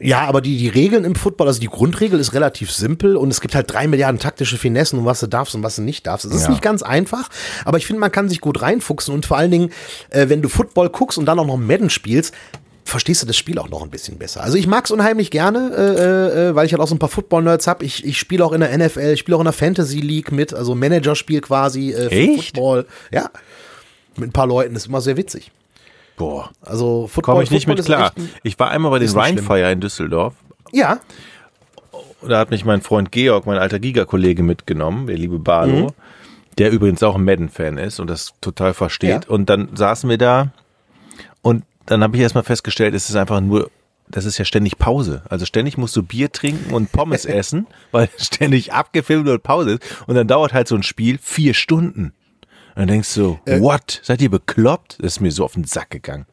Ja, 0.01 0.27
aber 0.27 0.41
die, 0.41 0.57
die 0.57 0.69
Regeln 0.69 1.05
im 1.05 1.15
Football, 1.15 1.49
also 1.49 1.61
die 1.61 1.69
Grundregel 1.69 2.19
ist 2.19 2.33
relativ 2.33 2.73
simpel 2.73 3.17
und 3.17 3.31
es 3.31 3.41
gibt 3.41 3.55
halt 3.55 3.71
drei 3.71 3.87
Milliarden 3.87 4.19
taktische 4.19 4.57
Finessen 4.57 4.99
und 4.99 5.05
was 5.05 5.21
du 5.21 5.27
darfst 5.27 5.55
und 5.55 5.63
was 5.63 5.77
du 5.77 5.83
nicht 5.83 6.07
darfst. 6.07 6.25
Es 6.25 6.35
ist 6.35 6.45
ja. 6.45 6.51
nicht 6.51 6.63
ganz 6.63 6.83
einfach, 6.83 7.29
aber 7.65 7.79
ich 7.79 7.87
finde, 7.87 8.01
man 8.01 8.11
kann 8.11 8.29
sich 8.29 8.41
gut 8.41 8.63
reinfuchsen 8.63 9.15
und 9.15 9.27
vor 9.27 9.37
allen 9.37 9.51
Dingen, 9.51 9.71
äh, 10.11 10.29
wenn 10.29 10.41
du 10.41 10.49
Football 10.49 10.89
guckst 10.89 11.19
und 11.19 11.27
dann 11.27 11.39
auch 11.39 11.47
noch 11.47 11.57
Madden 11.57 11.91
spielst, 11.91 12.35
verstehst 12.85 13.23
du 13.23 13.27
das 13.27 13.37
Spiel 13.37 13.59
auch 13.59 13.69
noch 13.69 13.83
ein 13.83 13.91
bisschen 13.91 14.19
besser. 14.19 14.43
Also 14.43 14.57
ich 14.59 14.67
mag 14.67 14.85
es 14.85 14.91
unheimlich 14.91 15.31
gerne, 15.31 15.71
äh, 15.77 16.49
äh, 16.49 16.55
weil 16.55 16.67
ich 16.67 16.73
halt 16.73 16.83
auch 16.83 16.89
so 16.89 16.95
ein 16.95 16.99
paar 16.99 17.09
Football-Nerds 17.09 17.67
habe. 17.67 17.85
Ich, 17.85 18.05
ich 18.05 18.19
spiele 18.19 18.45
auch 18.45 18.53
in 18.53 18.61
der 18.61 18.77
NFL, 18.77 19.13
ich 19.13 19.21
spiele 19.21 19.37
auch 19.37 19.41
in 19.41 19.47
der 19.47 19.53
Fantasy 19.53 20.01
League 20.01 20.33
mit, 20.33 20.53
also 20.53 20.75
Managerspiel 20.75 21.41
quasi 21.41 21.93
äh, 21.93 22.09
Echt? 22.09 22.57
Football. 22.57 22.87
Ja, 23.11 23.31
mit 24.17 24.31
ein 24.31 24.33
paar 24.33 24.47
Leuten, 24.47 24.75
das 24.75 24.85
ist 24.85 24.89
immer 24.89 25.01
sehr 25.01 25.17
witzig. 25.17 25.51
Boah. 26.17 26.51
Also 26.61 27.07
Football. 27.07 27.35
Komme 27.35 27.45
ich 27.45 27.51
nicht 27.51 27.67
Football 27.67 27.77
mit 27.77 27.87
klar. 27.87 28.13
Ein, 28.17 28.31
ich 28.43 28.59
war 28.59 28.71
einmal 28.71 28.91
bei 28.91 28.99
den 28.99 29.11
Rheinfire 29.11 29.73
in 29.73 29.81
Düsseldorf. 29.81 30.35
Ja. 30.73 31.01
Da 32.27 32.39
hat 32.39 32.51
mich 32.51 32.65
mein 32.65 32.83
Freund 32.83 33.11
Georg, 33.11 33.47
mein 33.47 33.59
alter 33.59 33.79
Giga-Kollege, 33.79 34.43
mitgenommen, 34.43 35.07
der 35.07 35.17
liebe 35.17 35.39
Barlo, 35.39 35.89
mhm. 35.89 35.93
der 36.59 36.71
übrigens 36.71 37.03
auch 37.03 37.17
ein 37.17 37.25
Madden-Fan 37.25 37.79
ist 37.79 37.99
und 37.99 38.09
das 38.09 38.35
total 38.41 38.75
versteht. 38.75 39.25
Ja. 39.25 39.29
Und 39.29 39.51
dann 39.51 39.71
saßen 39.75 40.09
wir 40.09 40.19
da 40.19 40.53
und 41.43 41.65
dann 41.87 42.03
habe 42.03 42.17
ich 42.17 42.23
erstmal 42.23 42.45
festgestellt, 42.45 42.95
es 42.95 43.09
ist 43.09 43.17
einfach 43.17 43.41
nur, 43.41 43.71
das 44.09 44.25
ist 44.25 44.39
ja 44.39 44.45
ständig 44.45 44.79
Pause. 44.79 45.23
Also 45.29 45.47
ständig 45.47 45.79
musst 45.79 45.97
du 45.97 46.03
Bier 46.03 46.31
trinken 46.31 46.75
und 46.75 46.93
Pommes 46.93 47.25
essen, 47.27 47.67
weil 47.91 48.09
ständig 48.19 48.73
abgefilmt 48.73 49.29
und 49.29 49.43
Pause 49.43 49.73
ist. 49.73 49.83
Und 50.07 50.15
dann 50.15 50.27
dauert 50.27 50.53
halt 50.53 50.69
so 50.69 50.75
ein 50.75 50.83
Spiel 50.83 51.19
vier 51.21 51.55
Stunden. 51.55 52.13
Und 52.75 52.81
dann 52.81 52.89
denkst 52.89 53.15
du, 53.15 53.39
äh, 53.45 53.61
what? 53.61 54.01
Seid 54.03 54.23
ihr 54.23 54.31
bekloppt? 54.31 54.99
Das 55.01 55.15
ist 55.15 55.21
mir 55.21 55.31
so 55.31 55.45
auf 55.45 55.53
den 55.53 55.65
Sack 55.65 55.91
gegangen. 55.91 56.27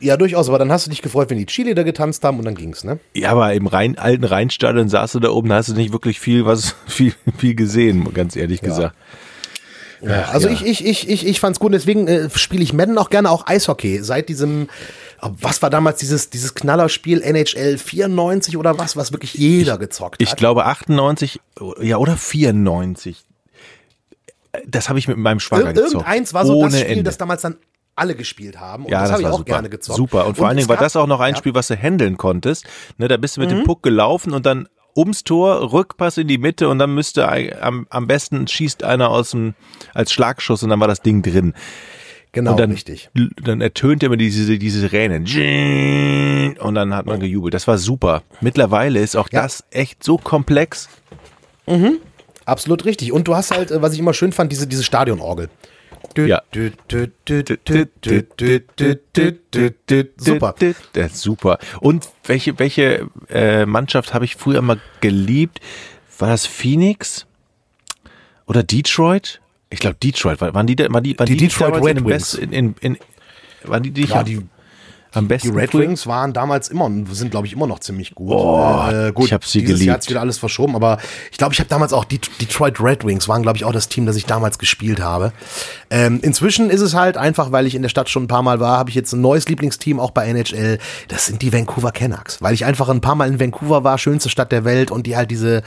Ja, 0.00 0.16
durchaus, 0.16 0.48
aber 0.48 0.58
dann 0.58 0.72
hast 0.72 0.86
du 0.86 0.90
dich 0.90 1.00
gefreut, 1.00 1.30
wenn 1.30 1.38
die 1.38 1.46
Chile 1.46 1.76
da 1.76 1.84
getanzt 1.84 2.24
haben 2.24 2.38
und 2.38 2.44
dann 2.44 2.56
ging's, 2.56 2.82
ne? 2.82 2.98
Ja, 3.14 3.30
aber 3.30 3.54
im 3.54 3.68
Rhein, 3.68 3.96
alten 3.96 4.24
Rheinstadion 4.24 4.88
saß 4.88 5.12
du 5.12 5.20
da 5.20 5.30
oben, 5.30 5.48
da 5.48 5.54
hast 5.54 5.68
du 5.68 5.74
nicht 5.74 5.92
wirklich 5.92 6.18
viel, 6.18 6.44
was, 6.44 6.74
viel, 6.88 7.14
viel 7.38 7.54
gesehen, 7.54 8.12
ganz 8.12 8.34
ehrlich 8.34 8.62
ja. 8.62 8.68
gesagt. 8.68 8.96
Ja, 10.02 10.24
also 10.24 10.48
ja. 10.48 10.54
ich, 10.54 10.66
ich, 10.66 10.84
ich, 10.84 11.08
ich, 11.08 11.26
ich 11.26 11.40
fand's 11.40 11.60
gut, 11.60 11.72
deswegen 11.72 12.08
äh, 12.08 12.28
spiele 12.30 12.62
ich 12.62 12.72
Madden 12.72 12.98
auch 12.98 13.08
gerne 13.08 13.30
auch 13.30 13.46
Eishockey. 13.46 14.02
Seit 14.02 14.28
diesem, 14.28 14.68
oh, 15.20 15.30
was 15.40 15.62
war 15.62 15.70
damals 15.70 16.00
dieses, 16.00 16.28
dieses 16.28 16.54
Knallerspiel 16.54 17.22
NHL 17.22 17.78
94 17.78 18.56
oder 18.56 18.78
was, 18.78 18.96
was 18.96 19.12
wirklich 19.12 19.34
jeder 19.34 19.78
gezockt 19.78 20.20
hat? 20.20 20.28
Ich 20.28 20.34
glaube 20.36 20.66
98, 20.66 21.40
ja, 21.80 21.98
oder 21.98 22.16
94. 22.16 23.24
Das 24.66 24.88
habe 24.88 24.98
ich 24.98 25.08
mit 25.08 25.16
meinem 25.16 25.40
Schwager 25.40 25.68
Ir 25.68 25.72
gezockt. 25.72 25.94
Irgendeins 25.94 26.34
war 26.34 26.46
so 26.46 26.56
Ohne 26.56 26.70
das 26.70 26.80
Spiel, 26.80 26.92
Ende. 26.92 27.04
das 27.04 27.18
damals 27.18 27.42
dann 27.42 27.56
alle 27.94 28.14
gespielt 28.16 28.58
haben. 28.58 28.84
Und 28.84 28.90
ja, 28.90 29.00
das, 29.00 29.08
das 29.08 29.12
habe 29.12 29.22
ich 29.22 29.28
auch 29.28 29.38
super. 29.38 29.52
gerne 29.52 29.68
gezockt. 29.68 29.96
Super. 29.96 30.26
Und 30.26 30.36
vor 30.36 30.44
und 30.44 30.48
allen 30.48 30.56
Dingen 30.56 30.68
war 30.68 30.76
das 30.76 30.96
auch 30.96 31.06
noch 31.06 31.20
ein 31.20 31.34
ja. 31.34 31.38
Spiel, 31.38 31.54
was 31.54 31.68
du 31.68 31.76
handeln 31.76 32.16
konntest. 32.16 32.66
Ne, 32.98 33.06
da 33.06 33.16
bist 33.16 33.36
du 33.36 33.40
mit 33.40 33.50
mhm. 33.50 33.58
dem 33.58 33.64
Puck 33.64 33.82
gelaufen 33.82 34.32
und 34.32 34.46
dann 34.46 34.68
ums 34.96 35.24
Tor, 35.24 35.72
Rückpass 35.72 36.18
in 36.18 36.28
die 36.28 36.38
Mitte 36.38 36.68
und 36.68 36.78
dann 36.78 36.94
müsste 36.94 37.28
am, 37.62 37.86
am 37.90 38.06
besten 38.06 38.46
schießt 38.46 38.84
einer 38.84 39.10
aus 39.10 39.30
dem, 39.30 39.54
als 39.94 40.12
Schlagschuss 40.12 40.62
und 40.62 40.70
dann 40.70 40.80
war 40.80 40.88
das 40.88 41.00
Ding 41.00 41.22
drin. 41.22 41.54
Genau, 42.32 42.52
und 42.52 42.60
dann, 42.60 42.72
richtig. 42.72 43.10
Dann 43.42 43.60
ertönt 43.60 44.02
immer 44.02 44.16
diese, 44.16 44.58
diese 44.58 44.90
Ränen. 44.90 45.26
Und 46.58 46.74
dann 46.74 46.94
hat 46.94 47.04
man 47.04 47.20
gejubelt. 47.20 47.52
Das 47.52 47.68
war 47.68 47.76
super. 47.76 48.22
Mittlerweile 48.40 49.00
ist 49.00 49.16
auch 49.16 49.28
ja. 49.30 49.42
das 49.42 49.64
echt 49.70 50.02
so 50.02 50.16
komplex. 50.16 50.88
Mhm. 51.66 51.98
Absolut 52.46 52.86
richtig. 52.86 53.12
Und 53.12 53.28
du 53.28 53.36
hast 53.36 53.50
halt, 53.50 53.70
was 53.82 53.92
ich 53.92 53.98
immer 53.98 54.14
schön 54.14 54.32
fand, 54.32 54.50
diese, 54.50 54.66
diese 54.66 54.82
Stadionorgel. 54.82 55.50
Ja. 56.16 56.42
Super. 60.16 60.54
Das 60.92 61.12
ist 61.12 61.20
super. 61.20 61.58
Und 61.80 62.08
welche, 62.24 62.58
welche 62.58 63.08
äh, 63.28 63.66
Mannschaft 63.66 64.14
habe 64.14 64.24
ich 64.24 64.36
früher 64.36 64.62
mal 64.62 64.80
geliebt? 65.00 65.60
War 66.18 66.28
das 66.28 66.46
Phoenix? 66.46 67.26
Oder 68.46 68.62
Detroit? 68.62 69.40
Ich 69.70 69.80
glaube 69.80 69.96
Detroit. 70.02 70.40
Waren 70.40 70.66
die, 70.66 70.78
waren 70.78 71.02
die, 71.02 71.18
waren 71.18 71.26
die, 71.26 71.36
die 71.36 71.48
Detroit 71.48 71.82
Red 71.82 72.04
Wings. 72.04 72.34
In, 72.34 72.52
in, 72.52 72.74
in, 72.80 72.98
waren 73.64 73.82
die, 73.82 73.90
die, 73.90 74.04
ja, 74.04 74.22
die 74.22 74.42
am 75.12 75.28
besten. 75.28 75.52
Die 75.52 75.58
Red 75.58 75.74
Wings 75.74 76.06
waren 76.06 76.32
damals 76.32 76.68
immer, 76.68 76.90
sind 77.10 77.30
glaube 77.30 77.46
ich 77.46 77.52
immer 77.52 77.66
noch 77.66 77.80
ziemlich 77.80 78.14
gut. 78.14 78.30
Oh, 78.30 78.84
äh, 78.90 79.12
gut, 79.12 79.26
ich 79.26 79.32
habe 79.32 79.46
sie 79.46 79.60
dieses 79.60 79.74
geliebt. 79.74 79.86
Jahr 79.86 79.94
hat 79.96 80.08
wieder 80.08 80.20
alles 80.20 80.38
verschoben, 80.38 80.74
aber 80.74 80.98
ich 81.30 81.38
glaube, 81.38 81.52
ich 81.52 81.60
habe 81.60 81.68
damals 81.68 81.92
auch 81.92 82.04
die 82.04 82.20
Detroit 82.40 82.80
Red 82.80 83.04
Wings 83.04 83.28
waren 83.28 83.42
glaube 83.42 83.56
ich 83.56 83.64
auch 83.64 83.72
das 83.72 83.88
Team, 83.88 84.06
das 84.06 84.16
ich 84.16 84.26
damals 84.26 84.58
gespielt 84.58 85.00
habe. 85.00 85.32
Ähm, 85.90 86.20
inzwischen 86.22 86.70
ist 86.70 86.80
es 86.80 86.94
halt 86.94 87.16
einfach, 87.16 87.52
weil 87.52 87.66
ich 87.66 87.74
in 87.74 87.82
der 87.82 87.88
Stadt 87.88 88.08
schon 88.08 88.24
ein 88.24 88.28
paar 88.28 88.42
Mal 88.42 88.60
war, 88.60 88.78
habe 88.78 88.90
ich 88.90 88.96
jetzt 88.96 89.12
ein 89.12 89.20
neues 89.20 89.48
Lieblingsteam 89.48 90.00
auch 90.00 90.10
bei 90.10 90.26
NHL. 90.26 90.78
Das 91.08 91.26
sind 91.26 91.42
die 91.42 91.52
Vancouver 91.52 91.92
Canucks, 91.92 92.40
weil 92.40 92.54
ich 92.54 92.64
einfach 92.64 92.88
ein 92.88 93.00
paar 93.00 93.14
Mal 93.14 93.28
in 93.28 93.38
Vancouver 93.38 93.84
war, 93.84 93.98
schönste 93.98 94.30
Stadt 94.30 94.52
der 94.52 94.64
Welt 94.64 94.90
und 94.90 95.06
die 95.06 95.16
halt 95.16 95.30
diese 95.30 95.62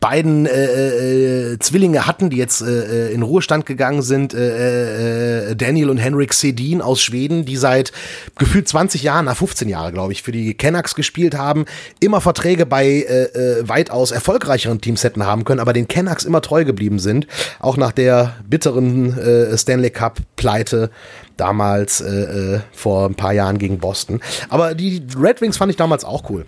beiden 0.00 0.46
äh, 0.46 1.52
äh, 1.52 1.58
Zwillinge 1.58 2.06
hatten, 2.06 2.30
die 2.30 2.36
jetzt 2.36 2.62
äh, 2.62 3.10
in 3.10 3.22
Ruhestand 3.22 3.66
gegangen 3.66 4.02
sind, 4.02 4.32
äh, 4.34 5.50
äh, 5.50 5.56
Daniel 5.56 5.90
und 5.90 5.98
Henrik 5.98 6.32
Sedin 6.32 6.80
aus 6.80 7.02
Schweden, 7.02 7.44
die 7.44 7.56
seit 7.56 7.92
gefühlt 8.38 8.68
20 8.68 8.85
20 8.86 9.02
Jahren, 9.02 9.24
nach 9.24 9.36
15 9.36 9.68
Jahre, 9.68 9.92
glaube 9.92 10.12
ich, 10.12 10.22
für 10.22 10.30
die 10.30 10.54
Canucks 10.54 10.94
gespielt 10.94 11.36
haben, 11.36 11.64
immer 11.98 12.20
Verträge 12.20 12.66
bei 12.66 12.86
äh, 12.86 13.24
äh, 13.24 13.68
weitaus 13.68 14.12
erfolgreicheren 14.12 14.80
Teams 14.80 15.02
hätten 15.02 15.26
haben 15.26 15.44
können, 15.44 15.58
aber 15.58 15.72
den 15.72 15.88
Canucks 15.88 16.24
immer 16.24 16.40
treu 16.40 16.64
geblieben 16.64 17.00
sind, 17.00 17.26
auch 17.58 17.76
nach 17.76 17.90
der 17.90 18.36
bitteren 18.48 19.18
äh, 19.18 19.58
Stanley 19.58 19.90
Cup 19.90 20.20
Pleite 20.36 20.90
damals 21.36 22.00
äh, 22.00 22.54
äh, 22.54 22.60
vor 22.72 23.06
ein 23.06 23.16
paar 23.16 23.32
Jahren 23.32 23.58
gegen 23.58 23.78
Boston. 23.78 24.20
Aber 24.50 24.74
die 24.76 25.04
Red 25.18 25.40
Wings 25.40 25.56
fand 25.56 25.70
ich 25.70 25.76
damals 25.76 26.04
auch 26.04 26.30
cool. 26.30 26.46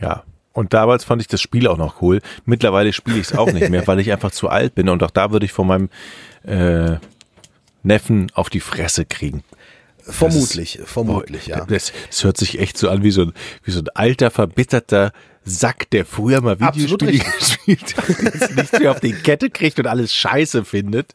Ja, 0.00 0.22
und 0.54 0.72
damals 0.72 1.04
fand 1.04 1.20
ich 1.20 1.28
das 1.28 1.42
Spiel 1.42 1.68
auch 1.68 1.76
noch 1.76 2.00
cool. 2.00 2.20
Mittlerweile 2.46 2.94
spiele 2.94 3.18
ich 3.18 3.30
es 3.30 3.36
auch 3.36 3.52
nicht 3.52 3.68
mehr, 3.68 3.86
weil 3.86 4.00
ich 4.00 4.10
einfach 4.10 4.30
zu 4.30 4.48
alt 4.48 4.74
bin. 4.74 4.88
Und 4.88 5.02
auch 5.02 5.10
da 5.10 5.30
würde 5.30 5.44
ich 5.44 5.52
von 5.52 5.66
meinem 5.66 5.90
äh, 6.44 6.96
Neffen 7.82 8.32
auf 8.34 8.48
die 8.48 8.60
Fresse 8.60 9.04
kriegen. 9.04 9.44
Vermutlich, 10.08 10.78
das, 10.80 10.90
vermutlich, 10.90 11.46
boah, 11.46 11.58
ja. 11.58 11.64
Das, 11.66 11.92
das, 12.08 12.24
hört 12.24 12.36
sich 12.38 12.58
echt 12.58 12.78
so 12.78 12.88
an 12.88 13.02
wie 13.02 13.10
so, 13.10 13.22
ein, 13.22 13.32
wie 13.64 13.70
so 13.70 13.80
ein 13.80 13.88
alter, 13.94 14.30
verbitterter 14.30 15.12
Sack, 15.44 15.90
der 15.90 16.04
früher 16.06 16.40
mal 16.40 16.58
Videospiele 16.60 17.18
gespielt 17.38 17.96
hat, 17.96 18.56
nichts 18.56 18.78
mehr 18.78 18.90
auf 18.90 19.00
die 19.00 19.12
Kette 19.12 19.50
kriegt 19.50 19.78
und 19.78 19.86
alles 19.86 20.14
scheiße 20.14 20.64
findet. 20.64 21.14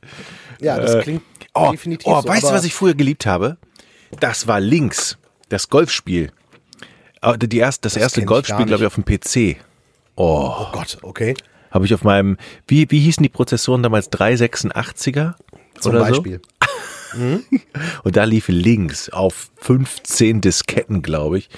Ja, 0.60 0.80
das 0.80 0.96
äh, 0.96 1.02
klingt 1.02 1.24
oh, 1.54 1.72
definitiv 1.72 2.08
oh, 2.08 2.22
so. 2.22 2.28
Weißt 2.28 2.44
du, 2.44 2.50
was 2.50 2.64
ich 2.64 2.74
früher 2.74 2.94
geliebt 2.94 3.26
habe? 3.26 3.58
Das 4.20 4.48
war 4.48 4.60
links, 4.60 5.18
das 5.50 5.70
Golfspiel. 5.70 6.32
Ah, 7.22 7.38
die 7.38 7.58
erst, 7.58 7.86
das, 7.86 7.94
das 7.94 8.02
erste 8.02 8.26
Golfspiel, 8.26 8.66
glaube 8.66 8.84
ich, 8.84 8.88
auf 8.88 8.96
dem 8.96 9.06
PC. 9.06 9.58
Oh. 10.16 10.54
oh 10.60 10.68
Gott, 10.72 10.98
okay. 11.02 11.36
Habe 11.72 11.86
ich 11.86 11.94
auf 11.94 12.04
meinem, 12.04 12.38
wie, 12.68 12.90
wie 12.92 13.00
hießen 13.00 13.24
die 13.24 13.30
Prozessoren 13.30 13.82
damals? 13.82 14.12
386er? 14.12 15.34
Zum 15.80 15.92
oder 15.96 16.02
Beispiel. 16.02 16.42
So? 16.44 16.50
Mhm. 17.16 17.44
Und 18.04 18.16
da 18.16 18.24
lief 18.24 18.48
links 18.48 19.10
auf 19.10 19.50
15 19.58 20.42
Disketten, 20.42 21.02
glaube 21.02 21.38
ich. 21.40 21.50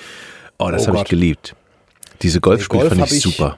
Oh, 0.58 0.70
das 0.70 0.84
oh 0.84 0.88
habe 0.88 0.98
ich 1.00 1.04
geliebt. 1.06 1.56
Diese 2.22 2.42
Golfspiele 2.42 2.90
Golf 2.90 2.98
fand 2.98 3.12
ich 3.12 3.22
super. 3.22 3.58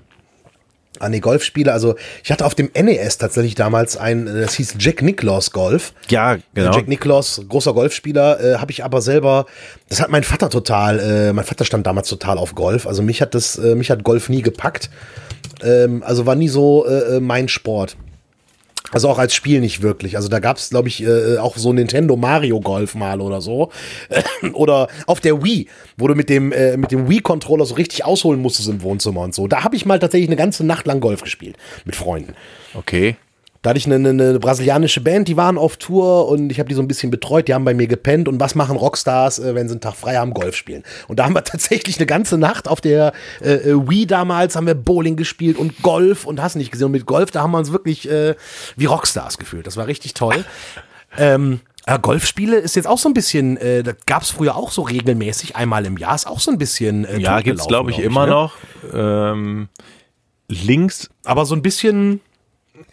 An 0.99 1.11
die 1.11 1.21
Golfspiele, 1.21 1.71
also 1.71 1.95
ich 2.23 2.31
hatte 2.31 2.43
auf 2.43 2.55
dem 2.55 2.71
NES 2.73 3.19
tatsächlich 3.19 3.53
damals 3.53 3.97
ein, 3.97 4.25
das 4.25 4.55
hieß 4.55 4.77
Jack 4.79 5.03
Nicklaus 5.03 5.51
Golf. 5.51 5.93
Ja, 6.09 6.37
genau. 6.55 6.73
Jack 6.73 6.87
Nicklaus, 6.87 7.39
großer 7.47 7.73
Golfspieler, 7.73 8.39
äh, 8.39 8.57
habe 8.57 8.71
ich 8.71 8.83
aber 8.83 9.01
selber, 9.01 9.45
das 9.89 10.01
hat 10.01 10.09
mein 10.09 10.23
Vater 10.23 10.49
total, 10.49 10.99
äh, 10.99 11.33
mein 11.33 11.45
Vater 11.45 11.65
stand 11.65 11.85
damals 11.85 12.09
total 12.09 12.39
auf 12.39 12.55
Golf, 12.55 12.87
also 12.87 13.03
mich 13.03 13.21
hat 13.21 13.35
das, 13.35 13.59
äh, 13.59 13.75
mich 13.75 13.91
hat 13.91 14.03
Golf 14.03 14.27
nie 14.29 14.41
gepackt. 14.41 14.89
Ähm, 15.63 16.01
also 16.03 16.25
war 16.25 16.35
nie 16.35 16.49
so 16.49 16.87
äh, 16.87 17.17
äh 17.17 17.19
mein 17.19 17.47
Sport. 17.47 17.95
Also 18.91 19.09
auch 19.09 19.17
als 19.17 19.33
Spiel 19.33 19.59
nicht 19.59 19.81
wirklich. 19.81 20.15
Also 20.15 20.29
da 20.29 20.39
gab 20.39 20.57
es, 20.57 20.69
glaube 20.69 20.87
ich, 20.87 21.03
äh, 21.03 21.37
auch 21.37 21.57
so 21.57 21.73
Nintendo 21.73 22.15
Mario 22.15 22.59
Golf 22.61 22.95
mal 22.95 23.21
oder 23.21 23.41
so. 23.41 23.71
oder 24.53 24.87
auf 25.05 25.19
der 25.19 25.43
Wii, 25.43 25.67
wo 25.97 26.07
du 26.07 26.15
mit 26.15 26.29
dem, 26.29 26.51
äh, 26.51 26.77
mit 26.77 26.91
dem 26.91 27.09
Wii-Controller 27.09 27.65
so 27.65 27.75
richtig 27.75 28.05
ausholen 28.05 28.41
musstest 28.41 28.69
im 28.69 28.81
Wohnzimmer 28.81 29.21
und 29.21 29.35
so. 29.35 29.47
Da 29.47 29.63
habe 29.63 29.75
ich 29.75 29.85
mal 29.85 29.99
tatsächlich 29.99 30.29
eine 30.29 30.37
ganze 30.37 30.65
Nacht 30.65 30.87
lang 30.87 30.99
Golf 30.99 31.21
gespielt 31.21 31.57
mit 31.85 31.95
Freunden. 31.95 32.33
Okay. 32.73 33.15
Da 33.61 33.71
hatte 33.71 33.79
ich 33.79 33.85
eine, 33.85 34.09
eine, 34.09 34.39
brasilianische 34.39 35.01
Band, 35.01 35.27
die 35.27 35.37
waren 35.37 35.57
auf 35.57 35.77
Tour 35.77 36.27
und 36.27 36.51
ich 36.51 36.59
habe 36.59 36.69
die 36.69 36.75
so 36.75 36.81
ein 36.81 36.87
bisschen 36.87 37.11
betreut. 37.11 37.47
Die 37.47 37.53
haben 37.53 37.65
bei 37.65 37.73
mir 37.73 37.87
gepennt. 37.87 38.27
Und 38.27 38.39
was 38.39 38.55
machen 38.55 38.77
Rockstars, 38.77 39.39
äh, 39.39 39.55
wenn 39.55 39.67
sie 39.67 39.73
einen 39.73 39.81
Tag 39.81 39.95
frei 39.95 40.15
haben? 40.15 40.33
Golf 40.33 40.55
spielen. 40.55 40.83
Und 41.07 41.19
da 41.19 41.25
haben 41.25 41.33
wir 41.33 41.43
tatsächlich 41.43 41.97
eine 41.97 42.05
ganze 42.05 42.37
Nacht 42.37 42.67
auf 42.67 42.81
der 42.81 43.13
äh, 43.41 43.53
äh, 43.53 43.89
Wii 43.89 44.05
damals 44.05 44.55
haben 44.55 44.67
wir 44.67 44.75
Bowling 44.75 45.15
gespielt 45.15 45.57
und 45.57 45.81
Golf 45.81 46.25
und 46.25 46.41
hast 46.41 46.55
nicht 46.55 46.71
gesehen. 46.71 46.85
Und 46.85 46.91
mit 46.91 47.05
Golf, 47.05 47.31
da 47.31 47.41
haben 47.41 47.51
wir 47.51 47.57
uns 47.57 47.71
wirklich 47.71 48.09
äh, 48.09 48.35
wie 48.75 48.85
Rockstars 48.85 49.37
gefühlt. 49.37 49.67
Das 49.67 49.77
war 49.77 49.87
richtig 49.87 50.13
toll. 50.13 50.45
ähm, 51.17 51.59
äh, 51.85 51.97
Golfspiele 51.99 52.57
ist 52.57 52.75
jetzt 52.75 52.87
auch 52.87 52.97
so 52.97 53.09
ein 53.09 53.13
bisschen, 53.13 53.57
äh, 53.57 53.81
das 53.81 53.95
gab 54.05 54.21
es 54.21 54.29
früher 54.29 54.55
auch 54.55 54.71
so 54.71 54.81
regelmäßig, 54.81 55.55
einmal 55.55 55.85
im 55.85 55.97
Jahr, 55.97 56.15
ist 56.15 56.27
auch 56.27 56.39
so 56.39 56.51
ein 56.51 56.57
bisschen. 56.57 57.05
Äh, 57.05 57.19
ja, 57.19 57.39
gibt 57.39 57.59
es, 57.59 57.67
glaube 57.67 57.91
ich, 57.91 57.97
glaub 57.97 58.05
ich, 58.05 58.11
immer 58.11 58.25
ne? 58.25 58.31
noch. 58.31 58.55
Ähm, 58.93 59.69
links. 60.49 61.09
Aber 61.23 61.45
so 61.45 61.55
ein 61.55 61.61
bisschen 61.61 62.19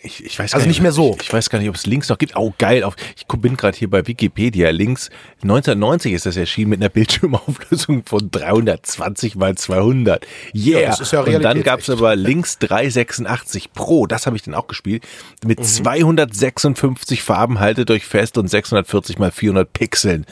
ich, 0.04 0.24
ich 0.24 0.38
weiß 0.38 0.54
also 0.54 0.66
nicht, 0.66 0.76
nicht 0.76 0.82
mehr 0.82 0.92
so. 0.92 1.16
Ich, 1.18 1.28
ich, 1.28 1.32
weiß 1.32 1.48
gar 1.48 1.58
nicht, 1.58 1.68
ob 1.68 1.74
es 1.74 1.86
Links 1.86 2.08
noch 2.10 2.18
gibt. 2.18 2.36
Oh, 2.36 2.52
geil. 2.58 2.84
Auf, 2.84 2.94
ich 3.16 3.26
bin 3.26 3.56
gerade 3.56 3.76
hier 3.76 3.88
bei 3.88 4.06
Wikipedia. 4.06 4.70
Links 4.70 5.08
1990 5.42 6.12
ist 6.12 6.26
das 6.26 6.36
erschienen 6.36 6.70
mit 6.70 6.80
einer 6.80 6.90
Bildschirmauflösung 6.90 8.04
von 8.04 8.30
320 8.30 9.36
mal 9.36 9.54
200. 9.56 10.26
Yeah. 10.54 10.80
Ja, 10.80 10.86
das 10.88 11.00
ist 11.00 11.12
ja 11.12 11.20
Und 11.20 11.42
dann 11.42 11.62
gab 11.62 11.80
es 11.80 11.88
aber 11.88 12.16
Links 12.16 12.58
386 12.58 13.72
Pro. 13.72 14.06
Das 14.06 14.26
habe 14.26 14.36
ich 14.36 14.42
dann 14.42 14.54
auch 14.54 14.66
gespielt. 14.66 15.06
Mit 15.44 15.60
mhm. 15.60 15.64
256 15.64 17.22
Farben, 17.22 17.60
haltet 17.60 17.90
euch 17.90 18.04
fest 18.04 18.36
und 18.36 18.48
640 18.48 19.18
mal 19.18 19.32
400 19.32 19.72
Pixeln. 19.72 20.26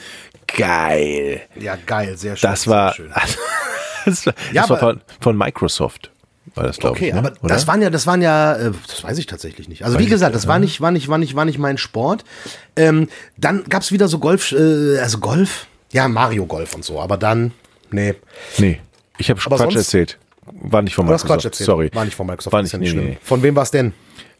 Geil. 0.55 1.41
Ja, 1.59 1.77
geil. 1.83 2.15
Sehr 2.17 2.35
schön. 2.35 2.49
Das 2.49 2.67
war, 2.67 2.93
schön. 2.93 3.11
das 4.05 4.25
war, 4.27 4.33
ja, 4.51 4.61
das 4.61 4.69
war 4.69 4.77
von, 4.77 5.01
von 5.19 5.35
Microsoft 5.35 6.12
war 6.55 6.63
das, 6.65 6.77
glaube 6.77 6.95
okay, 6.95 7.07
ich. 7.07 7.13
Okay, 7.13 7.21
ne? 7.21 7.27
aber 7.29 7.43
Oder? 7.43 7.53
das 7.53 7.67
waren 7.67 7.81
ja, 7.81 7.89
das 7.89 8.05
waren 8.05 8.21
ja, 8.21 8.55
äh, 8.55 8.71
das 8.87 9.03
weiß 9.03 9.17
ich 9.17 9.25
tatsächlich 9.25 9.67
nicht. 9.67 9.83
Also 9.83 9.97
weiß 9.97 10.05
wie 10.05 10.09
gesagt, 10.09 10.35
das 10.35 10.47
war 10.47 10.59
nicht, 10.59 10.81
war 10.81 10.91
nicht, 10.91 11.07
war 11.07 11.17
nicht, 11.17 11.35
war 11.35 11.45
nicht 11.45 11.57
mein 11.57 11.77
Sport. 11.77 12.23
Ähm, 12.75 13.07
dann 13.37 13.63
gab 13.65 13.81
es 13.81 13.91
wieder 13.91 14.07
so 14.07 14.19
Golf, 14.19 14.51
äh, 14.51 14.99
also 14.99 15.19
Golf, 15.19 15.67
ja, 15.91 16.07
Mario 16.07 16.45
Golf 16.45 16.75
und 16.75 16.85
so, 16.85 16.99
aber 17.01 17.17
dann, 17.17 17.51
nee. 17.91 18.15
Nee, 18.57 18.79
ich 19.17 19.29
habe 19.29 19.39
Quatsch 19.39 19.57
sonst, 19.57 19.75
erzählt. 19.75 20.17
War 20.45 20.81
nicht 20.81 20.95
von 20.95 21.05
Microsoft. 21.05 21.27
Quatsch 21.27 21.45
erzählt. 21.45 21.65
Sorry. 21.65 21.89
War 21.93 22.05
nicht 22.05 22.15
von 22.15 22.27
Microsoft. 22.27 22.53
War 22.53 22.61
nicht, 22.61 22.73
ja 22.73 22.79
nicht 22.79 22.93
nee, 22.93 22.99
schlimm. 22.99 23.09
Nee. 23.11 23.17
Von 23.21 23.41
wem 23.43 23.55
war 23.55 23.63
es 23.63 23.71
denn? 23.71 23.93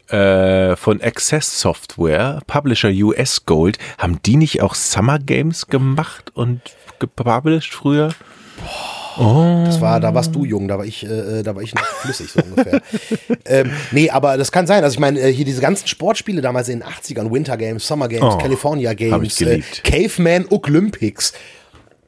Äh, 0.08 0.76
von 0.76 1.00
Access 1.00 1.60
Software, 1.60 2.40
Publisher 2.46 2.90
US 2.90 3.46
Gold. 3.46 3.78
Haben 3.98 4.20
die 4.22 4.36
nicht 4.36 4.60
auch 4.60 4.74
Summer 4.74 5.18
Games 5.18 5.66
gemacht 5.66 6.30
und 6.34 6.60
gepublished 6.98 7.72
früher? 7.72 8.10
Boah. 8.58 8.93
Oh. 9.16 9.62
Das 9.64 9.80
war, 9.80 10.00
da 10.00 10.14
warst 10.14 10.34
du 10.34 10.44
jung, 10.44 10.68
da 10.68 10.78
war 10.78 10.84
ich, 10.84 11.04
äh, 11.04 11.42
da 11.42 11.54
war 11.54 11.62
ich 11.62 11.74
noch 11.74 11.84
flüssig 11.84 12.30
so 12.30 12.40
ungefähr. 12.40 12.80
ähm, 13.44 13.70
nee, 13.92 14.10
aber 14.10 14.36
das 14.36 14.50
kann 14.50 14.66
sein. 14.66 14.82
Also 14.82 14.94
ich 14.94 15.00
meine, 15.00 15.20
äh, 15.20 15.32
hier 15.32 15.44
diese 15.44 15.60
ganzen 15.60 15.86
Sportspiele 15.86 16.40
damals 16.40 16.68
in 16.68 16.80
den 16.80 16.88
80ern, 16.88 17.32
Winter 17.32 17.56
Games, 17.56 17.86
Summer 17.86 18.08
Games, 18.08 18.34
oh, 18.34 18.38
California 18.38 18.92
Games, 18.94 19.40
äh, 19.40 19.62
Caveman 19.82 20.46
Olympics. 20.50 21.32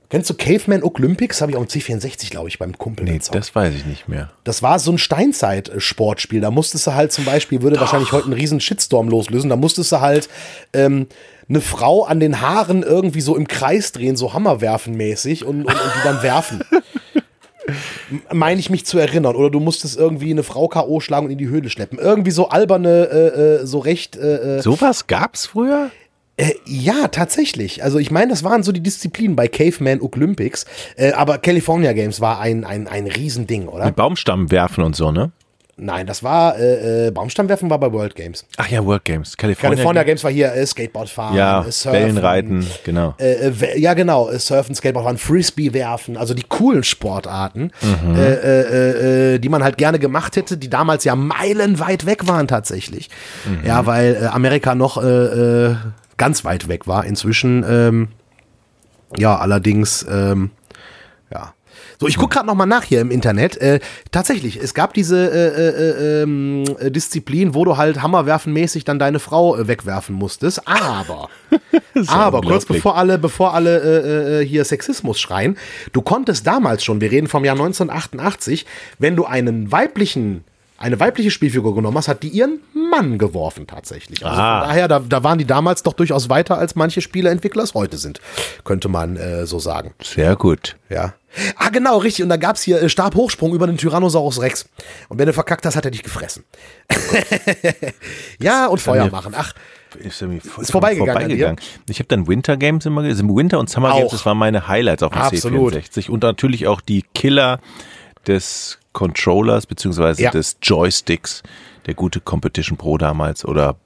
Kennst 0.09 0.31
du 0.31 0.35
Caveman 0.35 0.85
Olympics? 0.85 1.41
Habe 1.41 1.51
ich 1.51 1.57
auch 1.57 1.63
im 1.63 1.69
C64, 1.69 2.31
glaube 2.31 2.49
ich, 2.49 2.59
beim 2.59 2.79
Kumpel. 2.79 3.05
Nee, 3.05 3.21
das 3.33 3.55
weiß 3.55 3.75
ich 3.75 3.87
nicht 3.87 4.09
mehr. 4.09 4.31
Das 4.45 4.63
war 4.63 4.79
so 4.79 4.93
ein 4.93 4.99
Steinzeit-Sportspiel. 4.99 6.41
Da 6.41 6.53
musstest 6.53 6.87
du 6.87 6.95
halt 6.95 7.11
zum 7.11 7.25
Beispiel, 7.25 7.63
würde 7.63 7.75
Doch. 7.75 7.83
wahrscheinlich 7.83 8.13
heute 8.13 8.27
einen 8.27 8.35
riesen 8.35 8.61
Shitstorm 8.61 9.09
loslösen, 9.09 9.51
da 9.51 9.57
musstest 9.57 9.91
du 9.91 10.01
halt 10.01 10.29
ähm, 10.73 11.09
eine 11.49 11.61
Frau 11.61 12.05
an 12.05 12.21
den 12.21 12.41
Haaren 12.41 12.83
irgendwie 12.83 13.21
so 13.21 13.37
im 13.37 13.49
Kreis 13.49 13.93
drehen, 13.93 14.17
so 14.17 14.33
Hammer 14.33 14.61
werfen 14.61 14.97
mäßig 14.97 15.45
und, 15.45 15.65
und, 15.65 15.73
und 15.73 15.93
die 15.97 16.05
dann 16.05 16.23
werfen. 16.23 16.61
Meine 18.33 18.61
ich 18.61 18.71
mich 18.71 18.87
zu 18.87 18.99
erinnern. 18.99 19.35
Oder 19.35 19.51
du 19.51 19.59
musstest 19.59 19.99
irgendwie 19.99 20.31
eine 20.31 20.45
Frau 20.45 20.69
K.O. 20.69 21.01
schlagen 21.01 21.27
und 21.27 21.33
in 21.33 21.39
die 21.39 21.49
Höhle 21.49 21.69
schleppen. 21.69 21.99
Irgendwie 21.99 22.31
so 22.31 22.49
alberne, 22.49 23.09
äh, 23.11 23.63
äh 23.63 23.67
so 23.67 23.81
recht. 23.81 24.17
Äh, 24.17 24.59
äh 24.59 24.63
Sowas 24.63 25.09
gab's 25.09 25.47
früher? 25.47 25.91
Äh, 26.37 26.53
ja, 26.67 27.09
tatsächlich. 27.09 27.83
Also 27.83 27.99
ich 27.99 28.11
meine, 28.11 28.29
das 28.29 28.45
waren 28.45 28.63
so 28.63 28.73
die 28.73 28.83
Disziplinen 28.83 29.37
bei 29.37 29.49
Caveman 29.49 30.01
Olympics. 30.01 30.67
Äh, 30.97 31.13
aber 31.13 31.39
California 31.39 31.93
Games 31.93 32.21
war 32.21 32.41
ein, 32.41 32.65
ein, 32.65 32.89
ein 32.89 33.07
Riesending, 33.07 33.69
oder? 33.69 33.87
Mit 33.87 33.97
Baumstamm 33.97 34.51
werfen 34.51 34.85
und 34.85 34.95
so, 34.97 35.11
ne? 35.11 35.33
Nein, 35.79 36.07
das 36.07 36.23
war 36.23 36.59
äh, 36.59 37.09
äh, 37.09 37.11
Baumstammwerfen 37.11 37.69
war 37.69 37.79
bei 37.79 37.93
World 37.93 38.15
Games. 38.15 38.47
Ach 38.57 38.67
ja, 38.67 38.83
World 38.83 39.05
Games. 39.05 39.37
California, 39.37 39.77
California 39.77 40.03
Games 40.05 40.25
war 40.25 40.31
hier 40.31 40.55
äh, 40.55 40.65
Skateboardfahren, 40.65 41.37
ja, 41.37 41.67
äh, 41.67 41.71
Surfen, 41.71 42.01
Wellenreiten, 42.01 42.67
genau. 42.83 43.15
Äh, 43.19 43.79
ja, 43.79 43.93
genau, 43.93 44.31
äh, 44.31 44.39
Surfen, 44.39 44.75
Skateboardfahren, 44.75 45.19
Frisbee 45.19 45.75
werfen, 45.75 46.17
also 46.17 46.33
die 46.33 46.45
coolen 46.45 46.83
Sportarten, 46.83 47.73
mhm. 47.83 48.17
äh, 48.17 48.33
äh, 48.33 49.35
äh, 49.35 49.39
die 49.39 49.51
man 49.51 49.63
halt 49.63 49.77
gerne 49.77 49.99
gemacht 49.99 50.37
hätte, 50.37 50.57
die 50.57 50.71
damals 50.71 51.05
ja 51.05 51.15
meilenweit 51.15 52.07
weg 52.07 52.27
waren 52.27 52.49
tatsächlich. 52.49 53.11
Mhm. 53.45 53.67
Ja, 53.67 53.85
weil 53.85 54.15
äh, 54.15 54.27
Amerika 54.29 54.75
noch 54.75 54.97
äh, 54.97 55.07
äh, 55.07 55.77
ganz 56.17 56.45
weit 56.45 56.69
weg 56.69 56.87
war. 56.87 57.05
Inzwischen, 57.05 57.65
ähm, 57.69 58.09
ja, 59.17 59.37
allerdings, 59.37 60.05
ähm, 60.09 60.51
ja, 61.31 61.55
so, 61.99 62.07
ich 62.07 62.17
gucke 62.19 62.35
gerade 62.35 62.47
noch 62.47 62.55
mal 62.55 62.67
nach 62.67 62.85
hier 62.85 63.01
im 63.01 63.11
Internet. 63.11 63.57
Äh, 63.57 63.81
tatsächlich, 64.11 64.57
es 64.63 64.75
gab 64.75 64.93
diese 64.93 65.31
äh, 65.31 66.21
äh, 66.21 66.23
ähm, 66.23 66.65
äh, 66.79 66.91
Disziplin, 66.91 67.55
wo 67.55 67.65
du 67.65 67.77
halt 67.77 68.03
hammerwerfenmäßig 68.03 68.85
dann 68.85 68.99
deine 68.99 69.19
Frau 69.19 69.57
äh, 69.57 69.67
wegwerfen 69.67 70.15
musstest. 70.15 70.69
Aber, 70.69 71.29
aber 72.09 72.43
kurz 72.43 72.67
bevor 72.67 72.97
alle, 72.99 73.19
bevor 73.19 73.55
alle 73.55 74.41
äh, 74.41 74.47
hier 74.47 74.65
Sexismus 74.65 75.19
schreien, 75.19 75.57
du 75.93 76.03
konntest 76.03 76.47
damals 76.47 76.85
schon, 76.85 77.01
wir 77.01 77.11
reden 77.11 77.29
vom 77.29 77.45
Jahr 77.45 77.57
1988, 77.57 78.67
wenn 78.99 79.17
du 79.17 79.25
einen 79.25 79.73
weiblichen 79.73 80.45
eine 80.79 81.01
weibliche 81.01 81.31
Spielfigur 81.31 81.75
genommen 81.75 81.97
hast, 81.97 82.09
hat 82.09 82.23
die 82.23 82.29
ihren 82.29 82.61
Mann 82.75 83.19
geworfen 83.19 83.67
tatsächlich. 83.67 84.25
Also 84.25 84.39
ah. 84.39 84.61
von 84.61 84.69
daher, 84.69 84.89
da, 84.89 85.01
da 85.01 85.25
waren 85.25 85.39
die 85.39 85.47
damals 85.47 85.83
doch 85.83 85.95
durchaus 85.95 86.29
weiter, 86.29 86.59
als 86.59 86.75
manche 86.75 87.01
Spieleentwickler 87.01 87.63
es 87.63 87.75
heute 87.75 87.97
sind, 87.97 88.21
könnte 88.65 88.89
man 88.89 89.17
äh, 89.17 89.47
so 89.47 89.59
sagen. 89.59 89.95
Sehr 90.03 90.37
gut. 90.37 90.77
Ja. 90.89 91.15
Ah, 91.57 91.69
genau, 91.69 91.99
richtig. 91.99 92.23
Und 92.23 92.29
da 92.31 92.37
gab's 92.37 92.63
hier 92.63 92.83
äh, 92.83 92.89
Stabhochsprung 92.89 93.55
über 93.55 93.67
den 93.67 93.77
Tyrannosaurus 93.77 94.41
Rex. 94.41 94.69
Und 95.09 95.19
wenn 95.19 95.27
du 95.27 95.33
verkackt 95.33 95.67
hast, 95.67 95.77
hat 95.77 95.85
er 95.85 95.91
dich 95.91 96.03
gefressen. 96.03 96.45
ja, 98.41 98.67
und 98.67 98.81
Feuer 98.81 99.11
machen. 99.11 99.35
Ach, 99.37 99.53
ist, 99.99 100.23
ist 100.23 100.71
vorbeigegangen. 100.71 101.13
vorbeigegangen. 101.13 101.61
Ich 101.89 101.99
habe 101.99 102.09
dann 102.09 102.27
Winter 102.27 102.57
Games 102.57 102.87
immer 102.87 103.03
gesehen. 103.03 103.35
Winter 103.35 103.59
und 103.59 103.71
Summer 103.71 103.93
auch. 103.93 103.99
Games, 103.99 104.13
das 104.13 104.27
waren 104.27 104.39
meine 104.39 104.69
Highlights 104.69 105.03
auf 105.03 105.13
dem 105.13 105.23
Absolut. 105.23 105.75
C64. 105.75 106.11
Und 106.11 106.23
natürlich 106.23 106.67
auch 106.67 106.81
die 106.81 107.05
Killer 107.15 107.61
des 108.27 108.79
Controllers 108.93 109.67
beziehungsweise 109.67 110.23
ja. 110.23 110.31
des 110.31 110.57
Joysticks, 110.63 111.43
der 111.87 111.95
gute 111.95 112.21
Competition 112.21 112.79
Pro 112.79 112.99
damals 112.99 113.45
oder 113.45 113.77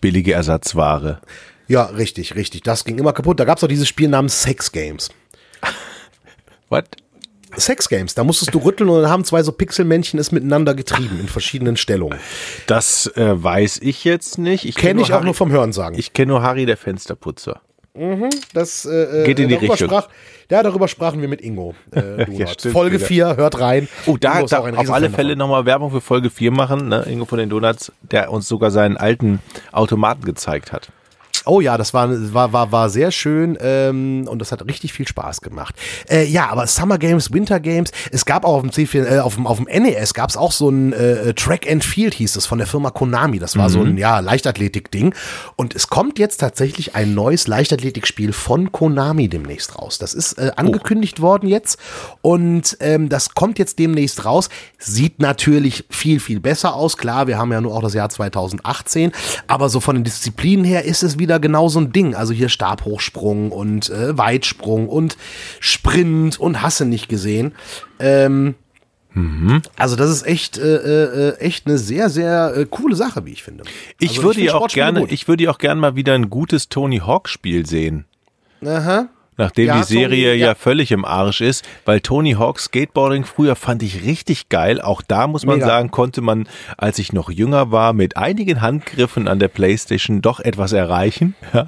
billige 0.00 0.32
Ersatzware. 0.32 1.20
Ja, 1.68 1.84
richtig, 1.84 2.34
richtig. 2.34 2.62
Das 2.62 2.84
ging 2.84 2.98
immer 2.98 3.12
kaputt. 3.12 3.38
Da 3.38 3.44
gab 3.44 3.58
es 3.58 3.64
auch 3.64 3.68
dieses 3.68 3.86
Spiel 3.86 4.08
namens 4.08 4.42
Sex 4.42 4.72
Games. 4.72 5.10
What? 6.68 6.86
Sex 7.56 7.88
Games, 7.88 8.14
da 8.14 8.22
musstest 8.22 8.54
du 8.54 8.58
rütteln 8.58 8.88
und 8.88 9.02
dann 9.02 9.10
haben 9.10 9.24
zwei 9.24 9.42
so 9.42 9.50
Pixelmännchen 9.52 10.20
es 10.20 10.30
miteinander 10.30 10.74
getrieben 10.74 11.18
in 11.20 11.26
verschiedenen 11.28 11.76
Stellungen. 11.76 12.18
Das 12.66 13.06
äh, 13.16 13.42
weiß 13.42 13.78
ich 13.82 14.04
jetzt 14.04 14.38
nicht. 14.38 14.64
Ich 14.64 14.76
kenne 14.76 14.94
kenn 14.94 14.98
ich 15.00 15.12
auch 15.12 15.24
nur 15.24 15.34
vom 15.34 15.50
Hören 15.50 15.72
sagen. 15.72 15.98
Ich 15.98 16.12
kenne 16.12 16.32
nur 16.32 16.42
Harry 16.42 16.66
der 16.66 16.76
Fensterputzer. 16.76 17.60
Mhm, 17.94 18.30
das 18.54 18.86
äh, 18.86 19.22
äh 19.22 19.26
geht 19.26 19.40
in 19.40 19.48
die 19.48 19.54
Richtung. 19.54 19.88
Sprach, 19.88 20.08
ja, 20.48 20.62
darüber 20.62 20.86
sprachen 20.88 21.20
wir 21.20 21.28
mit 21.28 21.40
Ingo. 21.40 21.74
Äh, 21.94 22.30
ja, 22.36 22.46
Folge 22.72 22.98
4, 22.98 23.36
hört 23.36 23.60
rein. 23.60 23.88
Oh, 24.06 24.16
da, 24.16 24.42
da 24.42 24.58
auf 24.60 24.90
alle 24.90 25.10
Fälle 25.10 25.36
nochmal 25.36 25.66
Werbung 25.66 25.90
für 25.90 26.00
Folge 26.00 26.30
4 26.30 26.52
machen. 26.52 26.88
Ne? 26.88 27.04
Ingo 27.08 27.24
von 27.24 27.38
den 27.38 27.48
Donuts, 27.48 27.92
der 28.02 28.32
uns 28.32 28.46
sogar 28.46 28.70
seinen 28.70 28.96
alten 28.96 29.40
Automaten 29.72 30.24
gezeigt 30.24 30.72
hat. 30.72 30.90
Oh 31.46 31.60
ja, 31.60 31.78
das 31.78 31.94
war, 31.94 32.08
war, 32.34 32.52
war, 32.52 32.72
war 32.72 32.90
sehr 32.90 33.10
schön 33.10 33.56
ähm, 33.60 34.26
und 34.28 34.40
das 34.40 34.52
hat 34.52 34.64
richtig 34.66 34.92
viel 34.92 35.08
Spaß 35.08 35.40
gemacht. 35.40 35.74
Äh, 36.08 36.24
ja, 36.24 36.48
aber 36.50 36.66
Summer 36.66 36.98
Games, 36.98 37.32
Winter 37.32 37.60
Games, 37.60 37.92
es 38.10 38.24
gab 38.26 38.44
auch 38.44 38.54
auf 38.54 38.62
dem 38.62 38.70
C4, 38.70 39.16
äh, 39.16 39.18
auf 39.20 39.36
dem, 39.36 39.46
auf 39.46 39.58
dem 39.58 39.66
NES 39.66 40.14
gab 40.14 40.30
es 40.30 40.36
auch 40.36 40.52
so 40.52 40.68
ein 40.68 40.92
äh, 40.92 41.32
Track 41.34 41.70
and 41.70 41.82
Field 41.82 42.14
hieß 42.14 42.36
es 42.36 42.46
von 42.46 42.58
der 42.58 42.66
Firma 42.66 42.90
Konami. 42.90 43.38
Das 43.38 43.56
war 43.56 43.68
mhm. 43.68 43.72
so 43.72 43.82
ein 43.82 43.96
ja, 43.96 44.18
Leichtathletik-Ding. 44.20 45.14
Und 45.56 45.74
es 45.74 45.88
kommt 45.88 46.18
jetzt 46.18 46.38
tatsächlich 46.38 46.94
ein 46.94 47.14
neues 47.14 47.46
Leichtathletikspiel 47.46 48.32
von 48.32 48.72
Konami 48.72 49.28
demnächst 49.28 49.78
raus. 49.78 49.98
Das 49.98 50.14
ist 50.14 50.34
äh, 50.34 50.52
angekündigt 50.56 51.20
oh. 51.20 51.22
worden 51.22 51.48
jetzt 51.48 51.78
und 52.22 52.76
ähm, 52.80 53.08
das 53.08 53.34
kommt 53.34 53.58
jetzt 53.58 53.78
demnächst 53.78 54.24
raus. 54.24 54.48
Sieht 54.78 55.20
natürlich 55.20 55.84
viel, 55.90 56.20
viel 56.20 56.40
besser 56.40 56.74
aus. 56.74 56.96
Klar, 56.96 57.26
wir 57.26 57.38
haben 57.38 57.52
ja 57.52 57.60
nur 57.60 57.74
auch 57.74 57.82
das 57.82 57.94
Jahr 57.94 58.08
2018, 58.08 59.12
aber 59.46 59.68
so 59.68 59.80
von 59.80 59.96
den 59.96 60.04
Disziplinen 60.04 60.64
her 60.64 60.84
ist 60.84 61.02
es 61.02 61.18
wieder 61.18 61.29
wieder 61.30 61.38
genau 61.38 61.68
so 61.68 61.78
ein 61.78 61.92
Ding. 61.92 62.16
Also 62.16 62.32
hier 62.32 62.48
Stabhochsprung 62.48 63.52
und 63.52 63.88
äh, 63.88 64.18
Weitsprung 64.18 64.88
und 64.88 65.16
Sprint 65.60 66.40
und 66.40 66.60
hasse 66.60 66.84
nicht 66.84 67.08
gesehen. 67.08 67.52
Ähm, 68.00 68.56
mhm. 69.14 69.62
Also 69.76 69.94
das 69.94 70.10
ist 70.10 70.26
echt, 70.26 70.58
äh, 70.58 71.28
äh, 71.28 71.38
echt 71.38 71.68
eine 71.68 71.78
sehr, 71.78 72.10
sehr 72.10 72.52
äh, 72.56 72.66
coole 72.68 72.96
Sache, 72.96 73.26
wie 73.26 73.30
ich 73.30 73.44
finde. 73.44 73.62
Ich 74.00 74.10
also 74.10 74.24
würde 74.24 74.40
ja 74.40 74.54
auch 74.54 74.66
gerne, 74.66 75.00
gut. 75.00 75.12
ich 75.12 75.28
würde 75.28 75.44
ja 75.44 75.50
auch 75.52 75.58
gerne 75.58 75.80
mal 75.80 75.94
wieder 75.94 76.14
ein 76.14 76.30
gutes 76.30 76.68
Tony 76.68 76.98
Hawk 76.98 77.28
Spiel 77.28 77.64
sehen. 77.64 78.06
Aha. 78.66 79.08
Nachdem 79.36 79.68
ja, 79.68 79.78
die 79.78 79.84
Serie 79.84 80.30
Tony, 80.30 80.40
ja. 80.40 80.48
ja. 80.48 80.54
völlig 80.54 80.92
im 80.92 81.04
Arsch 81.04 81.40
ist, 81.40 81.64
weil 81.84 82.00
Tony 82.00 82.32
Hawk 82.32 82.60
Skateboarding 82.60 83.24
früher 83.24 83.56
fand 83.56 83.82
ich 83.82 84.04
richtig 84.04 84.48
geil. 84.50 84.80
Auch 84.80 85.00
da 85.02 85.26
muss 85.26 85.46
man 85.46 85.56
Mega. 85.56 85.66
sagen, 85.66 85.90
konnte 85.90 86.20
man, 86.20 86.46
als 86.76 86.98
ich 86.98 87.12
noch 87.12 87.30
jünger 87.30 87.70
war, 87.70 87.92
mit 87.92 88.16
einigen 88.16 88.60
Handgriffen 88.60 89.28
an 89.28 89.38
der 89.38 89.48
Playstation 89.48 90.20
doch 90.20 90.40
etwas 90.40 90.72
erreichen. 90.72 91.34
Ja? 91.52 91.66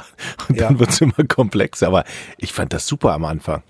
Und 0.49 0.61
dann 0.61 0.75
ja. 0.75 0.79
wird 0.79 0.91
es 0.91 1.01
immer 1.01 1.25
komplexer. 1.27 1.89
Aber 1.89 2.05
ich 2.37 2.53
fand 2.53 2.73
das 2.73 2.87
super 2.87 3.15
am 3.15 3.25
Anfang. 3.25 3.63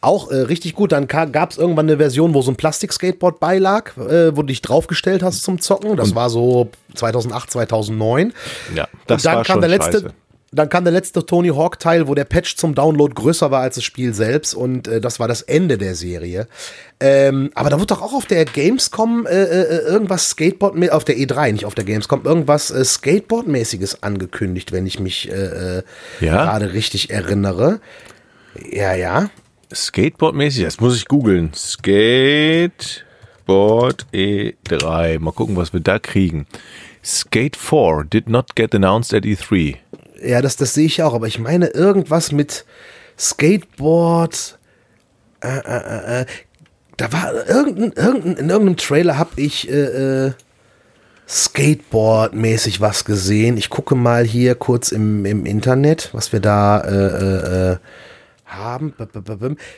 Auch 0.00 0.30
äh, 0.30 0.36
richtig 0.36 0.74
gut. 0.74 0.92
Dann 0.92 1.06
gab 1.06 1.50
es 1.50 1.58
irgendwann 1.58 1.88
eine 1.88 1.96
Version, 1.96 2.34
wo 2.34 2.42
so 2.42 2.50
ein 2.50 2.56
Plastik-Skateboard 2.56 3.40
beilag, 3.40 3.96
äh, 3.96 4.36
wo 4.36 4.42
du 4.42 4.48
dich 4.48 4.62
draufgestellt 4.62 5.22
hast 5.22 5.42
zum 5.42 5.60
Zocken. 5.60 5.96
Das 5.96 6.10
Und 6.10 6.14
war 6.14 6.30
so 6.30 6.70
2008, 6.94 7.50
2009. 7.50 8.32
Ja, 8.74 8.88
das 9.06 9.24
Und 9.24 9.26
dann 9.26 9.36
war 9.36 9.44
kam 9.44 9.54
schon 9.54 9.60
der 9.60 9.70
letzte. 9.70 10.00
Scheiße. 10.00 10.14
Dann 10.54 10.68
kam 10.68 10.84
der 10.84 10.92
letzte 10.92 11.24
Tony 11.24 11.48
Hawk 11.48 11.78
Teil, 11.78 12.08
wo 12.08 12.14
der 12.14 12.26
Patch 12.26 12.56
zum 12.56 12.74
Download 12.74 13.14
größer 13.14 13.50
war 13.50 13.62
als 13.62 13.76
das 13.76 13.84
Spiel 13.84 14.12
selbst 14.12 14.52
und 14.52 14.86
äh, 14.86 15.00
das 15.00 15.18
war 15.18 15.26
das 15.26 15.40
Ende 15.40 15.78
der 15.78 15.94
Serie. 15.94 16.46
Ähm, 17.00 17.50
aber 17.54 17.70
da 17.70 17.80
wird 17.80 17.90
doch 17.90 18.02
auch 18.02 18.12
auf 18.12 18.26
der 18.26 18.44
Gamescom 18.44 19.26
äh, 19.26 19.30
äh, 19.30 19.78
irgendwas 19.86 20.28
Skateboard 20.28 20.90
auf 20.90 21.04
der 21.04 21.16
E3, 21.16 21.52
nicht 21.52 21.64
auf 21.64 21.74
der 21.74 21.84
Gamescom, 21.84 22.26
irgendwas 22.26 22.70
äh, 22.70 22.84
Skateboard-mäßiges 22.84 24.02
angekündigt, 24.02 24.72
wenn 24.72 24.86
ich 24.86 25.00
mich 25.00 25.30
äh, 25.30 25.78
äh 25.78 25.82
ja? 26.20 26.44
gerade 26.44 26.74
richtig 26.74 27.08
erinnere. 27.08 27.80
Ja, 28.70 28.94
ja. 28.94 29.30
Skateboard-mäßig, 29.72 30.64
das 30.64 30.80
muss 30.80 30.96
ich 30.96 31.06
googeln. 31.06 31.52
Skateboard 31.54 32.84
E3. 34.12 35.18
Mal 35.18 35.32
gucken, 35.32 35.56
was 35.56 35.72
wir 35.72 35.80
da 35.80 35.98
kriegen. 35.98 36.46
Skate 37.02 37.56
4 37.56 38.04
did 38.04 38.28
not 38.28 38.54
get 38.54 38.74
announced 38.74 39.14
at 39.14 39.24
E3. 39.24 39.78
Ja, 40.22 40.42
das, 40.42 40.56
das 40.56 40.74
sehe 40.74 40.86
ich 40.86 41.02
auch, 41.02 41.14
aber 41.14 41.26
ich 41.26 41.38
meine 41.38 41.68
irgendwas 41.68 42.32
mit 42.32 42.64
Skateboard. 43.18 44.58
Äh, 45.40 45.48
äh, 45.48 46.20
äh, 46.20 46.20
äh. 46.20 46.26
da 46.96 47.12
war 47.12 47.48
irgendein, 47.48 47.92
irgendein, 47.92 48.36
in 48.36 48.50
irgendeinem 48.50 48.76
Trailer 48.76 49.18
habe 49.18 49.40
ich 49.40 49.68
äh, 49.68 50.26
äh, 50.26 50.32
Skateboard-mäßig 51.28 52.80
was 52.80 53.04
gesehen. 53.04 53.56
Ich 53.56 53.70
gucke 53.70 53.94
mal 53.94 54.24
hier 54.24 54.54
kurz 54.54 54.92
im, 54.92 55.24
im 55.24 55.46
Internet, 55.46 56.10
was 56.12 56.32
wir 56.32 56.40
da 56.40 56.80
äh, 56.80 57.72
äh, 57.72 57.76
haben. 58.44 58.94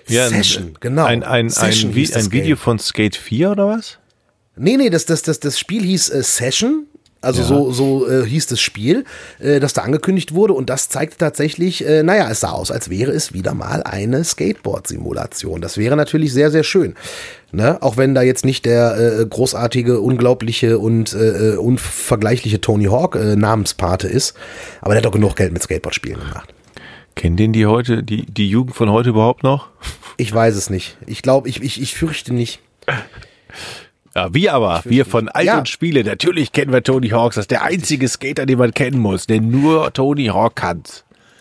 Ja, 0.09 0.28
Session, 0.28 0.76
genau. 0.80 1.05
Ein, 1.05 1.22
ein, 1.22 1.49
Session 1.49 1.92
ein, 1.92 1.97
ein, 1.97 2.14
ein 2.14 2.32
Video 2.32 2.57
von 2.57 2.78
Skate 2.78 3.16
4 3.16 3.53
oder 3.53 3.68
was? 3.68 3.99
Nee, 4.57 4.76
nee, 4.76 4.90
das, 4.90 5.07
das, 5.07 5.22
das, 5.22 5.40
das 5.40 5.59
Spiel 5.59 5.82
hieß 5.82 6.11
äh, 6.11 6.22
Session. 6.22 6.86
Also 7.25 7.43
ja. 7.43 7.49
so, 7.49 7.72
so 7.72 8.09
äh, 8.09 8.27
hieß 8.27 8.47
das 8.47 8.61
Spiel, 8.61 9.05
äh, 9.39 9.61
das 9.61 9.72
da 9.72 9.83
angekündigt 9.83 10.35
wurde. 10.35 10.53
Und 10.53 10.70
das 10.70 10.89
zeigte 10.89 11.18
tatsächlich, 11.18 11.87
äh, 11.87 12.03
naja, 12.03 12.29
es 12.31 12.41
sah 12.41 12.51
aus, 12.51 12.70
als 12.70 12.91
wäre 12.91 13.12
es 13.12 13.33
wieder 13.33 13.55
mal 13.55 13.83
eine 13.83 14.22
Skateboard-Simulation. 14.25 15.61
Das 15.61 15.77
wäre 15.79 15.97
natürlich 15.97 16.33
sehr, 16.33 16.51
sehr 16.51 16.64
schön. 16.64 16.95
Ne? 17.53 17.81
Auch 17.83 17.97
wenn 17.97 18.14
da 18.14 18.22
jetzt 18.22 18.45
nicht 18.45 18.64
der 18.64 18.97
äh, 19.20 19.27
großartige, 19.27 20.01
unglaubliche 20.01 20.79
und 20.79 21.12
äh, 21.14 21.53
äh 21.53 21.57
unvergleichliche 21.57 22.61
Tony 22.61 22.87
Hawk 22.87 23.16
äh, 23.16 23.37
Namenspate 23.37 24.09
ist. 24.09 24.35
Aber 24.81 24.95
der 24.95 24.99
hat 24.99 25.07
doch 25.07 25.12
genug 25.12 25.37
Geld 25.37 25.53
mit 25.53 25.62
Skateboard-Spielen 25.62 26.18
gemacht. 26.18 26.55
Kennen 27.14 27.37
den 27.37 27.53
die 27.53 27.66
heute, 27.66 28.03
die, 28.03 28.27
die 28.27 28.49
Jugend 28.49 28.75
von 28.75 28.91
heute 28.91 29.11
überhaupt 29.11 29.45
noch? 29.45 29.68
Ich 30.16 30.33
weiß 30.33 30.57
es 30.57 30.68
nicht. 30.70 30.97
Ich 31.07 31.22
glaube, 31.22 31.49
ich, 31.49 31.62
ich, 31.62 31.81
ich 31.81 31.95
fürchte 31.95 32.35
nicht. 32.35 32.61
Ja, 34.16 34.32
wir 34.32 34.54
aber, 34.54 34.82
wir 34.84 35.04
von 35.04 35.28
Alt 35.28 35.46
ja. 35.46 35.58
und 35.58 35.68
Spiele, 35.68 36.04
natürlich 36.04 36.52
kennen 36.52 36.72
wir 36.72 36.82
Tony 36.82 37.08
Hawks. 37.08 37.34
Das 37.34 37.44
ist 37.44 37.50
der 37.50 37.62
einzige 37.62 38.06
Skater, 38.08 38.46
den 38.46 38.58
man 38.58 38.72
kennen 38.72 38.98
muss, 38.98 39.26
den 39.26 39.50
nur 39.50 39.92
Tony 39.92 40.26
Hawk 40.26 40.54
kann. 40.54 40.84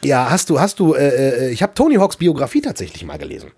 Ja, 0.04 0.30
hast 0.30 0.50
du, 0.50 0.60
hast 0.60 0.80
du, 0.80 0.96
äh, 0.96 1.48
äh 1.48 1.50
ich 1.52 1.62
habe 1.62 1.74
Tony 1.76 1.96
Hawks 1.96 2.18
Biografie 2.18 2.62
tatsächlich 2.62 3.06
mal 3.06 3.18
gelesen. 3.18 3.52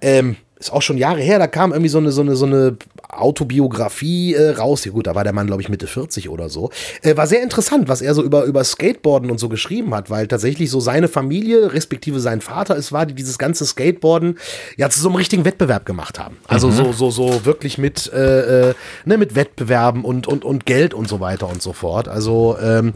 Ähm, 0.00 0.36
ist 0.58 0.72
auch 0.72 0.82
schon 0.82 0.98
Jahre 0.98 1.20
her, 1.20 1.38
da 1.38 1.46
kam 1.46 1.72
irgendwie 1.72 1.88
so 1.88 1.98
eine, 1.98 2.10
so 2.10 2.22
eine, 2.22 2.34
so 2.34 2.46
eine 2.46 2.76
Autobiografie 3.12 4.34
äh, 4.34 4.50
raus. 4.50 4.84
Ja, 4.84 4.92
gut, 4.92 5.06
da 5.06 5.14
war 5.14 5.24
der 5.24 5.32
Mann, 5.32 5.46
glaube 5.46 5.62
ich, 5.62 5.68
Mitte 5.68 5.86
40 5.86 6.28
oder 6.28 6.48
so. 6.48 6.70
Äh, 7.02 7.16
war 7.16 7.26
sehr 7.26 7.42
interessant, 7.42 7.88
was 7.88 8.02
er 8.02 8.14
so 8.14 8.22
über, 8.22 8.44
über 8.44 8.64
Skateboarden 8.64 9.30
und 9.30 9.38
so 9.38 9.48
geschrieben 9.48 9.94
hat, 9.94 10.10
weil 10.10 10.26
tatsächlich 10.26 10.70
so 10.70 10.80
seine 10.80 11.08
Familie, 11.08 11.72
respektive 11.72 12.20
sein 12.20 12.40
Vater 12.40 12.76
es 12.76 12.92
war, 12.92 13.06
die 13.06 13.14
dieses 13.14 13.38
ganze 13.38 13.66
Skateboarden 13.66 14.38
ja 14.76 14.88
zu 14.90 15.00
so 15.00 15.08
einem 15.08 15.16
richtigen 15.16 15.44
Wettbewerb 15.44 15.86
gemacht 15.86 16.18
haben. 16.18 16.36
Also 16.46 16.68
mhm. 16.68 16.72
so, 16.72 16.92
so, 16.92 17.10
so 17.10 17.44
wirklich 17.44 17.78
mit, 17.78 18.12
äh, 18.12 18.70
äh, 18.70 18.74
ne, 19.04 19.18
mit 19.18 19.34
Wettbewerben 19.34 20.04
und, 20.04 20.26
und, 20.26 20.44
und 20.44 20.66
Geld 20.66 20.94
und 20.94 21.08
so 21.08 21.20
weiter 21.20 21.48
und 21.48 21.62
so 21.62 21.72
fort. 21.72 22.08
Also, 22.08 22.56
ähm, 22.62 22.92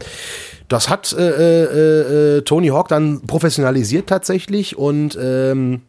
das 0.67 0.89
hat 0.89 1.13
äh, 1.13 1.21
äh, 1.21 2.37
äh, 2.37 2.41
Tony 2.41 2.69
Hawk 2.69 2.87
dann 2.87 3.21
professionalisiert 3.21 4.07
tatsächlich 4.07 4.77
und 4.77 5.17
ähm, 5.21 5.81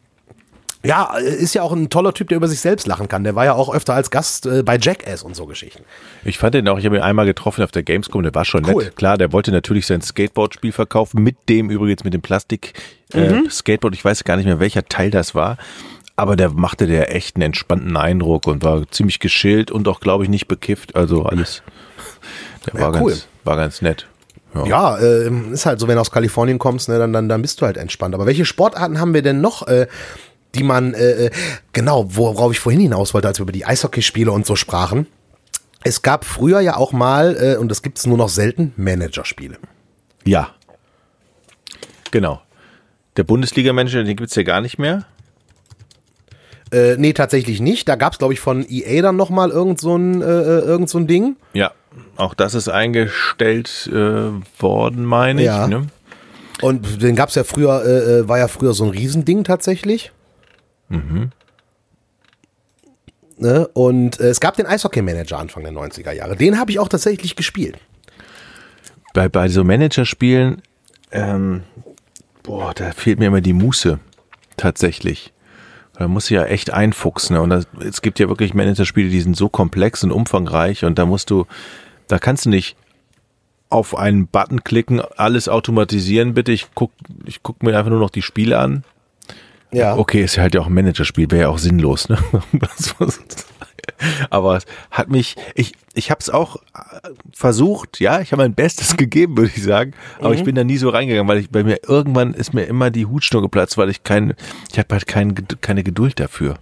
ja, 0.86 1.16
ist 1.16 1.54
ja 1.54 1.62
auch 1.62 1.72
ein 1.72 1.90
toller 1.90 2.14
Typ, 2.14 2.28
der 2.28 2.36
über 2.36 2.48
sich 2.48 2.60
selbst 2.60 2.86
lachen 2.86 3.08
kann. 3.08 3.24
Der 3.24 3.34
war 3.34 3.44
ja 3.44 3.54
auch 3.54 3.74
öfter 3.74 3.94
als 3.94 4.10
Gast 4.10 4.46
äh, 4.46 4.62
bei 4.62 4.78
Jackass 4.78 5.22
und 5.22 5.34
so 5.34 5.46
Geschichten. 5.46 5.82
Ich 6.24 6.38
fand 6.38 6.54
den 6.54 6.68
auch, 6.68 6.78
ich 6.78 6.86
habe 6.86 6.96
ihn 6.96 7.02
einmal 7.02 7.26
getroffen 7.26 7.64
auf 7.64 7.72
der 7.72 7.82
Gamescom, 7.82 8.22
der 8.22 8.34
war 8.34 8.44
schon 8.44 8.64
cool. 8.66 8.84
nett. 8.84 8.96
Klar, 8.96 9.18
der 9.18 9.32
wollte 9.32 9.50
natürlich 9.50 9.86
sein 9.86 10.00
Skateboard-Spiel 10.00 10.72
verkaufen, 10.72 11.22
mit 11.22 11.36
dem 11.48 11.70
übrigens, 11.70 12.04
mit 12.04 12.14
dem 12.14 12.22
Plastik-Skateboard. 12.22 13.92
Äh, 13.92 13.96
mhm. 13.96 13.98
Ich 13.98 14.04
weiß 14.04 14.24
gar 14.24 14.36
nicht 14.36 14.46
mehr, 14.46 14.60
welcher 14.60 14.84
Teil 14.84 15.10
das 15.10 15.34
war. 15.34 15.56
Aber 16.14 16.36
der 16.36 16.50
machte 16.50 16.86
der 16.86 17.14
echt 17.14 17.36
einen 17.36 17.42
entspannten 17.42 17.96
Eindruck 17.96 18.46
und 18.46 18.64
war 18.64 18.90
ziemlich 18.90 19.18
geschillt 19.18 19.70
und 19.70 19.86
auch, 19.88 20.00
glaube 20.00 20.24
ich, 20.24 20.30
nicht 20.30 20.48
bekifft. 20.48 20.96
Also 20.96 21.24
alles. 21.24 21.62
Der 22.66 22.80
ja, 22.80 22.92
war, 22.92 23.02
cool. 23.02 23.10
ganz, 23.10 23.28
war 23.44 23.56
ganz 23.56 23.82
nett. 23.82 24.06
Ja, 24.64 24.96
äh, 24.96 25.28
ist 25.52 25.66
halt 25.66 25.80
so, 25.80 25.88
wenn 25.88 25.96
du 25.96 26.00
aus 26.00 26.10
Kalifornien 26.10 26.58
kommst, 26.58 26.88
ne, 26.88 26.98
dann, 26.98 27.12
dann, 27.12 27.28
dann 27.28 27.42
bist 27.42 27.60
du 27.60 27.66
halt 27.66 27.76
entspannt. 27.76 28.14
Aber 28.14 28.24
welche 28.24 28.46
Sportarten 28.46 28.98
haben 28.98 29.12
wir 29.12 29.20
denn 29.20 29.42
noch? 29.42 29.66
Äh, 29.66 29.86
die 30.56 30.62
man, 30.62 30.94
äh, 30.94 31.26
äh, 31.26 31.30
genau, 31.72 32.06
worauf 32.08 32.52
ich 32.52 32.60
vorhin 32.60 32.80
hinaus 32.80 33.14
wollte, 33.14 33.28
als 33.28 33.38
wir 33.38 33.42
über 33.42 33.52
die 33.52 33.66
Eishockeyspiele 33.66 34.30
und 34.32 34.46
so 34.46 34.56
sprachen. 34.56 35.06
Es 35.84 36.02
gab 36.02 36.24
früher 36.24 36.60
ja 36.60 36.76
auch 36.76 36.92
mal, 36.92 37.36
äh, 37.40 37.56
und 37.56 37.68
das 37.68 37.82
gibt 37.82 37.98
es 37.98 38.06
nur 38.06 38.18
noch 38.18 38.28
selten, 38.28 38.72
Managerspiele. 38.76 39.58
Ja. 40.24 40.50
Genau. 42.10 42.40
Der 43.16 43.24
Bundesliga-Manager, 43.24 44.02
den 44.02 44.16
gibt 44.16 44.30
es 44.30 44.36
ja 44.36 44.42
gar 44.42 44.60
nicht 44.60 44.78
mehr. 44.78 45.06
Äh, 46.72 46.96
nee, 46.96 47.12
tatsächlich 47.12 47.60
nicht. 47.60 47.88
Da 47.88 47.94
gab 47.94 48.14
es, 48.14 48.18
glaube 48.18 48.34
ich, 48.34 48.40
von 48.40 48.66
EA 48.68 49.00
dann 49.02 49.16
nochmal 49.16 49.50
irgend 49.50 49.80
so 49.80 49.96
ein, 49.96 50.20
äh, 50.20 50.24
äh, 50.24 50.60
irgend 50.60 50.90
so 50.90 50.98
ein 50.98 51.06
Ding. 51.06 51.36
Ja, 51.52 51.70
auch 52.16 52.34
das 52.34 52.54
ist 52.54 52.68
eingestellt 52.68 53.88
äh, 53.92 54.30
worden, 54.60 55.04
meine 55.04 55.42
ich. 55.42 55.46
Ja. 55.46 55.68
Ne? 55.68 55.86
Und 56.62 57.02
den 57.02 57.14
gab 57.14 57.28
es 57.28 57.34
ja 57.34 57.44
früher, 57.44 57.84
äh, 57.84 58.18
äh, 58.18 58.28
war 58.28 58.38
ja 58.38 58.48
früher 58.48 58.74
so 58.74 58.84
ein 58.84 58.90
Riesending 58.90 59.44
tatsächlich. 59.44 60.12
Mhm. 60.88 61.30
Ne? 63.38 63.68
Und 63.68 64.18
äh, 64.18 64.28
es 64.28 64.40
gab 64.40 64.56
den 64.56 64.66
Eishockey-Manager 64.66 65.38
Anfang 65.38 65.62
der 65.62 65.72
90er 65.72 66.12
Jahre. 66.12 66.36
Den 66.36 66.58
habe 66.58 66.70
ich 66.70 66.78
auch 66.78 66.88
tatsächlich 66.88 67.36
gespielt. 67.36 67.76
Bei, 69.12 69.28
bei 69.28 69.48
so 69.48 69.62
Managerspielen, 69.64 70.62
ähm, 71.12 71.62
boah, 72.42 72.72
da 72.74 72.92
fehlt 72.92 73.18
mir 73.18 73.26
immer 73.26 73.40
die 73.40 73.52
Muße. 73.52 73.98
Tatsächlich. 74.56 75.32
Da 75.98 76.08
muss 76.08 76.26
ich 76.26 76.30
ja 76.30 76.44
echt 76.44 76.72
einfuchsen. 76.72 77.36
Ne? 77.36 77.42
Und 77.42 77.50
das, 77.50 77.66
es 77.80 78.00
gibt 78.00 78.18
ja 78.18 78.28
wirklich 78.28 78.54
Managerspiele, 78.54 79.10
die 79.10 79.20
sind 79.20 79.36
so 79.36 79.48
komplex 79.48 80.02
und 80.02 80.12
umfangreich 80.12 80.84
und 80.84 80.98
da 80.98 81.04
musst 81.04 81.30
du, 81.30 81.46
da 82.08 82.18
kannst 82.18 82.46
du 82.46 82.50
nicht 82.50 82.76
auf 83.68 83.96
einen 83.96 84.28
Button 84.28 84.64
klicken, 84.64 85.00
alles 85.00 85.48
automatisieren, 85.48 86.34
bitte. 86.34 86.52
Ich 86.52 86.68
guck, 86.74 86.92
ich 87.24 87.42
guck 87.42 87.62
mir 87.62 87.76
einfach 87.76 87.90
nur 87.90 88.00
noch 88.00 88.10
die 88.10 88.22
Spiele 88.22 88.58
an 88.58 88.84
ja. 89.72 89.96
Okay, 89.96 90.22
ist 90.22 90.36
ja 90.36 90.42
halt 90.42 90.54
ja 90.54 90.60
auch 90.60 90.66
ein 90.66 90.74
Managerspiel, 90.74 91.30
wäre 91.30 91.42
ja 91.42 91.48
auch 91.48 91.58
sinnlos, 91.58 92.08
ne? 92.08 92.18
Aber 94.30 94.56
es 94.56 94.66
hat 94.90 95.10
mich, 95.10 95.36
ich, 95.54 95.72
ich 95.94 96.10
habe 96.10 96.20
es 96.20 96.28
auch 96.28 96.56
äh, 96.56 97.08
versucht, 97.32 98.00
ja, 98.00 98.20
ich 98.20 98.32
habe 98.32 98.42
mein 98.42 98.54
Bestes 98.54 98.96
gegeben, 98.96 99.36
würde 99.36 99.52
ich 99.54 99.62
sagen, 99.62 99.92
aber 100.18 100.30
mhm. 100.30 100.34
ich 100.34 100.44
bin 100.44 100.54
da 100.54 100.64
nie 100.64 100.76
so 100.76 100.88
reingegangen, 100.88 101.28
weil 101.28 101.38
ich 101.38 101.50
bei 101.50 101.62
mir 101.62 101.80
irgendwann 101.86 102.34
ist 102.34 102.52
mir 102.52 102.64
immer 102.64 102.90
die 102.90 103.06
Hutschnur 103.06 103.42
geplatzt, 103.42 103.78
weil 103.78 103.90
ich 103.90 104.02
kein, 104.02 104.34
ich 104.70 104.78
habe 104.78 104.88
halt 104.90 105.06
kein, 105.06 105.34
keine 105.60 105.82
Geduld 105.82 106.20
dafür. 106.20 106.56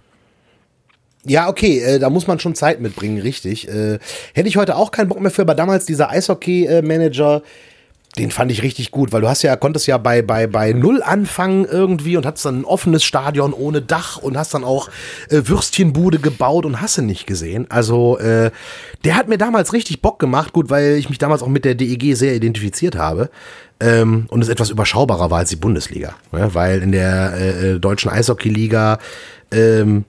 Ja, 1.25 1.49
okay, 1.49 1.79
äh, 1.79 1.99
da 1.99 2.09
muss 2.09 2.27
man 2.27 2.39
schon 2.39 2.53
Zeit 2.53 2.79
mitbringen, 2.79 3.19
richtig. 3.19 3.67
Äh, 3.67 3.97
hätte 4.33 4.47
ich 4.47 4.57
heute 4.57 4.75
auch 4.75 4.91
keinen 4.91 5.09
Bock 5.09 5.19
mehr 5.19 5.31
für, 5.31 5.41
aber 5.41 5.55
damals 5.55 5.85
dieser 5.85 6.11
Eishockey-Manager, 6.11 7.37
äh, 7.37 7.41
den 8.17 8.31
fand 8.31 8.51
ich 8.51 8.63
richtig 8.63 8.91
gut, 8.91 9.11
weil 9.11 9.21
du 9.21 9.27
hast 9.27 9.41
ja, 9.41 9.55
konntest 9.55 9.87
ja 9.87 9.97
bei, 9.97 10.21
bei, 10.21 10.47
bei 10.47 10.71
Null 10.71 11.03
anfangen 11.03 11.65
irgendwie 11.65 12.17
und 12.17 12.25
hattest 12.25 12.45
dann 12.45 12.61
ein 12.61 12.65
offenes 12.65 13.03
Stadion 13.03 13.53
ohne 13.53 13.81
Dach 13.81 14.17
und 14.17 14.37
hast 14.37 14.53
dann 14.53 14.63
auch 14.63 14.89
äh, 15.29 15.41
Würstchenbude 15.45 16.19
gebaut 16.19 16.65
und 16.65 16.81
hast 16.81 16.97
du 16.97 17.01
nicht 17.01 17.27
gesehen. 17.27 17.65
Also, 17.69 18.17
äh, 18.19 18.51
der 19.03 19.15
hat 19.15 19.27
mir 19.27 19.37
damals 19.37 19.73
richtig 19.73 20.01
Bock 20.01 20.19
gemacht, 20.19 20.53
gut, 20.53 20.69
weil 20.69 20.95
ich 20.95 21.09
mich 21.09 21.17
damals 21.17 21.43
auch 21.43 21.47
mit 21.47 21.65
der 21.65 21.75
DEG 21.75 22.15
sehr 22.15 22.35
identifiziert 22.35 22.95
habe. 22.95 23.29
Ähm, 23.81 24.27
und 24.29 24.41
es 24.41 24.47
etwas 24.47 24.69
überschaubarer 24.69 25.29
war 25.29 25.39
als 25.39 25.49
die 25.49 25.57
Bundesliga. 25.57 26.15
Ja, 26.31 26.53
weil 26.53 26.81
in 26.81 26.93
der 26.93 27.33
äh, 27.35 27.71
äh 27.71 27.79
deutschen 27.79 28.09
Eishockeyliga 28.09 28.99
ähm, 29.51 30.05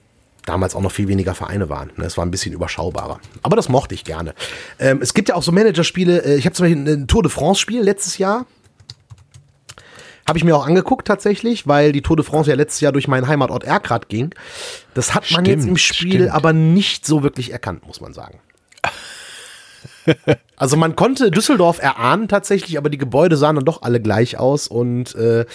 damals 0.47 0.75
auch 0.75 0.81
noch 0.81 0.91
viel 0.91 1.07
weniger 1.07 1.35
Vereine 1.35 1.69
waren. 1.69 1.91
Ne? 1.97 2.05
Es 2.05 2.17
war 2.17 2.25
ein 2.25 2.31
bisschen 2.31 2.53
überschaubarer. 2.53 3.19
Aber 3.43 3.55
das 3.55 3.69
mochte 3.69 3.93
ich 3.93 4.03
gerne. 4.03 4.33
Ähm, 4.79 4.99
es 5.01 5.13
gibt 5.13 5.29
ja 5.29 5.35
auch 5.35 5.43
so 5.43 5.51
Managerspiele. 5.51 6.23
Äh, 6.23 6.35
ich 6.37 6.45
habe 6.45 6.55
zum 6.55 6.65
Beispiel 6.65 6.87
ein 6.87 7.07
Tour 7.07 7.23
de 7.23 7.31
France-Spiel 7.31 7.81
letztes 7.81 8.17
Jahr. 8.17 8.45
Habe 10.27 10.37
ich 10.37 10.43
mir 10.43 10.55
auch 10.57 10.67
angeguckt 10.67 11.07
tatsächlich, 11.07 11.67
weil 11.67 11.93
die 11.93 12.01
Tour 12.01 12.17
de 12.17 12.25
France 12.25 12.49
ja 12.49 12.55
letztes 12.55 12.81
Jahr 12.81 12.91
durch 12.91 13.07
meinen 13.07 13.27
Heimatort 13.27 13.63
Erkrad 13.63 14.09
ging. 14.09 14.35
Das 14.93 15.15
hat 15.15 15.31
man 15.31 15.45
stimmt, 15.45 15.47
jetzt 15.47 15.67
im 15.67 15.77
Spiel 15.77 16.13
stimmt. 16.15 16.31
aber 16.31 16.51
nicht 16.51 17.05
so 17.05 17.23
wirklich 17.23 17.53
erkannt, 17.53 17.87
muss 17.87 18.01
man 18.01 18.13
sagen. 18.13 18.39
also 20.57 20.75
man 20.75 20.95
konnte 20.95 21.31
Düsseldorf 21.31 21.81
erahnen 21.81 22.27
tatsächlich, 22.27 22.77
aber 22.77 22.89
die 22.89 22.97
Gebäude 22.97 23.37
sahen 23.37 23.55
dann 23.55 23.65
doch 23.65 23.83
alle 23.83 24.01
gleich 24.01 24.37
aus 24.37 24.67
und 24.67 25.15
äh, 25.15 25.45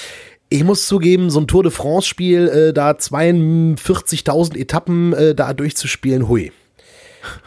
ich 0.53 0.65
muss 0.65 0.87
zugeben, 0.87 1.31
so 1.31 1.41
ein 1.41 1.47
Tour 1.47 1.63
de 1.63 1.73
France-Spiel, 1.73 2.49
äh, 2.49 2.73
da 2.73 2.91
42.000 2.91 4.57
Etappen 4.57 5.13
äh, 5.13 5.35
da 5.35 5.53
durchzuspielen, 5.55 6.29
hui. 6.29 6.53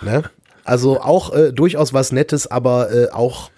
Ne? 0.01 0.24
Also 0.64 0.99
auch 0.99 1.34
äh, 1.34 1.53
durchaus 1.53 1.93
was 1.93 2.12
Nettes, 2.12 2.47
aber 2.47 2.91
äh, 2.91 3.10
auch 3.12 3.51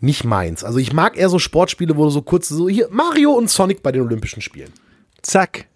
nicht 0.00 0.24
meins. 0.24 0.64
Also 0.64 0.78
ich 0.78 0.92
mag 0.92 1.16
eher 1.16 1.28
so 1.28 1.38
Sportspiele, 1.38 1.96
wo 1.96 2.04
du 2.04 2.10
so 2.10 2.22
kurz 2.22 2.48
so 2.48 2.68
hier 2.68 2.88
Mario 2.90 3.32
und 3.32 3.48
Sonic 3.48 3.82
bei 3.82 3.92
den 3.92 4.02
Olympischen 4.02 4.42
Spielen. 4.42 4.72
Zack. 5.22 5.66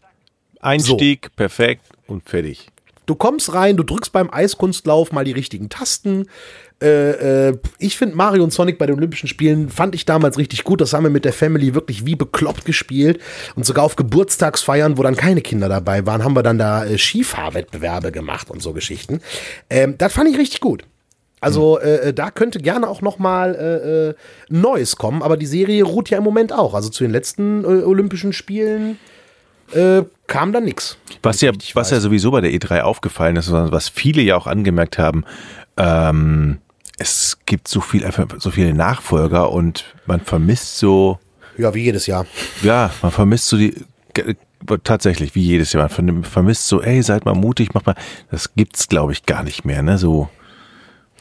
Einstieg, 0.61 1.27
so. 1.27 1.31
perfekt 1.37 1.85
und 2.09 2.29
fertig. 2.29 2.69
Du 3.07 3.15
kommst 3.15 3.55
rein, 3.55 3.77
du 3.77 3.85
drückst 3.85 4.11
beim 4.13 4.31
Eiskunstlauf 4.33 5.13
mal 5.13 5.25
die 5.25 5.33
richtigen 5.33 5.69
Tasten. 5.69 6.27
Äh, 6.83 7.49
äh, 7.49 7.59
ich 7.79 7.97
finde 7.97 8.16
Mario 8.16 8.45
und 8.45 8.53
Sonic 8.53 8.79
bei 8.79 8.87
den 8.87 8.97
Olympischen 8.97 9.29
Spielen 9.29 9.70
fand 9.70 9.95
ich 9.95 10.05
damals 10.05 10.37
richtig 10.37 10.64
gut. 10.64 10.81
Das 10.81 10.93
haben 10.93 11.05
wir 11.05 11.11
mit 11.11 11.24
der 11.24 11.33
Family 11.33 11.74
wirklich 11.74 12.05
wie 12.05 12.16
bekloppt 12.16 12.64
gespielt. 12.64 13.20
Und 13.55 13.64
sogar 13.64 13.85
auf 13.85 13.97
Geburtstagsfeiern, 13.97 14.99
wo 14.99 15.03
dann 15.03 15.16
keine 15.16 15.41
Kinder 15.41 15.68
dabei 15.68 16.05
waren, 16.07 16.22
haben 16.22 16.37
wir 16.37 16.43
dann 16.43 16.59
da 16.59 16.85
äh, 16.85 16.99
Skifahrwettbewerbe 16.99 18.12
gemacht 18.12 18.51
und 18.51 18.62
so 18.62 18.74
Geschichten. 18.74 19.20
Ähm, 19.70 19.97
das 19.97 20.12
fand 20.12 20.29
ich 20.29 20.39
richtig 20.39 20.61
gut. 20.61 20.85
Also 21.41 21.79
äh, 21.79 22.09
äh, 22.09 22.12
da 22.12 22.31
könnte 22.31 22.59
gerne 22.59 22.89
auch 22.89 23.03
noch 23.03 23.18
mal 23.18 23.55
äh, 23.55 24.09
äh, 24.11 24.14
Neues 24.49 24.97
kommen, 24.97 25.22
aber 25.22 25.37
die 25.37 25.47
Serie 25.47 25.85
ruht 25.85 26.11
ja 26.11 26.18
im 26.18 26.24
Moment 26.24 26.53
auch. 26.53 26.74
Also 26.74 26.89
zu 26.89 27.05
den 27.05 27.12
letzten 27.12 27.64
äh, 27.64 27.85
Olympischen 27.85 28.33
Spielen 28.33 28.99
kam 30.29 30.53
da 30.53 30.61
nichts. 30.61 30.97
Was 31.24 31.41
ja, 31.41 31.51
was 31.74 31.91
ja 31.91 31.99
sowieso 31.99 32.31
bei 32.31 32.41
der 32.41 32.53
E3 32.53 32.83
aufgefallen 32.83 33.35
ist, 33.35 33.51
was 33.51 33.89
viele 33.89 34.22
ja 34.22 34.37
auch 34.37 34.47
angemerkt 34.47 34.97
haben, 34.97 35.24
ähm, 35.77 36.59
es 36.99 37.38
gibt 37.47 37.68
so 37.68 37.80
viel, 37.80 38.09
so 38.38 38.51
viele 38.51 38.74
Nachfolger 38.74 39.51
und 39.51 39.84
man 40.07 40.20
vermisst 40.20 40.78
so. 40.78 41.18
Ja, 41.59 41.74
wie 41.74 41.84
jedes 41.84 42.07
Jahr. 42.07 42.26
Ja, 42.62 42.90
man 43.03 43.11
vermisst 43.11 43.49
so 43.49 43.57
die, 43.57 43.74
tatsächlich, 44.84 45.34
wie 45.34 45.42
jedes 45.42 45.72
Jahr, 45.72 45.90
man 46.01 46.24
vermisst 46.24 46.66
so, 46.66 46.82
ey, 46.82 47.03
seid 47.03 47.24
mal 47.24 47.34
mutig, 47.34 47.74
macht 47.74 47.86
mal, 47.86 47.97
das 48.30 48.55
gibt's 48.55 48.88
glaube 48.88 49.12
ich 49.12 49.26
gar 49.26 49.42
nicht 49.42 49.64
mehr, 49.64 49.82
ne, 49.82 49.99
so, 49.99 50.28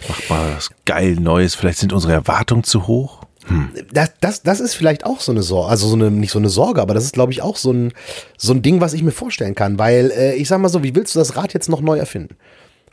macht 0.08 0.30
mal 0.30 0.56
was 0.56 0.70
geil 0.86 1.16
Neues, 1.16 1.56
vielleicht 1.56 1.80
sind 1.80 1.94
unsere 1.94 2.14
Erwartungen 2.14 2.64
zu 2.64 2.88
hoch. 2.88 3.22
Hm. 3.48 3.70
Das, 3.92 4.12
das, 4.22 4.42
das 4.42 4.60
ist 4.60 4.74
vielleicht 4.74 5.06
auch 5.06 5.20
so 5.22 5.32
eine 5.32 5.44
Sorge, 5.44 5.70
also 5.70 5.88
so 5.88 5.96
eine, 5.96 6.10
nicht 6.10 6.32
so 6.32 6.40
eine 6.40 6.50
Sorge, 6.50 6.82
aber 6.82 6.94
das 6.94 7.04
ist, 7.04 7.14
glaube 7.14 7.32
ich, 7.32 7.42
auch 7.42 7.58
so 7.58 7.72
ein, 7.72 7.94
so 8.38 8.54
ein 8.54 8.62
Ding, 8.62 8.82
was 8.82 8.94
ich 8.94 9.04
mir 9.04 9.12
vorstellen 9.12 9.56
kann, 9.56 9.78
weil 9.78 10.12
äh, 10.12 10.36
ich 10.36 10.48
sag 10.48 10.60
mal 10.60 10.70
so, 10.70 10.84
wie 10.84 10.96
willst 10.96 11.14
du 11.16 11.20
das 11.20 11.36
Rad 11.36 11.54
jetzt 11.54 11.70
noch 11.70 11.82
neu 11.82 11.98
erfinden? 11.98 12.36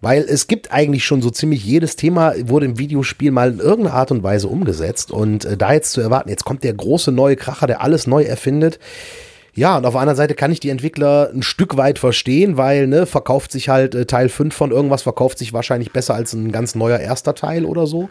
Weil 0.03 0.23
es 0.23 0.49
gibt 0.49 0.73
eigentlich 0.73 1.05
schon 1.05 1.23
so 1.23 1.31
ziemlich 1.31 1.65
jedes 1.65 1.95
Thema, 1.95 2.35
wurde 2.49 2.67
im 2.67 2.79
Videospiel 2.79 3.31
mal 3.31 3.53
in 3.53 3.61
irgendeiner 3.61 3.97
Art 3.97 4.11
und 4.11 4.25
Weise 4.25 4.49
umgesetzt. 4.49 5.13
Und 5.13 5.45
äh, 5.45 5.57
da 5.57 5.73
jetzt 5.73 5.93
zu 5.93 6.01
erwarten, 6.01 6.29
jetzt 6.29 6.45
kommt 6.45 6.65
der 6.65 6.75
große 6.75 7.13
neue 7.13 7.37
Kracher, 7.37 7.69
der 7.69 7.81
alles 7.81 8.09
neu 8.09 8.25
erfindet, 8.25 8.81
ja, 9.55 9.77
und 9.77 9.85
auf 9.85 9.93
der 9.93 10.01
anderen 10.01 10.17
Seite 10.17 10.35
kann 10.35 10.51
ich 10.51 10.61
die 10.61 10.71
Entwickler 10.71 11.31
ein 11.33 11.43
Stück 11.43 11.77
weit 11.77 11.99
verstehen, 11.99 12.57
weil, 12.57 12.87
ne, 12.87 13.05
verkauft 13.05 13.53
sich 13.53 13.69
halt 13.69 13.95
äh, 13.95 14.07
Teil 14.07 14.31
5 14.31 14.55
von 14.55 14.71
irgendwas, 14.71 15.03
verkauft 15.03 15.39
sich 15.39 15.53
wahrscheinlich 15.53 15.93
besser 15.93 16.15
als 16.15 16.33
ein 16.33 16.53
ganz 16.53 16.75
neuer 16.75 16.99
erster 16.99 17.35
Teil 17.35 17.67
oder 17.67 17.87
so. 17.87 18.09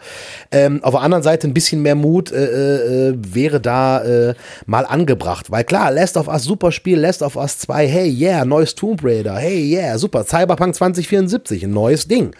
Ähm, 0.51 0.83
auf 0.83 0.91
der 0.91 1.01
anderen 1.01 1.23
Seite 1.23 1.47
ein 1.47 1.55
bisschen 1.55 1.81
mehr 1.81 1.95
Mut 1.95 2.31
äh, 2.31 3.09
äh, 3.09 3.15
wäre 3.17 3.59
da 3.59 4.03
äh, 4.03 4.35
mal 4.67 4.85
angebracht, 4.85 5.49
weil 5.49 5.63
klar, 5.63 5.91
Last 5.91 6.15
of 6.15 6.27
Us 6.27 6.43
super 6.43 6.71
Spiel, 6.71 6.99
Last 6.99 7.23
of 7.23 7.35
Us 7.35 7.57
2, 7.57 7.87
hey, 7.87 8.09
yeah, 8.09 8.45
neues 8.45 8.75
Tomb 8.75 9.03
Raider, 9.03 9.35
hey, 9.35 9.63
yeah, 9.63 9.97
super, 9.97 10.23
Cyberpunk 10.23 10.75
2074, 10.75 11.63
ein 11.63 11.71
neues 11.71 12.07
Ding. 12.07 12.35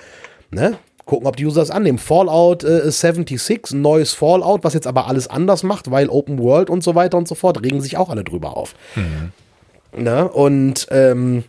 Ne? 0.52 0.78
Gucken, 1.06 1.28
ob 1.28 1.36
die 1.36 1.46
User 1.46 1.62
das 1.62 1.72
annehmen. 1.72 1.98
Fallout 1.98 2.64
äh, 2.64 2.90
76, 2.90 3.72
ein 3.72 3.82
neues 3.82 4.14
Fallout, 4.14 4.64
was 4.64 4.74
jetzt 4.74 4.88
aber 4.88 5.08
alles 5.08 5.28
anders 5.28 5.64
macht, 5.64 5.92
weil 5.92 6.10
Open 6.10 6.40
World 6.40 6.70
und 6.70 6.84
so 6.84 6.96
weiter 6.96 7.18
und 7.18 7.28
so 7.28 7.36
fort, 7.36 7.64
regen 7.64 7.82
sich 7.82 7.98
auch 7.98 8.10
alle 8.10 8.24
drüber 8.24 8.58
auf. 8.58 8.76
Mhm. 8.96 9.32
Ne? 10.04 10.28
Und 10.30 10.88
ähm, 10.92 11.44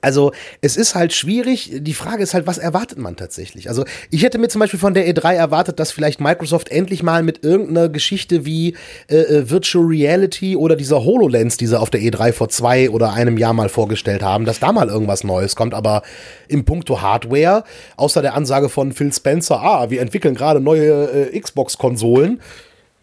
also 0.00 0.32
es 0.60 0.76
ist 0.76 0.94
halt 0.94 1.12
schwierig. 1.12 1.70
Die 1.80 1.94
Frage 1.94 2.22
ist 2.22 2.34
halt, 2.34 2.46
was 2.46 2.58
erwartet 2.58 2.98
man 2.98 3.16
tatsächlich? 3.16 3.68
Also 3.68 3.84
ich 4.10 4.22
hätte 4.22 4.38
mir 4.38 4.48
zum 4.48 4.60
Beispiel 4.60 4.80
von 4.80 4.94
der 4.94 5.06
E3 5.06 5.34
erwartet, 5.34 5.80
dass 5.80 5.92
vielleicht 5.92 6.20
Microsoft 6.20 6.70
endlich 6.70 7.02
mal 7.02 7.22
mit 7.22 7.44
irgendeiner 7.44 7.88
Geschichte 7.88 8.44
wie 8.44 8.76
äh, 9.08 9.16
äh 9.16 9.50
Virtual 9.50 9.84
Reality 9.84 10.56
oder 10.56 10.76
dieser 10.76 11.04
HoloLens, 11.04 11.56
die 11.56 11.66
sie 11.66 11.78
auf 11.78 11.90
der 11.90 12.00
E3 12.00 12.32
vor 12.32 12.48
zwei 12.48 12.90
oder 12.90 13.12
einem 13.12 13.38
Jahr 13.38 13.52
mal 13.52 13.68
vorgestellt 13.68 14.22
haben, 14.22 14.44
dass 14.44 14.60
da 14.60 14.72
mal 14.72 14.88
irgendwas 14.88 15.24
Neues 15.24 15.56
kommt. 15.56 15.74
Aber 15.74 16.02
im 16.48 16.64
Punkto 16.64 17.00
Hardware, 17.00 17.64
außer 17.96 18.22
der 18.22 18.34
Ansage 18.34 18.68
von 18.68 18.92
Phil 18.92 19.12
Spencer, 19.12 19.60
ah, 19.60 19.90
wir 19.90 20.00
entwickeln 20.00 20.34
gerade 20.34 20.60
neue 20.60 21.30
äh, 21.32 21.40
Xbox-Konsolen. 21.40 22.40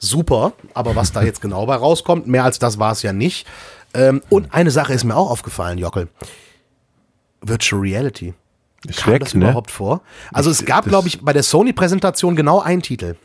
Super, 0.04 0.54
aber 0.74 0.96
was 0.96 1.12
da 1.12 1.22
jetzt 1.22 1.42
genau 1.42 1.68
bei 1.68 1.76
rauskommt, 1.76 2.28
mehr 2.28 2.44
als 2.44 2.58
das 2.58 2.80
war 2.80 2.92
es 2.92 3.04
ja 3.04 3.14
nicht. 3.14 3.46
Ähm, 3.94 4.22
und 4.30 4.54
eine 4.54 4.72
Sache 4.72 4.94
ist 4.94 5.04
mir 5.04 5.16
auch 5.16 5.30
aufgefallen, 5.30 5.78
Jockel. 5.78 6.08
Virtual 7.42 7.82
Reality. 7.82 8.34
Ist 8.88 9.00
Kam 9.00 9.20
das 9.20 9.34
ne? 9.34 9.46
überhaupt 9.46 9.72
vor? 9.72 10.02
Also 10.32 10.50
es 10.50 10.66
gab, 10.66 10.86
glaube 10.86 11.08
ich, 11.08 11.22
bei 11.22 11.34
der 11.34 11.44
Sony-Präsentation 11.44 12.36
genau 12.36 12.60
einen 12.60 12.82
Titel. 12.82 13.16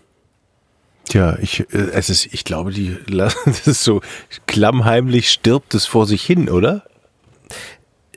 Tja, 1.09 1.39
ich, 1.41 1.61
äh, 1.73 1.91
es 1.93 2.11
ist, 2.11 2.27
ich 2.33 2.45
glaube, 2.45 2.73
die, 2.73 2.97
das 3.09 3.67
ist 3.67 3.85
so 3.85 4.03
klammheimlich 4.47 5.31
stirbt 5.31 5.75
es 5.75 5.87
vor 5.87 6.07
sich 6.07 6.23
hin, 6.23 6.49
oder? 6.49 6.83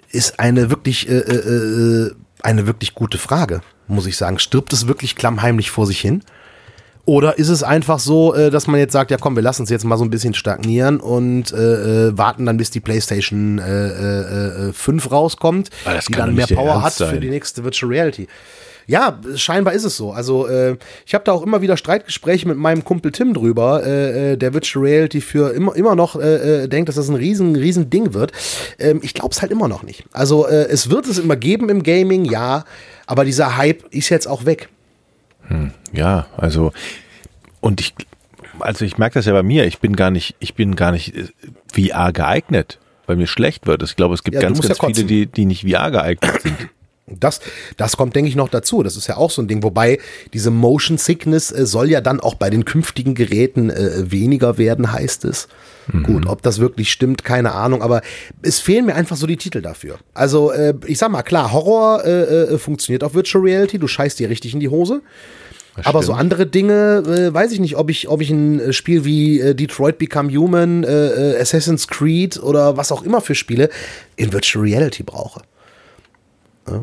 Ist 0.09 0.39
eine 0.39 0.69
wirklich, 0.69 1.07
äh, 1.07 1.19
äh, 1.19 2.07
äh, 2.07 2.15
eine 2.41 2.67
wirklich 2.67 2.95
gute 2.95 3.17
Frage, 3.17 3.61
muss 3.87 4.05
ich 4.05 4.17
sagen. 4.17 4.39
Stirbt 4.39 4.73
es 4.73 4.87
wirklich 4.87 5.15
klammheimlich 5.15 5.71
vor 5.71 5.85
sich 5.85 5.99
hin? 5.99 6.23
Oder 7.09 7.39
ist 7.39 7.49
es 7.49 7.63
einfach 7.63 7.97
so, 7.97 8.35
äh, 8.35 8.51
dass 8.51 8.67
man 8.67 8.79
jetzt 8.79 8.93
sagt, 8.93 9.09
ja 9.09 9.17
komm, 9.17 9.35
wir 9.35 9.41
lassen 9.41 9.63
es 9.63 9.71
jetzt 9.71 9.83
mal 9.83 9.97
so 9.97 10.03
ein 10.03 10.11
bisschen 10.11 10.35
stagnieren 10.35 10.99
und 10.99 11.51
äh, 11.51 12.09
äh 12.09 12.17
warten 12.19 12.45
dann, 12.45 12.57
bis 12.57 12.69
die 12.69 12.81
PlayStation 12.81 13.57
äh, 13.57 14.67
äh, 14.67 14.73
5 14.73 15.05
äh, 15.05 15.09
rauskommt, 15.09 15.71
ah, 15.85 15.97
die 16.07 16.13
dann 16.13 16.35
mehr 16.35 16.45
Power 16.45 16.83
hat 16.83 16.93
sein. 16.93 17.15
für 17.15 17.19
die 17.19 17.31
nächste 17.31 17.63
Virtual 17.63 17.91
Reality. 17.91 18.27
Ja, 18.85 19.19
scheinbar 19.33 19.73
ist 19.73 19.85
es 19.85 19.97
so. 19.97 20.11
Also 20.11 20.47
äh, 20.47 20.77
ich 21.07 21.15
habe 21.15 21.23
da 21.23 21.31
auch 21.31 21.41
immer 21.41 21.63
wieder 21.63 21.77
Streitgespräche 21.77 22.47
mit 22.47 22.57
meinem 22.57 22.83
Kumpel 22.83 23.11
Tim 23.11 23.33
drüber, 23.33 23.83
äh, 23.83 24.37
der 24.37 24.53
Virtual 24.53 24.85
Reality 24.85 25.19
für 25.19 25.51
immer, 25.51 25.75
immer 25.75 25.95
noch 25.95 26.15
äh, 26.15 26.67
denkt, 26.67 26.89
dass 26.89 26.95
das 26.95 27.09
ein 27.09 27.15
riesen, 27.15 27.55
riesen 27.55 27.89
Ding 27.89 28.13
wird. 28.13 28.33
Ähm, 28.77 28.99
ich 29.01 29.15
glaube 29.15 29.31
es 29.31 29.41
halt 29.41 29.51
immer 29.51 29.67
noch 29.67 29.81
nicht. 29.81 30.03
Also 30.11 30.45
äh, 30.45 30.67
es 30.67 30.91
wird 30.91 31.07
es 31.07 31.17
immer 31.17 31.37
geben 31.37 31.69
im 31.69 31.81
Gaming, 31.81 32.25
ja, 32.25 32.65
aber 33.07 33.25
dieser 33.25 33.57
Hype 33.57 33.83
ist 33.89 34.09
jetzt 34.09 34.27
auch 34.27 34.45
weg. 34.45 34.69
Hm, 35.49 35.71
ja, 35.91 36.27
also 36.37 36.71
und 37.59 37.81
ich, 37.81 37.93
also 38.59 38.85
ich 38.85 38.97
merke 38.97 39.15
das 39.15 39.25
ja 39.25 39.33
bei 39.33 39.43
mir. 39.43 39.65
Ich 39.65 39.79
bin 39.79 39.95
gar 39.95 40.11
nicht, 40.11 40.35
ich 40.39 40.53
bin 40.53 40.75
gar 40.75 40.91
nicht 40.91 41.15
äh, 41.15 41.27
VR 41.71 42.13
geeignet, 42.13 42.79
weil 43.05 43.17
mir 43.17 43.27
schlecht 43.27 43.67
wird. 43.67 43.83
Ich 43.83 43.95
glaube, 43.95 44.13
es 44.13 44.23
gibt 44.23 44.35
ja, 44.35 44.41
ganz, 44.41 44.61
ganz 44.61 44.77
ja 44.77 44.87
viele, 44.87 45.03
die, 45.05 45.25
die 45.25 45.45
nicht 45.45 45.67
VR 45.67 45.91
geeignet 45.91 46.41
sind. 46.41 46.69
Das, 47.19 47.39
das 47.77 47.97
kommt, 47.97 48.15
denke 48.15 48.29
ich, 48.29 48.35
noch 48.35 48.49
dazu. 48.49 48.83
Das 48.83 48.95
ist 48.95 49.07
ja 49.07 49.17
auch 49.17 49.31
so 49.31 49.41
ein 49.41 49.47
Ding. 49.47 49.63
Wobei 49.63 49.99
diese 50.33 50.51
Motion 50.51 50.97
Sickness 50.97 51.51
äh, 51.51 51.65
soll 51.65 51.89
ja 51.89 52.01
dann 52.01 52.19
auch 52.19 52.35
bei 52.35 52.49
den 52.49 52.65
künftigen 52.65 53.15
Geräten 53.15 53.69
äh, 53.69 54.11
weniger 54.11 54.57
werden, 54.57 54.91
heißt 54.91 55.25
es. 55.25 55.47
Mhm. 55.91 56.03
Gut, 56.03 56.25
ob 56.27 56.41
das 56.41 56.59
wirklich 56.59 56.91
stimmt, 56.91 57.23
keine 57.23 57.53
Ahnung. 57.53 57.81
Aber 57.81 58.01
es 58.41 58.59
fehlen 58.59 58.85
mir 58.85 58.95
einfach 58.95 59.15
so 59.15 59.27
die 59.27 59.37
Titel 59.37 59.61
dafür. 59.61 59.97
Also, 60.13 60.51
äh, 60.51 60.73
ich 60.85 60.97
sag 60.97 61.11
mal, 61.11 61.23
klar, 61.23 61.51
Horror 61.51 62.05
äh, 62.05 62.53
äh 62.53 62.57
funktioniert 62.57 63.03
auf 63.03 63.13
Virtual 63.13 63.43
Reality. 63.43 63.79
Du 63.79 63.87
scheißt 63.87 64.19
dir 64.19 64.29
richtig 64.29 64.53
in 64.53 64.59
die 64.59 64.69
Hose. 64.69 65.01
Aber 65.83 66.03
so 66.03 66.11
andere 66.11 66.45
Dinge, 66.45 67.03
äh, 67.07 67.33
weiß 67.33 67.53
ich 67.53 67.61
nicht, 67.61 67.77
ob 67.77 67.89
ich, 67.89 68.09
ob 68.09 68.19
ich 68.19 68.29
ein 68.31 68.73
Spiel 68.73 69.05
wie 69.05 69.53
Detroit 69.53 69.97
Become 69.97 70.29
Human, 70.29 70.83
Assassin's 70.83 71.87
Creed 71.87 72.37
oder 72.37 72.75
was 72.75 72.91
auch 72.91 73.01
immer 73.01 73.21
für 73.21 73.33
Spiele 73.33 73.69
in 74.17 74.33
Virtual 74.33 74.65
Reality 74.65 75.03
brauche. 75.03 75.41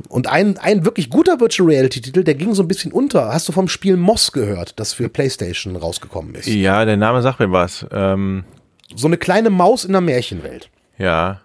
Und 0.08 0.26
ein, 0.26 0.58
ein 0.58 0.84
wirklich 0.84 1.10
guter 1.10 1.40
Virtual 1.40 1.68
Reality-Titel, 1.68 2.24
der 2.24 2.34
ging 2.34 2.54
so 2.54 2.62
ein 2.62 2.68
bisschen 2.68 2.92
unter. 2.92 3.32
Hast 3.32 3.48
du 3.48 3.52
vom 3.52 3.68
Spiel 3.68 3.96
Moss 3.96 4.32
gehört, 4.32 4.78
das 4.78 4.92
für 4.92 5.08
PlayStation 5.08 5.76
rausgekommen 5.76 6.34
ist? 6.34 6.46
Ja, 6.46 6.84
der 6.84 6.96
Name 6.96 7.22
sagt 7.22 7.40
mir 7.40 7.52
was. 7.52 7.86
Ähm 7.92 8.44
so 8.94 9.06
eine 9.06 9.16
kleine 9.16 9.50
Maus 9.50 9.84
in 9.84 9.92
der 9.92 10.00
Märchenwelt. 10.00 10.70
Ja. 10.98 11.40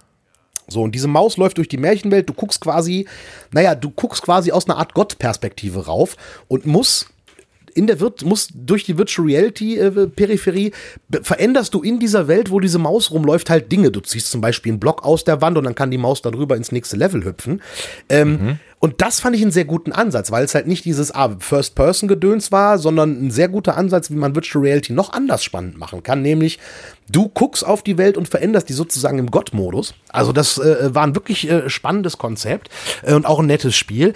So, 0.68 0.84
und 0.84 0.96
diese 0.96 1.08
Maus 1.08 1.38
läuft 1.38 1.58
durch 1.58 1.68
die 1.68 1.78
Märchenwelt. 1.78 2.30
Du 2.30 2.34
guckst 2.34 2.62
quasi, 2.62 3.08
naja, 3.52 3.76
du 3.76 3.90
guckst 3.90 4.22
quasi 4.22 4.52
aus 4.52 4.70
einer 4.70 4.78
Art 4.78 4.94
Gottperspektive 4.94 5.86
rauf 5.86 6.16
und 6.48 6.66
musst 6.66 7.11
in 7.76 7.88
der 7.88 8.00
wird 8.00 8.24
muss 8.24 8.50
durch 8.54 8.84
die 8.84 8.98
Virtual 8.98 9.28
Reality 9.28 9.78
äh, 9.78 10.08
Peripherie 10.08 10.72
veränderst 11.22 11.74
du 11.74 11.82
in 11.82 12.00
dieser 12.00 12.28
Welt, 12.28 12.52
wo 12.52 12.60
diese 12.60 12.80
Maus 12.80 13.12
rumläuft, 13.12 13.50
halt 13.50 13.72
Dinge. 13.72 13.92
Du 13.92 14.00
ziehst 14.00 14.32
zum 14.32 14.42
Beispiel 14.42 14.72
einen 14.72 14.80
Block 14.80 15.04
aus 15.04 15.24
der 15.24 15.42
Wand 15.42 15.58
und 15.58 15.64
dann 15.64 15.76
kann 15.76 15.92
die 15.92 15.98
Maus 15.98 16.22
darüber 16.22 16.56
ins 16.56 16.72
nächste 16.72 16.98
Level 16.98 17.24
hüpfen. 17.24 17.62
Ähm, 18.10 18.32
mhm. 18.32 18.60
Und 18.82 19.00
das 19.02 19.20
fand 19.20 19.36
ich 19.36 19.44
einen 19.44 19.52
sehr 19.52 19.66
guten 19.66 19.92
Ansatz, 19.92 20.32
weil 20.32 20.44
es 20.44 20.56
halt 20.56 20.66
nicht 20.66 20.86
dieses 20.86 21.14
ah, 21.14 21.36
First-Person-Gedöns 21.38 22.52
war, 22.52 22.80
sondern 22.80 23.28
ein 23.28 23.30
sehr 23.30 23.48
guter 23.48 23.78
Ansatz, 23.78 24.10
wie 24.10 24.16
man 24.16 24.34
Virtual 24.34 24.66
Reality 24.66 24.92
noch 24.92 25.14
anders 25.14 25.44
spannend 25.44 25.78
machen 25.78 26.02
kann. 26.02 26.24
Nämlich, 26.24 26.58
du 27.08 27.30
guckst 27.30 27.64
auf 27.64 27.84
die 27.84 28.00
Welt 28.00 28.18
und 28.18 28.28
veränderst 28.28 28.70
die 28.70 28.74
sozusagen 28.74 29.20
im 29.20 29.30
Gott-Modus. 29.30 29.94
Also 30.10 30.34
das 30.34 30.58
äh, 30.58 30.96
war 30.96 31.04
ein 31.04 31.16
wirklich 31.16 31.48
äh, 31.48 31.70
spannendes 31.70 32.18
Konzept 32.18 32.70
äh, 33.04 33.14
und 33.14 33.28
auch 33.28 33.40
ein 33.40 33.46
nettes 33.46 33.76
Spiel. 33.76 34.14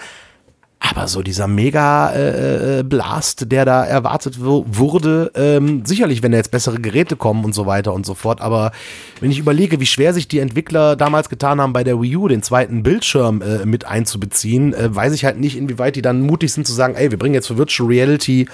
Aber 0.90 1.08
so 1.08 1.22
dieser 1.22 1.46
Mega-Blast, 1.48 3.42
äh, 3.42 3.46
der 3.46 3.64
da 3.64 3.84
erwartet 3.84 4.38
wurde, 4.40 5.30
ähm, 5.34 5.84
sicherlich, 5.84 6.22
wenn 6.22 6.32
da 6.32 6.38
jetzt 6.38 6.50
bessere 6.50 6.78
Geräte 6.78 7.16
kommen 7.16 7.44
und 7.44 7.54
so 7.54 7.66
weiter 7.66 7.92
und 7.92 8.06
so 8.06 8.14
fort. 8.14 8.40
Aber 8.40 8.72
wenn 9.20 9.30
ich 9.30 9.38
überlege, 9.38 9.80
wie 9.80 9.86
schwer 9.86 10.14
sich 10.14 10.28
die 10.28 10.38
Entwickler 10.38 10.96
damals 10.96 11.28
getan 11.28 11.60
haben, 11.60 11.72
bei 11.72 11.84
der 11.84 12.00
Wii 12.00 12.16
U 12.16 12.28
den 12.28 12.42
zweiten 12.42 12.82
Bildschirm 12.82 13.42
äh, 13.42 13.66
mit 13.66 13.84
einzubeziehen, 13.84 14.74
äh, 14.74 14.94
weiß 14.94 15.12
ich 15.12 15.24
halt 15.24 15.38
nicht, 15.40 15.56
inwieweit 15.56 15.96
die 15.96 16.02
dann 16.02 16.20
mutig 16.20 16.52
sind 16.52 16.66
zu 16.66 16.72
sagen, 16.72 16.94
ey, 16.94 17.10
wir 17.10 17.18
bringen 17.18 17.34
jetzt 17.34 17.48
für 17.48 17.58
Virtual 17.58 17.88
Reality, 17.88 18.48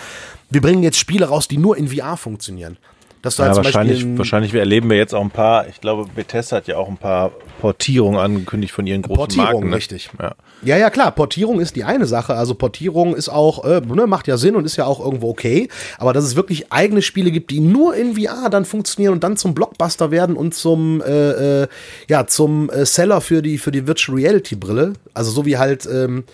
wir 0.51 0.61
bringen 0.61 0.83
jetzt 0.83 0.99
Spiele 0.99 1.27
raus, 1.27 1.49
die 1.49 1.59
nur 1.59 1.77
in 1.77 1.89
VR 1.89 2.17
funktionieren. 2.17 2.77
Dass 3.23 3.37
du 3.37 3.43
ja, 3.43 3.49
halt 3.49 3.57
wahrscheinlich, 3.57 4.05
wahrscheinlich 4.19 4.53
erleben 4.53 4.91
wir 4.91 4.97
jetzt 4.97 5.15
auch 5.15 5.21
ein 5.23 5.31
paar, 5.31 5.69
ich 5.69 5.81
glaube, 5.81 6.11
Bethesda 6.13 6.57
hat 6.57 6.67
ja 6.67 6.77
auch 6.77 6.89
ein 6.89 6.97
paar 6.97 7.31
Portierungen 7.61 8.19
angekündigt 8.19 8.75
von 8.75 8.85
ihren 8.85 9.03
großen 9.03 9.17
Portierung, 9.17 9.53
Marken. 9.53 9.71
Ne? 9.71 9.77
richtig. 9.77 10.11
Ja. 10.19 10.35
ja. 10.63 10.77
ja, 10.77 10.91
klar, 10.91 11.13
Portierung 11.13 11.61
ist 11.61 11.77
die 11.77 11.85
eine 11.85 12.07
Sache. 12.07 12.35
Also 12.35 12.57
Portierung 12.57 13.15
ist 13.15 13.29
auch, 13.29 13.65
äh, 13.65 13.81
ne, 13.81 14.09
macht 14.09 14.27
ja 14.27 14.37
Sinn 14.37 14.57
und 14.57 14.65
ist 14.65 14.77
ja 14.77 14.87
auch 14.87 14.99
irgendwo 14.99 15.31
okay. 15.31 15.69
Aber 15.99 16.13
dass 16.13 16.25
es 16.25 16.35
wirklich 16.35 16.73
eigene 16.73 17.01
Spiele 17.01 17.31
gibt, 17.31 17.53
die 17.53 17.61
nur 17.61 17.95
in 17.95 18.17
VR 18.17 18.51
dann 18.51 18.65
funktionieren 18.65 19.13
und 19.13 19.23
dann 19.23 19.37
zum 19.37 19.55
Blockbuster 19.55 20.11
werden 20.11 20.35
und 20.35 20.53
zum, 20.53 21.01
äh, 21.01 21.63
äh, 21.63 21.69
ja, 22.09 22.27
zum 22.27 22.71
äh, 22.71 22.85
Seller 22.85 23.21
für 23.21 23.41
die, 23.41 23.59
für 23.59 23.71
die 23.71 23.87
Virtual 23.87 24.19
Reality 24.19 24.57
Brille. 24.57 24.95
Also 25.15 25.31
so 25.31 25.47
wie 25.47 25.59
halt, 25.59 25.87
ähm, 25.87 26.25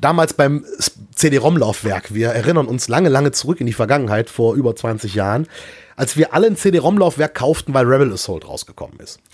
damals 0.00 0.34
beim 0.34 0.64
CD-ROM-Laufwerk. 1.16 2.14
Wir 2.14 2.28
erinnern 2.28 2.66
uns 2.66 2.86
lange, 2.86 3.08
lange 3.08 3.32
zurück 3.32 3.60
in 3.60 3.66
die 3.66 3.72
Vergangenheit, 3.72 4.30
vor 4.30 4.54
über 4.54 4.76
20 4.76 5.14
Jahren 5.14 5.48
als 5.96 6.16
wir 6.16 6.34
alle 6.34 6.46
ein 6.46 6.56
CD-ROM-Laufwerk 6.56 7.34
kauften, 7.34 7.74
weil 7.74 7.86
Rebel 7.86 8.12
Assault 8.12 8.46
rausgekommen 8.46 9.00
ist. 9.00 9.18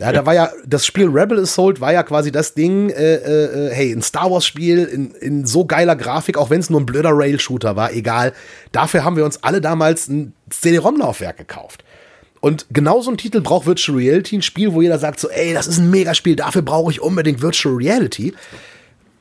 Ja, 0.00 0.12
da 0.12 0.26
war 0.26 0.34
ja, 0.34 0.50
das 0.66 0.84
Spiel 0.84 1.08
Rebel 1.08 1.40
Assault 1.40 1.80
war 1.80 1.92
ja 1.92 2.02
quasi 2.02 2.30
das 2.30 2.52
Ding, 2.52 2.90
äh, 2.90 3.14
äh, 3.14 3.70
hey, 3.72 3.92
ein 3.92 4.02
Star 4.02 4.30
Wars-Spiel 4.30 4.84
in, 4.84 5.12
in 5.12 5.46
so 5.46 5.64
geiler 5.64 5.96
Grafik, 5.96 6.36
auch 6.36 6.50
wenn 6.50 6.60
es 6.60 6.68
nur 6.68 6.80
ein 6.80 6.84
blöder 6.84 7.10
Rail-Shooter 7.12 7.76
war, 7.76 7.92
egal. 7.92 8.32
Dafür 8.72 9.04
haben 9.04 9.16
wir 9.16 9.24
uns 9.24 9.42
alle 9.42 9.60
damals 9.60 10.08
ein 10.08 10.34
CD-ROM-Laufwerk 10.50 11.38
gekauft. 11.38 11.84
Und 12.40 12.66
genau 12.70 13.00
so 13.00 13.10
ein 13.10 13.16
Titel 13.16 13.40
braucht 13.40 13.66
Virtual 13.66 13.96
Reality, 13.96 14.36
ein 14.36 14.42
Spiel, 14.42 14.72
wo 14.72 14.82
jeder 14.82 14.98
sagt 14.98 15.20
so, 15.20 15.28
ey, 15.28 15.54
das 15.54 15.66
ist 15.66 15.78
ein 15.78 15.90
Megaspiel, 15.90 16.36
dafür 16.36 16.62
brauche 16.62 16.90
ich 16.90 17.00
unbedingt 17.00 17.40
Virtual 17.40 17.74
Reality. 17.74 18.34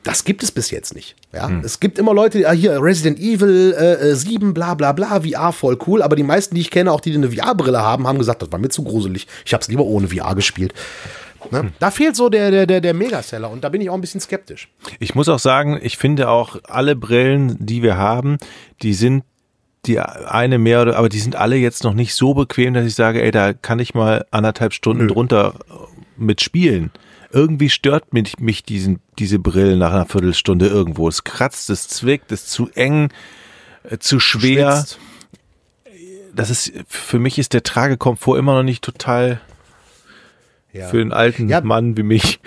Das 0.07 0.23
gibt 0.23 0.41
es 0.41 0.53
bis 0.53 0.71
jetzt 0.71 0.95
nicht. 0.95 1.17
Ja? 1.33 1.49
Hm. 1.49 1.61
Es 1.65 1.81
gibt 1.81 1.99
immer 1.99 2.13
Leute, 2.13 2.37
die, 2.37 2.49
hier 2.57 2.81
Resident 2.81 3.19
Evil 3.19 3.73
äh, 3.73 4.15
7, 4.15 4.49
äh, 4.49 4.53
bla 4.53 4.73
bla 4.73 4.93
bla, 4.93 5.19
VR 5.21 5.51
voll 5.51 5.77
cool, 5.85 6.01
aber 6.01 6.15
die 6.15 6.23
meisten, 6.23 6.55
die 6.55 6.61
ich 6.61 6.71
kenne, 6.71 6.93
auch 6.93 7.01
die, 7.01 7.11
die 7.11 7.17
eine 7.17 7.29
VR-Brille 7.29 7.81
haben, 7.81 8.07
haben 8.07 8.17
gesagt, 8.17 8.41
das 8.41 8.49
war 8.49 8.57
mir 8.57 8.69
zu 8.69 8.85
gruselig. 8.85 9.27
Ich 9.45 9.53
habe 9.53 9.61
es 9.61 9.67
lieber 9.67 9.83
ohne 9.83 10.07
VR 10.07 10.33
gespielt. 10.33 10.73
Ne? 11.51 11.59
Hm. 11.59 11.73
Da 11.79 11.91
fehlt 11.91 12.15
so 12.15 12.29
der, 12.29 12.51
der, 12.51 12.65
der, 12.65 12.79
der 12.79 12.93
Megaseller 12.93 13.49
und 13.51 13.65
da 13.65 13.69
bin 13.69 13.81
ich 13.81 13.89
auch 13.89 13.95
ein 13.95 14.01
bisschen 14.01 14.21
skeptisch. 14.21 14.69
Ich 14.99 15.13
muss 15.13 15.27
auch 15.27 15.39
sagen, 15.39 15.77
ich 15.81 15.97
finde 15.97 16.29
auch 16.29 16.55
alle 16.63 16.95
Brillen, 16.95 17.57
die 17.59 17.83
wir 17.83 17.97
haben, 17.97 18.37
die 18.81 18.93
sind 18.93 19.25
die 19.87 19.99
eine 19.99 20.57
mehr 20.57 20.83
oder, 20.83 20.95
aber 20.95 21.09
die 21.09 21.19
sind 21.19 21.35
alle 21.35 21.57
jetzt 21.57 21.83
noch 21.83 21.93
nicht 21.93 22.15
so 22.15 22.33
bequem, 22.33 22.73
dass 22.73 22.85
ich 22.85 22.95
sage, 22.95 23.21
ey, 23.21 23.31
da 23.31 23.51
kann 23.51 23.79
ich 23.79 23.93
mal 23.93 24.25
anderthalb 24.31 24.73
Stunden 24.73 25.05
Nö. 25.07 25.13
drunter 25.13 25.55
mit 26.15 26.41
spielen 26.41 26.91
irgendwie 27.31 27.69
stört 27.69 28.13
mich, 28.13 28.39
mich 28.39 28.63
diesen, 28.63 28.99
diese 29.19 29.39
Brille 29.39 29.77
nach 29.77 29.91
einer 29.91 30.05
Viertelstunde 30.05 30.67
irgendwo. 30.67 31.07
Es 31.07 31.23
kratzt, 31.23 31.69
es 31.69 31.87
zwickt, 31.87 32.31
es 32.31 32.43
ist 32.43 32.51
zu 32.51 32.69
eng, 32.73 33.09
äh, 33.83 33.97
zu 33.97 34.19
schwer. 34.19 34.77
Schwitzt. 34.77 34.99
Das 36.33 36.49
ist, 36.49 36.71
für 36.87 37.19
mich 37.19 37.39
ist 37.39 37.53
der 37.53 37.63
Tragekomfort 37.63 38.37
immer 38.37 38.53
noch 38.53 38.63
nicht 38.63 38.83
total 38.83 39.41
ja. 40.71 40.87
für 40.87 41.01
einen 41.01 41.11
alten 41.11 41.49
ja. 41.49 41.61
Mann 41.61 41.97
wie 41.97 42.03
mich. 42.03 42.39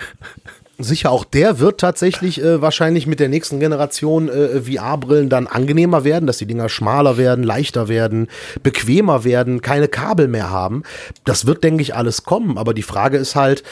Sicher, 0.83 1.11
auch 1.11 1.25
der 1.25 1.59
wird 1.59 1.79
tatsächlich 1.79 2.41
äh, 2.41 2.61
wahrscheinlich 2.61 3.05
mit 3.05 3.19
der 3.19 3.29
nächsten 3.29 3.59
Generation 3.59 4.29
äh, 4.29 4.61
VR-Brillen 4.61 5.29
dann 5.29 5.47
angenehmer 5.47 6.03
werden, 6.03 6.25
dass 6.25 6.37
die 6.37 6.45
Dinger 6.45 6.69
schmaler 6.69 7.17
werden, 7.17 7.43
leichter 7.43 7.87
werden, 7.87 8.27
bequemer 8.63 9.23
werden, 9.23 9.61
keine 9.61 9.87
Kabel 9.87 10.27
mehr 10.27 10.49
haben. 10.49 10.83
Das 11.23 11.45
wird, 11.45 11.63
denke 11.63 11.83
ich, 11.83 11.95
alles 11.95 12.23
kommen. 12.23 12.57
Aber 12.57 12.73
die 12.73 12.81
Frage 12.81 13.17
ist 13.17 13.35
halt, 13.35 13.63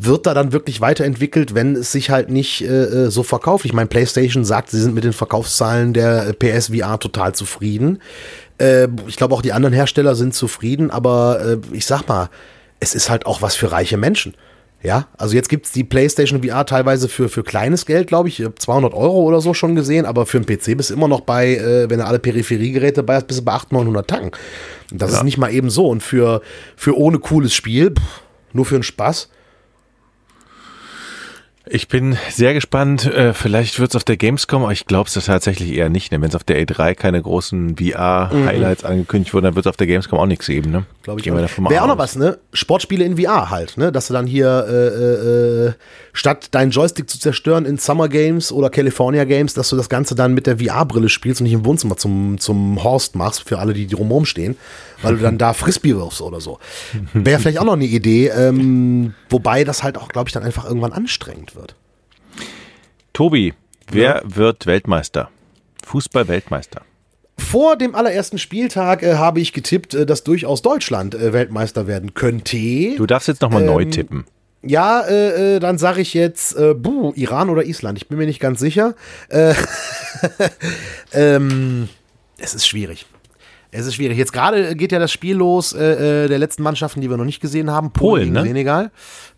wird 0.00 0.26
da 0.26 0.34
dann 0.34 0.52
wirklich 0.52 0.80
weiterentwickelt, 0.80 1.54
wenn 1.54 1.76
es 1.76 1.92
sich 1.92 2.10
halt 2.10 2.30
nicht 2.30 2.62
äh, 2.62 2.66
äh 3.06 3.10
so 3.10 3.22
verkauft. 3.22 3.64
Ich 3.64 3.72
meine, 3.72 3.88
PlayStation 3.88 4.44
sagt, 4.44 4.70
sie 4.70 4.80
sind 4.80 4.94
mit 4.94 5.04
den 5.04 5.12
Verkaufszahlen 5.12 5.92
der 5.92 6.32
PSVR 6.32 6.98
total 6.98 7.34
zufrieden. 7.34 8.00
Äh, 8.58 8.88
ich 9.06 9.16
glaube, 9.16 9.34
auch 9.34 9.42
die 9.42 9.52
anderen 9.52 9.74
Hersteller 9.74 10.14
sind 10.14 10.34
zufrieden, 10.34 10.90
aber 10.90 11.40
äh, 11.44 11.76
ich 11.76 11.86
sag 11.86 12.06
mal, 12.08 12.30
es 12.80 12.94
ist 12.94 13.10
halt 13.10 13.26
auch 13.26 13.42
was 13.42 13.56
für 13.56 13.72
reiche 13.72 13.96
Menschen. 13.96 14.34
Ja, 14.80 15.08
also 15.16 15.34
jetzt 15.34 15.48
gibt's 15.48 15.72
die 15.72 15.82
PlayStation 15.82 16.44
VR 16.44 16.64
teilweise 16.64 17.08
für, 17.08 17.28
für 17.28 17.42
kleines 17.42 17.84
Geld, 17.84 18.06
glaube 18.06 18.28
ich, 18.28 18.46
200 18.56 18.94
Euro 18.94 19.22
oder 19.22 19.40
so 19.40 19.52
schon 19.52 19.74
gesehen, 19.74 20.06
aber 20.06 20.24
für 20.24 20.38
einen 20.38 20.46
PC 20.46 20.76
bist 20.76 20.90
du 20.90 20.94
immer 20.94 21.08
noch 21.08 21.22
bei, 21.22 21.56
äh, 21.56 21.90
wenn 21.90 21.98
du 21.98 22.06
alle 22.06 22.20
Peripheriegeräte 22.20 23.02
bei 23.02 23.16
hast, 23.16 23.26
bist 23.26 23.40
du 23.40 23.44
bei 23.44 23.54
800, 23.54 23.72
900 23.72 24.08
Tacken. 24.08 24.30
Das 24.92 25.10
ja. 25.10 25.18
ist 25.18 25.24
nicht 25.24 25.36
mal 25.36 25.52
eben 25.52 25.68
so 25.68 25.88
und 25.88 26.00
für, 26.00 26.42
für 26.76 26.96
ohne 26.96 27.18
cooles 27.18 27.54
Spiel, 27.54 27.90
pff, 27.90 28.22
nur 28.52 28.66
für 28.66 28.76
einen 28.76 28.84
Spaß, 28.84 29.28
ich 31.70 31.88
bin 31.88 32.16
sehr 32.30 32.54
gespannt. 32.54 33.06
Äh, 33.06 33.32
vielleicht 33.32 33.78
wird 33.78 33.90
es 33.90 33.96
auf 33.96 34.04
der 34.04 34.16
Gamescom, 34.16 34.62
aber 34.62 34.72
ich 34.72 34.86
glaube 34.86 35.08
es 35.12 35.24
tatsächlich 35.24 35.72
eher 35.72 35.88
nicht. 35.88 36.12
Ne? 36.12 36.20
Wenn 36.20 36.28
es 36.28 36.34
auf 36.34 36.44
der 36.44 36.64
E3 36.64 36.94
keine 36.94 37.22
großen 37.22 37.76
VR-Highlights 37.76 38.82
mhm. 38.82 38.88
angekündigt 38.88 39.34
wurden, 39.34 39.44
dann 39.44 39.54
wird 39.54 39.66
es 39.66 39.70
auf 39.70 39.76
der 39.76 39.86
Gamescom 39.86 40.18
auch 40.18 40.26
nichts 40.26 40.46
geben. 40.46 40.70
Ne? 40.70 40.84
Glaube 41.02 41.20
ich. 41.20 41.26
Wäre 41.26 41.82
auch 41.82 41.88
noch 41.88 41.98
was, 41.98 42.16
ne? 42.16 42.38
Sportspiele 42.52 43.04
in 43.04 43.18
VR 43.18 43.50
halt, 43.50 43.76
ne? 43.76 43.92
Dass 43.92 44.08
du 44.08 44.12
dann 44.12 44.26
hier 44.26 44.66
äh, 44.68 44.86
äh, 44.88 45.66
äh, 45.68 45.72
statt 46.12 46.48
deinen 46.52 46.70
Joystick 46.70 47.08
zu 47.08 47.18
zerstören 47.18 47.64
in 47.64 47.78
Summer 47.78 48.08
Games 48.08 48.52
oder 48.52 48.70
California 48.70 49.24
Games, 49.24 49.54
dass 49.54 49.68
du 49.68 49.76
das 49.76 49.88
Ganze 49.88 50.14
dann 50.14 50.34
mit 50.34 50.46
der 50.46 50.58
VR-Brille 50.58 51.08
spielst 51.08 51.40
und 51.40 51.44
nicht 51.44 51.54
im 51.54 51.64
Wohnzimmer 51.64 51.96
zum, 51.96 52.38
zum 52.38 52.82
Horst 52.82 53.14
machst 53.16 53.48
für 53.48 53.58
alle, 53.58 53.72
die 53.72 53.86
drumherum 53.86 54.26
stehen 54.26 54.56
weil 55.02 55.16
du 55.16 55.22
dann 55.22 55.38
da 55.38 55.52
Frisbee 55.52 55.96
wirfst 55.96 56.20
oder 56.20 56.40
so. 56.40 56.58
Wäre 57.12 57.40
vielleicht 57.40 57.58
auch 57.58 57.64
noch 57.64 57.74
eine 57.74 57.84
Idee, 57.84 58.28
ähm, 58.28 59.14
wobei 59.30 59.64
das 59.64 59.82
halt 59.82 59.96
auch, 59.96 60.08
glaube 60.08 60.28
ich, 60.28 60.32
dann 60.32 60.42
einfach 60.42 60.64
irgendwann 60.64 60.92
anstrengend 60.92 61.54
wird. 61.54 61.57
Tobi, 63.18 63.52
wer 63.90 64.22
ja. 64.22 64.36
wird 64.36 64.66
Weltmeister? 64.66 65.28
Fußball-Weltmeister. 65.84 66.82
Vor 67.36 67.74
dem 67.74 67.96
allerersten 67.96 68.38
Spieltag 68.38 69.02
äh, 69.02 69.14
habe 69.14 69.40
ich 69.40 69.52
getippt, 69.52 69.92
äh, 69.92 70.06
dass 70.06 70.22
durchaus 70.22 70.62
Deutschland 70.62 71.16
äh, 71.16 71.32
Weltmeister 71.32 71.88
werden 71.88 72.14
könnte. 72.14 72.94
Du 72.96 73.06
darfst 73.06 73.26
jetzt 73.26 73.42
nochmal 73.42 73.62
ähm, 73.62 73.66
neu 73.66 73.84
tippen. 73.86 74.24
Ja, 74.62 75.00
äh, 75.00 75.56
äh, 75.56 75.58
dann 75.58 75.78
sage 75.78 76.00
ich 76.00 76.14
jetzt, 76.14 76.56
äh, 76.56 76.74
buh, 76.74 77.12
Iran 77.16 77.50
oder 77.50 77.64
Island. 77.64 77.98
Ich 77.98 78.06
bin 78.06 78.18
mir 78.18 78.26
nicht 78.26 78.38
ganz 78.38 78.60
sicher. 78.60 78.94
Äh, 79.30 79.54
ähm, 81.12 81.88
es 82.38 82.54
ist 82.54 82.68
schwierig. 82.68 83.04
Es 83.70 83.86
ist 83.86 83.94
schwierig. 83.94 84.16
Jetzt 84.16 84.32
gerade 84.32 84.74
geht 84.74 84.92
ja 84.92 84.98
das 84.98 85.12
Spiel 85.12 85.36
los 85.36 85.72
äh, 85.72 86.24
äh 86.24 86.28
der 86.28 86.38
letzten 86.38 86.62
Mannschaften, 86.62 87.00
die 87.00 87.10
wir 87.10 87.16
noch 87.16 87.24
nicht 87.24 87.40
gesehen 87.40 87.70
haben. 87.70 87.92
Polen, 87.92 88.28
Polen 88.28 88.32
ne? 88.32 88.42
Senegal. 88.42 88.90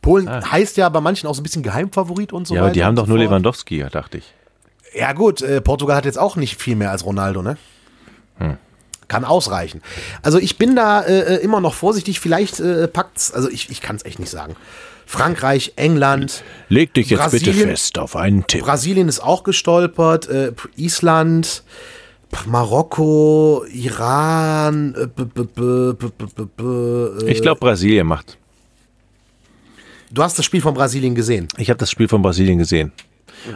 Polen 0.03 0.29
ah. 0.29 0.53
heißt 0.53 0.77
ja 0.77 0.89
bei 0.89 1.01
manchen 1.01 1.27
auch 1.27 1.35
so 1.35 1.41
ein 1.41 1.43
bisschen 1.43 1.63
Geheimfavorit 1.63 2.33
und 2.33 2.47
so 2.47 2.55
ja, 2.55 2.61
weiter. 2.61 2.69
Ja, 2.69 2.75
die 2.75 2.85
haben 2.85 2.97
doch 2.97 3.07
nur 3.07 3.19
Lewandowski, 3.19 3.85
dachte 3.91 4.19
ich. 4.19 4.33
Ja 4.95 5.13
gut, 5.13 5.43
äh, 5.43 5.61
Portugal 5.61 5.97
hat 5.97 6.05
jetzt 6.05 6.19
auch 6.19 6.37
nicht 6.37 6.61
viel 6.61 6.77
mehr 6.77 6.91
als 6.91 7.05
Ronaldo, 7.05 7.43
ne? 7.43 7.57
Hm. 8.39 8.57
Kann 9.09 9.25
ausreichen. 9.25 9.83
Also 10.23 10.39
ich 10.39 10.59
bin 10.59 10.77
da 10.77 11.03
äh, 11.03 11.37
äh 11.37 11.43
immer 11.43 11.61
noch 11.61 11.75
vorsichtig. 11.75 12.21
Vielleicht 12.21 12.61
äh, 12.61 12.87
packt's. 12.87 13.33
Also 13.33 13.51
ich, 13.51 13.71
ich 13.71 13.81
kann 13.81 13.97
es 13.97 14.05
echt 14.05 14.21
nicht 14.21 14.31
sagen. 14.31 14.55
Frankreich, 15.07 15.73
England. 15.75 16.45
Leg 16.69 16.95
dich 16.95 17.11
jetzt 17.11 17.19
Brasilien, 17.19 17.57
bitte 17.57 17.69
fest 17.69 17.99
auf 17.99 18.15
einen 18.15 18.47
Tipp. 18.47 18.63
Brasilien 18.63 19.09
ist 19.09 19.19
auch 19.19 19.43
gestolpert. 19.43 20.29
Äh, 20.29 20.53
Island. 20.77 21.65
Marokko, 22.47 23.65
Iran. 23.73 24.95
ich 27.27 27.43
glaube, 27.43 27.61
Brasilien 27.61 28.07
macht. 28.07 28.39
Du 30.11 30.23
hast 30.23 30.39
das 30.39 30.45
Spiel 30.45 30.61
von 30.61 30.75
Brasilien 30.75 31.15
gesehen. 31.15 31.49
Ich 31.57 31.71
habe 31.71 31.79
das 31.79 31.91
Spiel 31.91 32.09
von 32.09 32.23
Brasilien 32.23 32.59
gesehen. 32.59 32.93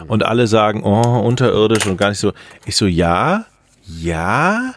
Und 0.07 0.25
alle 0.25 0.47
sagen, 0.47 0.83
oh, 0.83 1.21
unterirdisch 1.21 1.87
und 1.87 1.97
gar 1.97 2.11
nicht 2.11 2.19
so. 2.19 2.33
Ich 2.65 2.77
so, 2.77 2.87
ja, 2.87 3.47
ja, 3.87 4.75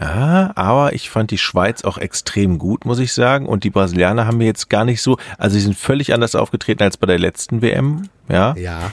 ja, 0.00 0.52
aber 0.56 0.92
ich 0.92 1.08
fand 1.08 1.30
die 1.30 1.38
Schweiz 1.38 1.84
auch 1.84 1.98
extrem 1.98 2.58
gut, 2.58 2.84
muss 2.84 2.98
ich 2.98 3.12
sagen. 3.12 3.46
Und 3.46 3.64
die 3.64 3.70
Brasilianer 3.70 4.26
haben 4.26 4.38
mir 4.38 4.46
jetzt 4.46 4.68
gar 4.68 4.84
nicht 4.84 5.00
so, 5.00 5.18
also 5.38 5.54
sie 5.54 5.60
sind 5.60 5.76
völlig 5.76 6.12
anders 6.12 6.34
aufgetreten 6.34 6.82
als 6.82 6.96
bei 6.96 7.06
der 7.06 7.18
letzten 7.18 7.62
WM, 7.62 8.08
ja. 8.28 8.54
Ja. 8.56 8.90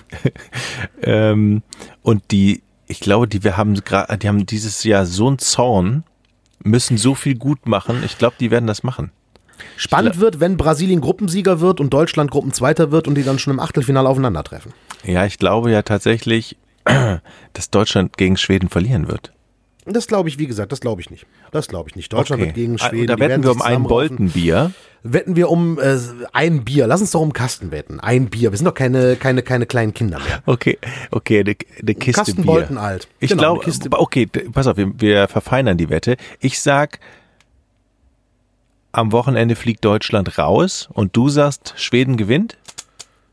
ähm, 1.02 1.64
und 2.04 2.24
die 2.32 2.62
ich 2.92 3.00
glaube, 3.00 3.28
die 3.28 3.44
wir 3.44 3.56
haben 3.56 3.74
gerade, 3.76 4.18
die 4.18 4.28
haben 4.28 4.46
dieses 4.46 4.84
Jahr 4.84 5.06
so 5.06 5.28
einen 5.28 5.40
Zorn, 5.40 6.04
müssen 6.62 6.98
so 6.98 7.16
viel 7.16 7.36
gut 7.36 7.66
machen. 7.66 8.04
Ich 8.06 8.18
glaube, 8.18 8.36
die 8.40 8.52
werden 8.52 8.68
das 8.68 8.84
machen. 8.84 9.12
Spannend 9.78 10.20
wird, 10.20 10.40
wenn 10.40 10.58
Brasilien 10.58 11.02
Gruppensieger 11.02 11.62
wird 11.62 11.80
und 11.80 11.94
Deutschland 11.94 12.32
Gruppenzweiter 12.32 12.92
wird 12.92 13.08
und 13.08 13.16
die 13.16 13.24
dann 13.24 13.40
schon 13.40 13.54
im 13.54 13.60
Achtelfinale 13.60 14.10
aufeinandertreffen. 14.10 14.74
Ja, 15.04 15.26
ich 15.26 15.38
glaube 15.38 15.72
ja 15.72 15.84
tatsächlich, 15.84 16.58
dass 17.54 17.70
Deutschland 17.70 18.18
gegen 18.18 18.38
Schweden 18.38 18.70
verlieren 18.70 19.08
wird. 19.08 19.32
Das 19.94 20.08
glaube 20.08 20.30
ich, 20.30 20.40
wie 20.40 20.48
gesagt, 20.48 20.72
das 20.72 20.80
glaube 20.80 21.02
ich 21.02 21.10
nicht. 21.10 21.26
Das 21.52 21.68
glaube 21.68 21.90
ich 21.90 21.96
nicht. 21.96 22.12
Deutschland 22.12 22.42
okay. 22.42 22.48
wird 22.48 22.56
gegen 22.56 22.76
ah, 22.80 22.90
Schweden. 22.90 23.08
Da 23.08 23.20
wetten 23.20 23.44
wir 23.44 23.52
um 23.52 23.62
ein 23.62 23.84
Boltenbier. 23.84 24.72
Wetten 25.04 25.36
wir 25.36 25.50
um 25.50 25.80
äh, 25.80 25.98
ein 26.32 26.64
Bier. 26.64 26.88
Lass 26.88 27.02
uns 27.02 27.12
doch 27.12 27.22
um 27.22 27.34
Kasten 27.34 27.72
wetten. 27.72 28.00
Ein 28.00 28.30
Bier. 28.30 28.52
Wir 28.52 28.58
sind 28.58 28.66
doch 28.66 28.74
keine, 28.74 29.16
keine, 29.16 29.42
keine 29.42 29.66
kleinen 29.66 29.94
Kinder 29.94 30.20
mehr. 30.20 30.44
Okay, 30.46 30.78
okay, 31.10 31.40
eine, 31.40 31.56
eine 31.82 31.96
Kiste 31.96 32.22
Kasten 32.22 32.36
Bier. 32.38 32.46
Bolten 32.46 32.78
alt. 32.78 33.08
Ich 33.20 33.32
genau, 33.32 33.58
glaube, 33.58 34.00
okay, 34.00 34.28
pass 34.28 34.68
auf, 34.68 34.78
wir, 34.78 34.92
wir 35.00 35.28
verfeinern 35.28 35.78
die 35.78 35.90
Wette. 35.90 36.18
Ich 36.40 36.60
sag, 36.60 37.00
am 38.92 39.12
Wochenende 39.12 39.56
fliegt 39.56 39.84
Deutschland 39.86 40.38
raus 40.38 40.90
und 40.92 41.16
du 41.16 41.30
sagst, 41.30 41.74
Schweden 41.78 42.18
gewinnt? 42.18 42.58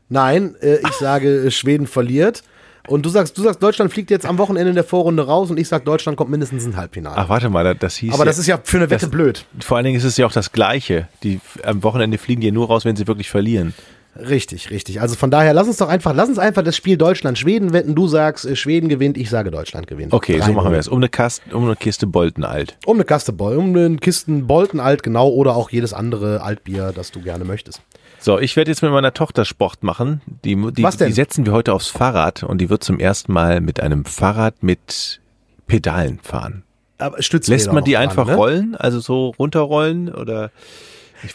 Nein, 0.07 0.55
äh, 0.61 0.77
ich 0.77 0.93
sage, 0.93 1.51
Schweden 1.51 1.85
verliert. 1.85 2.43
Und 2.89 3.05
du 3.05 3.09
sagst, 3.09 3.37
du 3.37 3.43
sagst, 3.43 3.61
Deutschland 3.61 3.93
fliegt 3.93 4.09
jetzt 4.09 4.25
am 4.25 4.37
Wochenende 4.39 4.69
in 4.69 4.75
der 4.75 4.83
Vorrunde 4.83 5.25
raus 5.25 5.51
und 5.51 5.59
ich 5.59 5.67
sag, 5.67 5.85
Deutschland 5.85 6.17
kommt 6.17 6.31
mindestens 6.31 6.65
ins 6.65 6.75
Halbfinale. 6.75 7.17
Ach, 7.17 7.29
warte 7.29 7.49
mal, 7.49 7.75
das 7.75 7.95
hieß. 7.97 8.13
Aber 8.13 8.23
ja, 8.23 8.25
das 8.25 8.39
ist 8.39 8.47
ja 8.47 8.59
für 8.63 8.77
eine 8.77 8.89
Wette 8.89 9.05
das, 9.05 9.11
blöd. 9.11 9.45
Vor 9.59 9.77
allen 9.77 9.85
Dingen 9.85 9.97
ist 9.97 10.03
es 10.03 10.17
ja 10.17 10.25
auch 10.25 10.31
das 10.31 10.51
Gleiche. 10.51 11.07
Die 11.23 11.39
am 11.63 11.83
Wochenende 11.83 12.17
fliegen 12.17 12.41
die 12.41 12.47
ja 12.47 12.53
nur 12.53 12.67
raus, 12.67 12.85
wenn 12.85 12.95
sie 12.95 13.07
wirklich 13.07 13.29
verlieren. 13.29 13.75
Richtig, 14.15 14.71
richtig. 14.71 15.01
Also 15.01 15.15
von 15.15 15.29
daher, 15.29 15.53
lass 15.53 15.67
uns 15.67 15.77
doch 15.77 15.87
einfach, 15.87 16.15
lass 16.15 16.29
uns 16.29 16.39
einfach 16.39 16.63
das 16.63 16.75
Spiel 16.75 16.97
Deutschland-Schweden 16.97 17.73
wetten. 17.73 17.93
Du 17.93 18.07
sagst, 18.07 18.45
äh, 18.45 18.55
Schweden 18.55 18.89
gewinnt, 18.89 19.17
ich 19.17 19.29
sage, 19.29 19.51
Deutschland 19.51 19.85
gewinnt. 19.85 20.11
Okay, 20.11 20.39
Drei 20.39 20.47
so 20.47 20.53
machen 20.53 20.71
wir 20.71 20.79
es. 20.79 20.87
Um 20.87 20.97
eine, 20.97 21.09
Kaste, 21.09 21.55
um 21.55 21.65
eine 21.65 21.75
Kiste 21.75 22.07
Bolten 22.07 22.43
alt. 22.43 22.75
Um 22.85 22.97
eine 22.97 23.05
Kaste 23.05 23.31
Bolten, 23.33 23.69
um 23.69 23.75
eine 23.75 23.97
Kisten 23.97 24.47
Bolten 24.47 24.79
alt, 24.79 25.03
genau, 25.03 25.29
oder 25.29 25.55
auch 25.55 25.69
jedes 25.69 25.93
andere 25.93 26.41
Altbier, 26.41 26.91
das 26.93 27.11
du 27.11 27.21
gerne 27.21 27.45
möchtest. 27.45 27.81
So, 28.19 28.37
ich 28.39 28.55
werde 28.55 28.69
jetzt 28.71 28.81
mit 28.81 28.91
meiner 28.91 29.13
Tochter 29.13 29.45
Sport 29.45 29.81
machen. 29.83 30.21
Die, 30.43 30.55
die, 30.73 30.83
Was 30.83 30.97
denn? 30.97 31.07
die 31.07 31.13
setzen 31.13 31.45
wir 31.45 31.53
heute 31.53 31.73
aufs 31.73 31.87
Fahrrad 31.87 32.43
und 32.43 32.59
die 32.59 32.69
wird 32.69 32.83
zum 32.83 32.99
ersten 32.99 33.31
Mal 33.31 33.61
mit 33.61 33.79
einem 33.79 34.03
Fahrrad 34.05 34.61
mit 34.61 35.21
Pedalen 35.67 36.19
fahren. 36.21 36.63
Aber 36.97 37.21
Stützräder 37.21 37.55
Lässt 37.55 37.71
man 37.71 37.83
die 37.85 37.93
dran, 37.93 38.03
einfach 38.03 38.27
ne? 38.27 38.35
rollen, 38.35 38.75
also 38.75 38.99
so 38.99 39.29
runterrollen 39.39 40.13
oder 40.13 40.51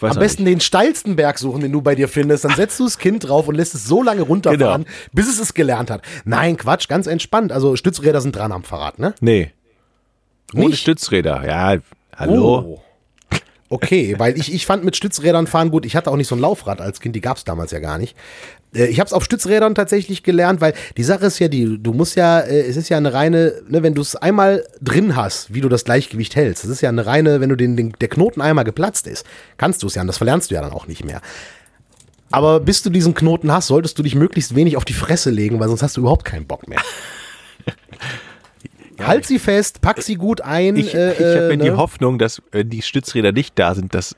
Am 0.03 0.19
besten 0.19 0.45
nicht. 0.45 0.53
den 0.57 0.61
steilsten 0.61 1.17
Berg 1.17 1.39
suchen, 1.39 1.63
den 1.63 1.73
du 1.73 1.81
bei 1.81 1.95
dir 1.95 2.07
findest. 2.09 2.45
Dann 2.45 2.55
setzt 2.55 2.79
du 2.81 2.85
das 2.85 2.99
Kind 2.99 3.27
drauf 3.27 3.49
und 3.49 3.55
lässt 3.55 3.75
es 3.75 3.87
so 3.87 4.03
lange 4.03 4.21
runterfahren, 4.23 4.85
Genau. 4.85 4.97
bis 5.13 5.27
es 5.29 5.41
es 5.41 5.55
gelernt 5.55 5.91
hat. 5.91 6.03
Nein, 6.27 6.59
Quatsch, 6.59 6.89
ganz 6.89 7.07
entspannt. 7.07 7.51
Also 7.51 7.77
Stützräder 7.77 8.21
sind 8.21 8.37
dran 8.37 8.53
am 8.53 8.63
Fahrrad, 8.63 8.99
ne? 8.99 9.15
Nee. 9.21 9.53
Ohne? 10.55 10.77
Stützräder. 10.77 11.47
Ja, 11.47 11.79
hallo. 12.15 12.59
Oh. 12.59 12.84
Okay, 13.69 14.15
weil 14.19 14.39
ich, 14.39 14.53
ich 14.53 14.67
fand 14.67 14.85
mit 14.85 14.97
Stützrädern 14.97 15.47
fahren 15.47 15.71
gut. 15.71 15.87
Ich 15.87 15.97
hatte 15.97 16.11
auch 16.11 16.17
nicht 16.17 16.29
so 16.29 16.35
ein 16.35 16.41
Laufrad 16.41 16.81
als 16.81 17.01
Kind, 17.01 17.17
die 17.17 17.21
gab 17.21 17.37
es 17.37 17.45
damals 17.45 17.71
ja 17.71 17.79
gar 17.81 17.99
nicht. 17.99 18.17
Äh, 18.75 18.87
Ich 18.87 19.01
habe 19.01 19.07
es 19.07 19.13
auf 19.13 19.25
Stützrädern 19.25 19.75
tatsächlich 19.75 20.23
gelernt, 20.23 20.61
weil 20.61 20.75
die 20.97 21.05
Sache 21.05 21.27
ist 21.27 21.39
ja 21.39 21.49
die, 21.49 21.83
du 21.83 21.93
musst 21.93 22.17
ja, 22.17 22.41
äh, 22.41 22.61
es 22.63 22.77
ist 22.77 22.89
ja 22.89 22.97
eine 22.97 23.13
reine, 23.13 23.63
ne, 23.69 23.83
wenn 23.83 23.95
du 23.95 24.03
es 24.03 24.17
einmal 24.17 24.65
drin 24.81 25.17
hast, 25.17 25.55
wie 25.55 25.61
du 25.61 25.69
das 25.69 25.85
Gleichgewicht 25.85 26.37
hältst, 26.37 26.65
das 26.65 26.71
ist 26.71 26.81
ja 26.81 26.89
eine 26.89 27.07
reine, 27.07 27.41
wenn 27.41 27.49
du 27.49 27.57
den, 27.57 27.77
den 27.77 27.93
der 28.01 28.09
Knoten 28.09 28.41
einmal 28.41 28.65
geplatzt 28.65 29.07
ist, 29.07 29.25
kannst 29.57 29.83
du 29.83 29.87
es 29.87 29.95
ja, 29.95 30.03
und 30.03 30.09
das 30.09 30.19
verlernst 30.19 30.51
du 30.51 30.55
ja 30.55 30.61
dann 30.61 30.73
auch 30.73 30.87
nicht 30.87 31.05
mehr. 31.05 31.21
Aber 32.31 32.59
bis 32.59 32.83
du 32.83 32.91
diesen 32.91 33.15
Knoten 33.15 33.53
hast, 33.53 33.69
solltest 33.69 33.97
du 33.99 34.03
dich 34.03 34.17
möglichst 34.17 34.57
wenig 34.57 34.77
auf 34.77 34.85
die 34.85 34.93
Fresse 34.93 35.31
legen, 35.31 35.61
weil 35.61 35.69
sonst 35.69 35.83
hast 35.85 35.97
du 35.97 36.01
überhaupt 36.01 36.25
keinen 36.25 36.47
Bock 36.47 36.67
mehr. 36.69 36.81
Halt 39.07 39.27
sie 39.27 39.39
fest, 39.39 39.81
pack 39.81 40.03
sie 40.03 40.17
gut 40.17 40.41
ein. 40.41 40.77
Ich, 40.77 40.95
äh, 40.95 41.13
ich 41.13 41.19
habe 41.19 41.53
äh, 41.53 41.57
die 41.57 41.71
ne? 41.71 41.77
Hoffnung, 41.77 42.19
dass 42.19 42.43
wenn 42.53 42.71
die 42.71 42.83
Stützräder 42.83 43.33
nicht 43.33 43.59
da 43.59 43.75
sind, 43.75 43.95
dass 43.95 44.17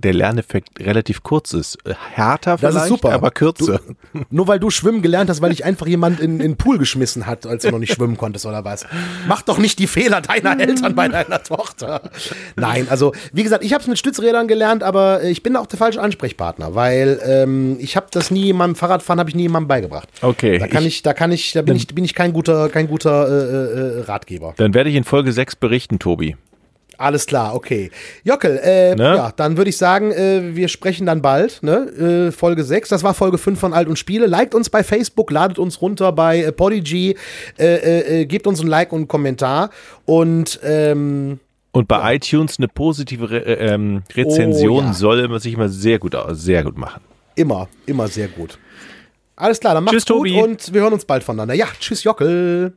der 0.00 0.14
Lerneffekt 0.14 0.80
relativ 0.80 1.22
kurz 1.22 1.52
ist. 1.52 1.78
Äh, 1.86 1.94
Härter 2.14 2.52
Das 2.52 2.60
vielleicht, 2.60 2.76
ist 2.84 2.88
super. 2.88 3.12
aber 3.12 3.30
kürzer. 3.30 3.80
Du, 4.12 4.20
nur 4.30 4.48
weil 4.48 4.58
du 4.58 4.70
schwimmen 4.70 5.02
gelernt 5.02 5.30
hast, 5.30 5.40
weil 5.42 5.50
dich 5.50 5.64
einfach 5.64 5.86
jemand 5.86 6.20
in, 6.20 6.32
in 6.32 6.38
den 6.38 6.56
Pool 6.56 6.78
geschmissen 6.78 7.26
hat, 7.26 7.46
als 7.46 7.62
du 7.62 7.70
noch 7.70 7.78
nicht 7.78 7.92
schwimmen 7.94 8.16
konntest 8.16 8.46
oder 8.46 8.64
was. 8.64 8.86
Mach 9.28 9.42
doch 9.42 9.58
nicht 9.58 9.78
die 9.78 9.86
Fehler 9.86 10.20
deiner 10.20 10.58
Eltern 10.68 10.94
bei 10.94 11.08
deiner 11.08 11.42
Tochter. 11.42 12.10
Nein, 12.56 12.86
also 12.90 13.12
wie 13.32 13.42
gesagt, 13.42 13.64
ich 13.64 13.72
habe 13.72 13.82
es 13.82 13.88
mit 13.88 13.98
Stützrädern 13.98 14.48
gelernt, 14.48 14.82
aber 14.82 15.22
ich 15.22 15.42
bin 15.42 15.56
auch 15.56 15.66
der 15.66 15.78
falsche 15.78 16.00
Ansprechpartner, 16.00 16.74
weil 16.74 17.20
ähm, 17.24 17.76
ich 17.80 17.96
habe 17.96 18.06
das 18.10 18.30
nie 18.30 18.44
jemandem 18.46 18.76
Fahrradfahren 18.76 19.20
habe 19.20 19.30
ich 19.30 19.36
nie 19.36 19.42
jemandem 19.42 19.68
beigebracht. 19.68 20.08
Okay, 20.22 20.58
Da 20.58 20.66
kann 20.66 20.84
ich, 20.84 21.02
da 21.02 21.12
kann 21.14 21.32
ich, 21.32 21.52
da 21.52 21.62
bin 21.62 21.76
ich, 21.76 21.86
bin 21.88 22.04
ich 22.04 22.14
kein 22.14 22.32
guter, 22.32 22.68
kein 22.68 22.88
guter 22.88 23.28
äh, 23.28 23.98
äh, 23.98 24.00
Ratgeber. 24.02 24.54
Dann 24.56 24.74
werde 24.74 24.90
ich 24.90 24.96
in 24.96 25.04
Folge 25.04 25.32
6 25.32 25.56
berichten, 25.56 25.98
Tobi. 25.98 26.36
Alles 27.00 27.24
klar, 27.26 27.54
okay. 27.54 27.90
Jockel, 28.24 28.58
äh, 28.62 28.94
Ne? 28.94 29.16
ja, 29.16 29.32
dann 29.34 29.56
würde 29.56 29.70
ich 29.70 29.76
sagen, 29.78 30.12
äh, 30.12 30.54
wir 30.54 30.68
sprechen 30.68 31.06
dann 31.06 31.22
bald, 31.22 31.62
ne? 31.62 32.26
Äh, 32.28 32.32
Folge 32.32 32.62
6. 32.62 32.90
Das 32.90 33.02
war 33.02 33.14
Folge 33.14 33.38
5 33.38 33.58
von 33.58 33.72
Alt 33.72 33.88
und 33.88 33.98
Spiele. 33.98 34.26
Liked 34.26 34.54
uns 34.54 34.68
bei 34.68 34.84
Facebook, 34.84 35.30
ladet 35.30 35.58
uns 35.58 35.80
runter 35.80 36.12
bei 36.12 36.42
äh, 36.42 36.52
Podigy, 36.52 37.16
äh, 37.58 37.64
äh, 37.76 38.20
äh, 38.20 38.26
gebt 38.26 38.46
uns 38.46 38.60
ein 38.60 38.66
Like 38.66 38.92
und 38.92 38.98
einen 38.98 39.08
Kommentar. 39.08 39.70
Und 40.04 40.60
ähm, 40.62 41.38
Und 41.72 41.88
bei 41.88 42.16
iTunes 42.16 42.58
eine 42.58 42.68
positive 42.68 43.30
Re 43.30 43.46
äh, 43.46 43.72
ähm, 43.74 44.02
Rezension 44.14 44.84
Oh, 44.84 44.88
ja. 44.88 44.92
soll 44.92 45.26
man 45.28 45.40
sich 45.40 45.54
immer 45.54 45.68
sehr 45.70 45.98
gut, 45.98 46.14
sehr 46.32 46.62
gut 46.64 46.76
machen. 46.76 47.00
immer, 47.36 47.68
immer 47.86 48.08
sehr 48.08 48.28
gut. 48.28 48.58
Alles 49.36 49.58
klar, 49.58 49.72
dann 49.72 49.84
macht's 49.84 50.04
Tschüss, 50.04 50.06
gut 50.06 50.28
Tobi. 50.28 50.42
und 50.42 50.74
wir 50.74 50.82
hören 50.82 50.92
uns 50.92 51.06
bald 51.06 51.24
voneinander. 51.24 51.54
Ja, 51.54 51.66
tschüss, 51.80 52.04
Jockel. 52.04 52.74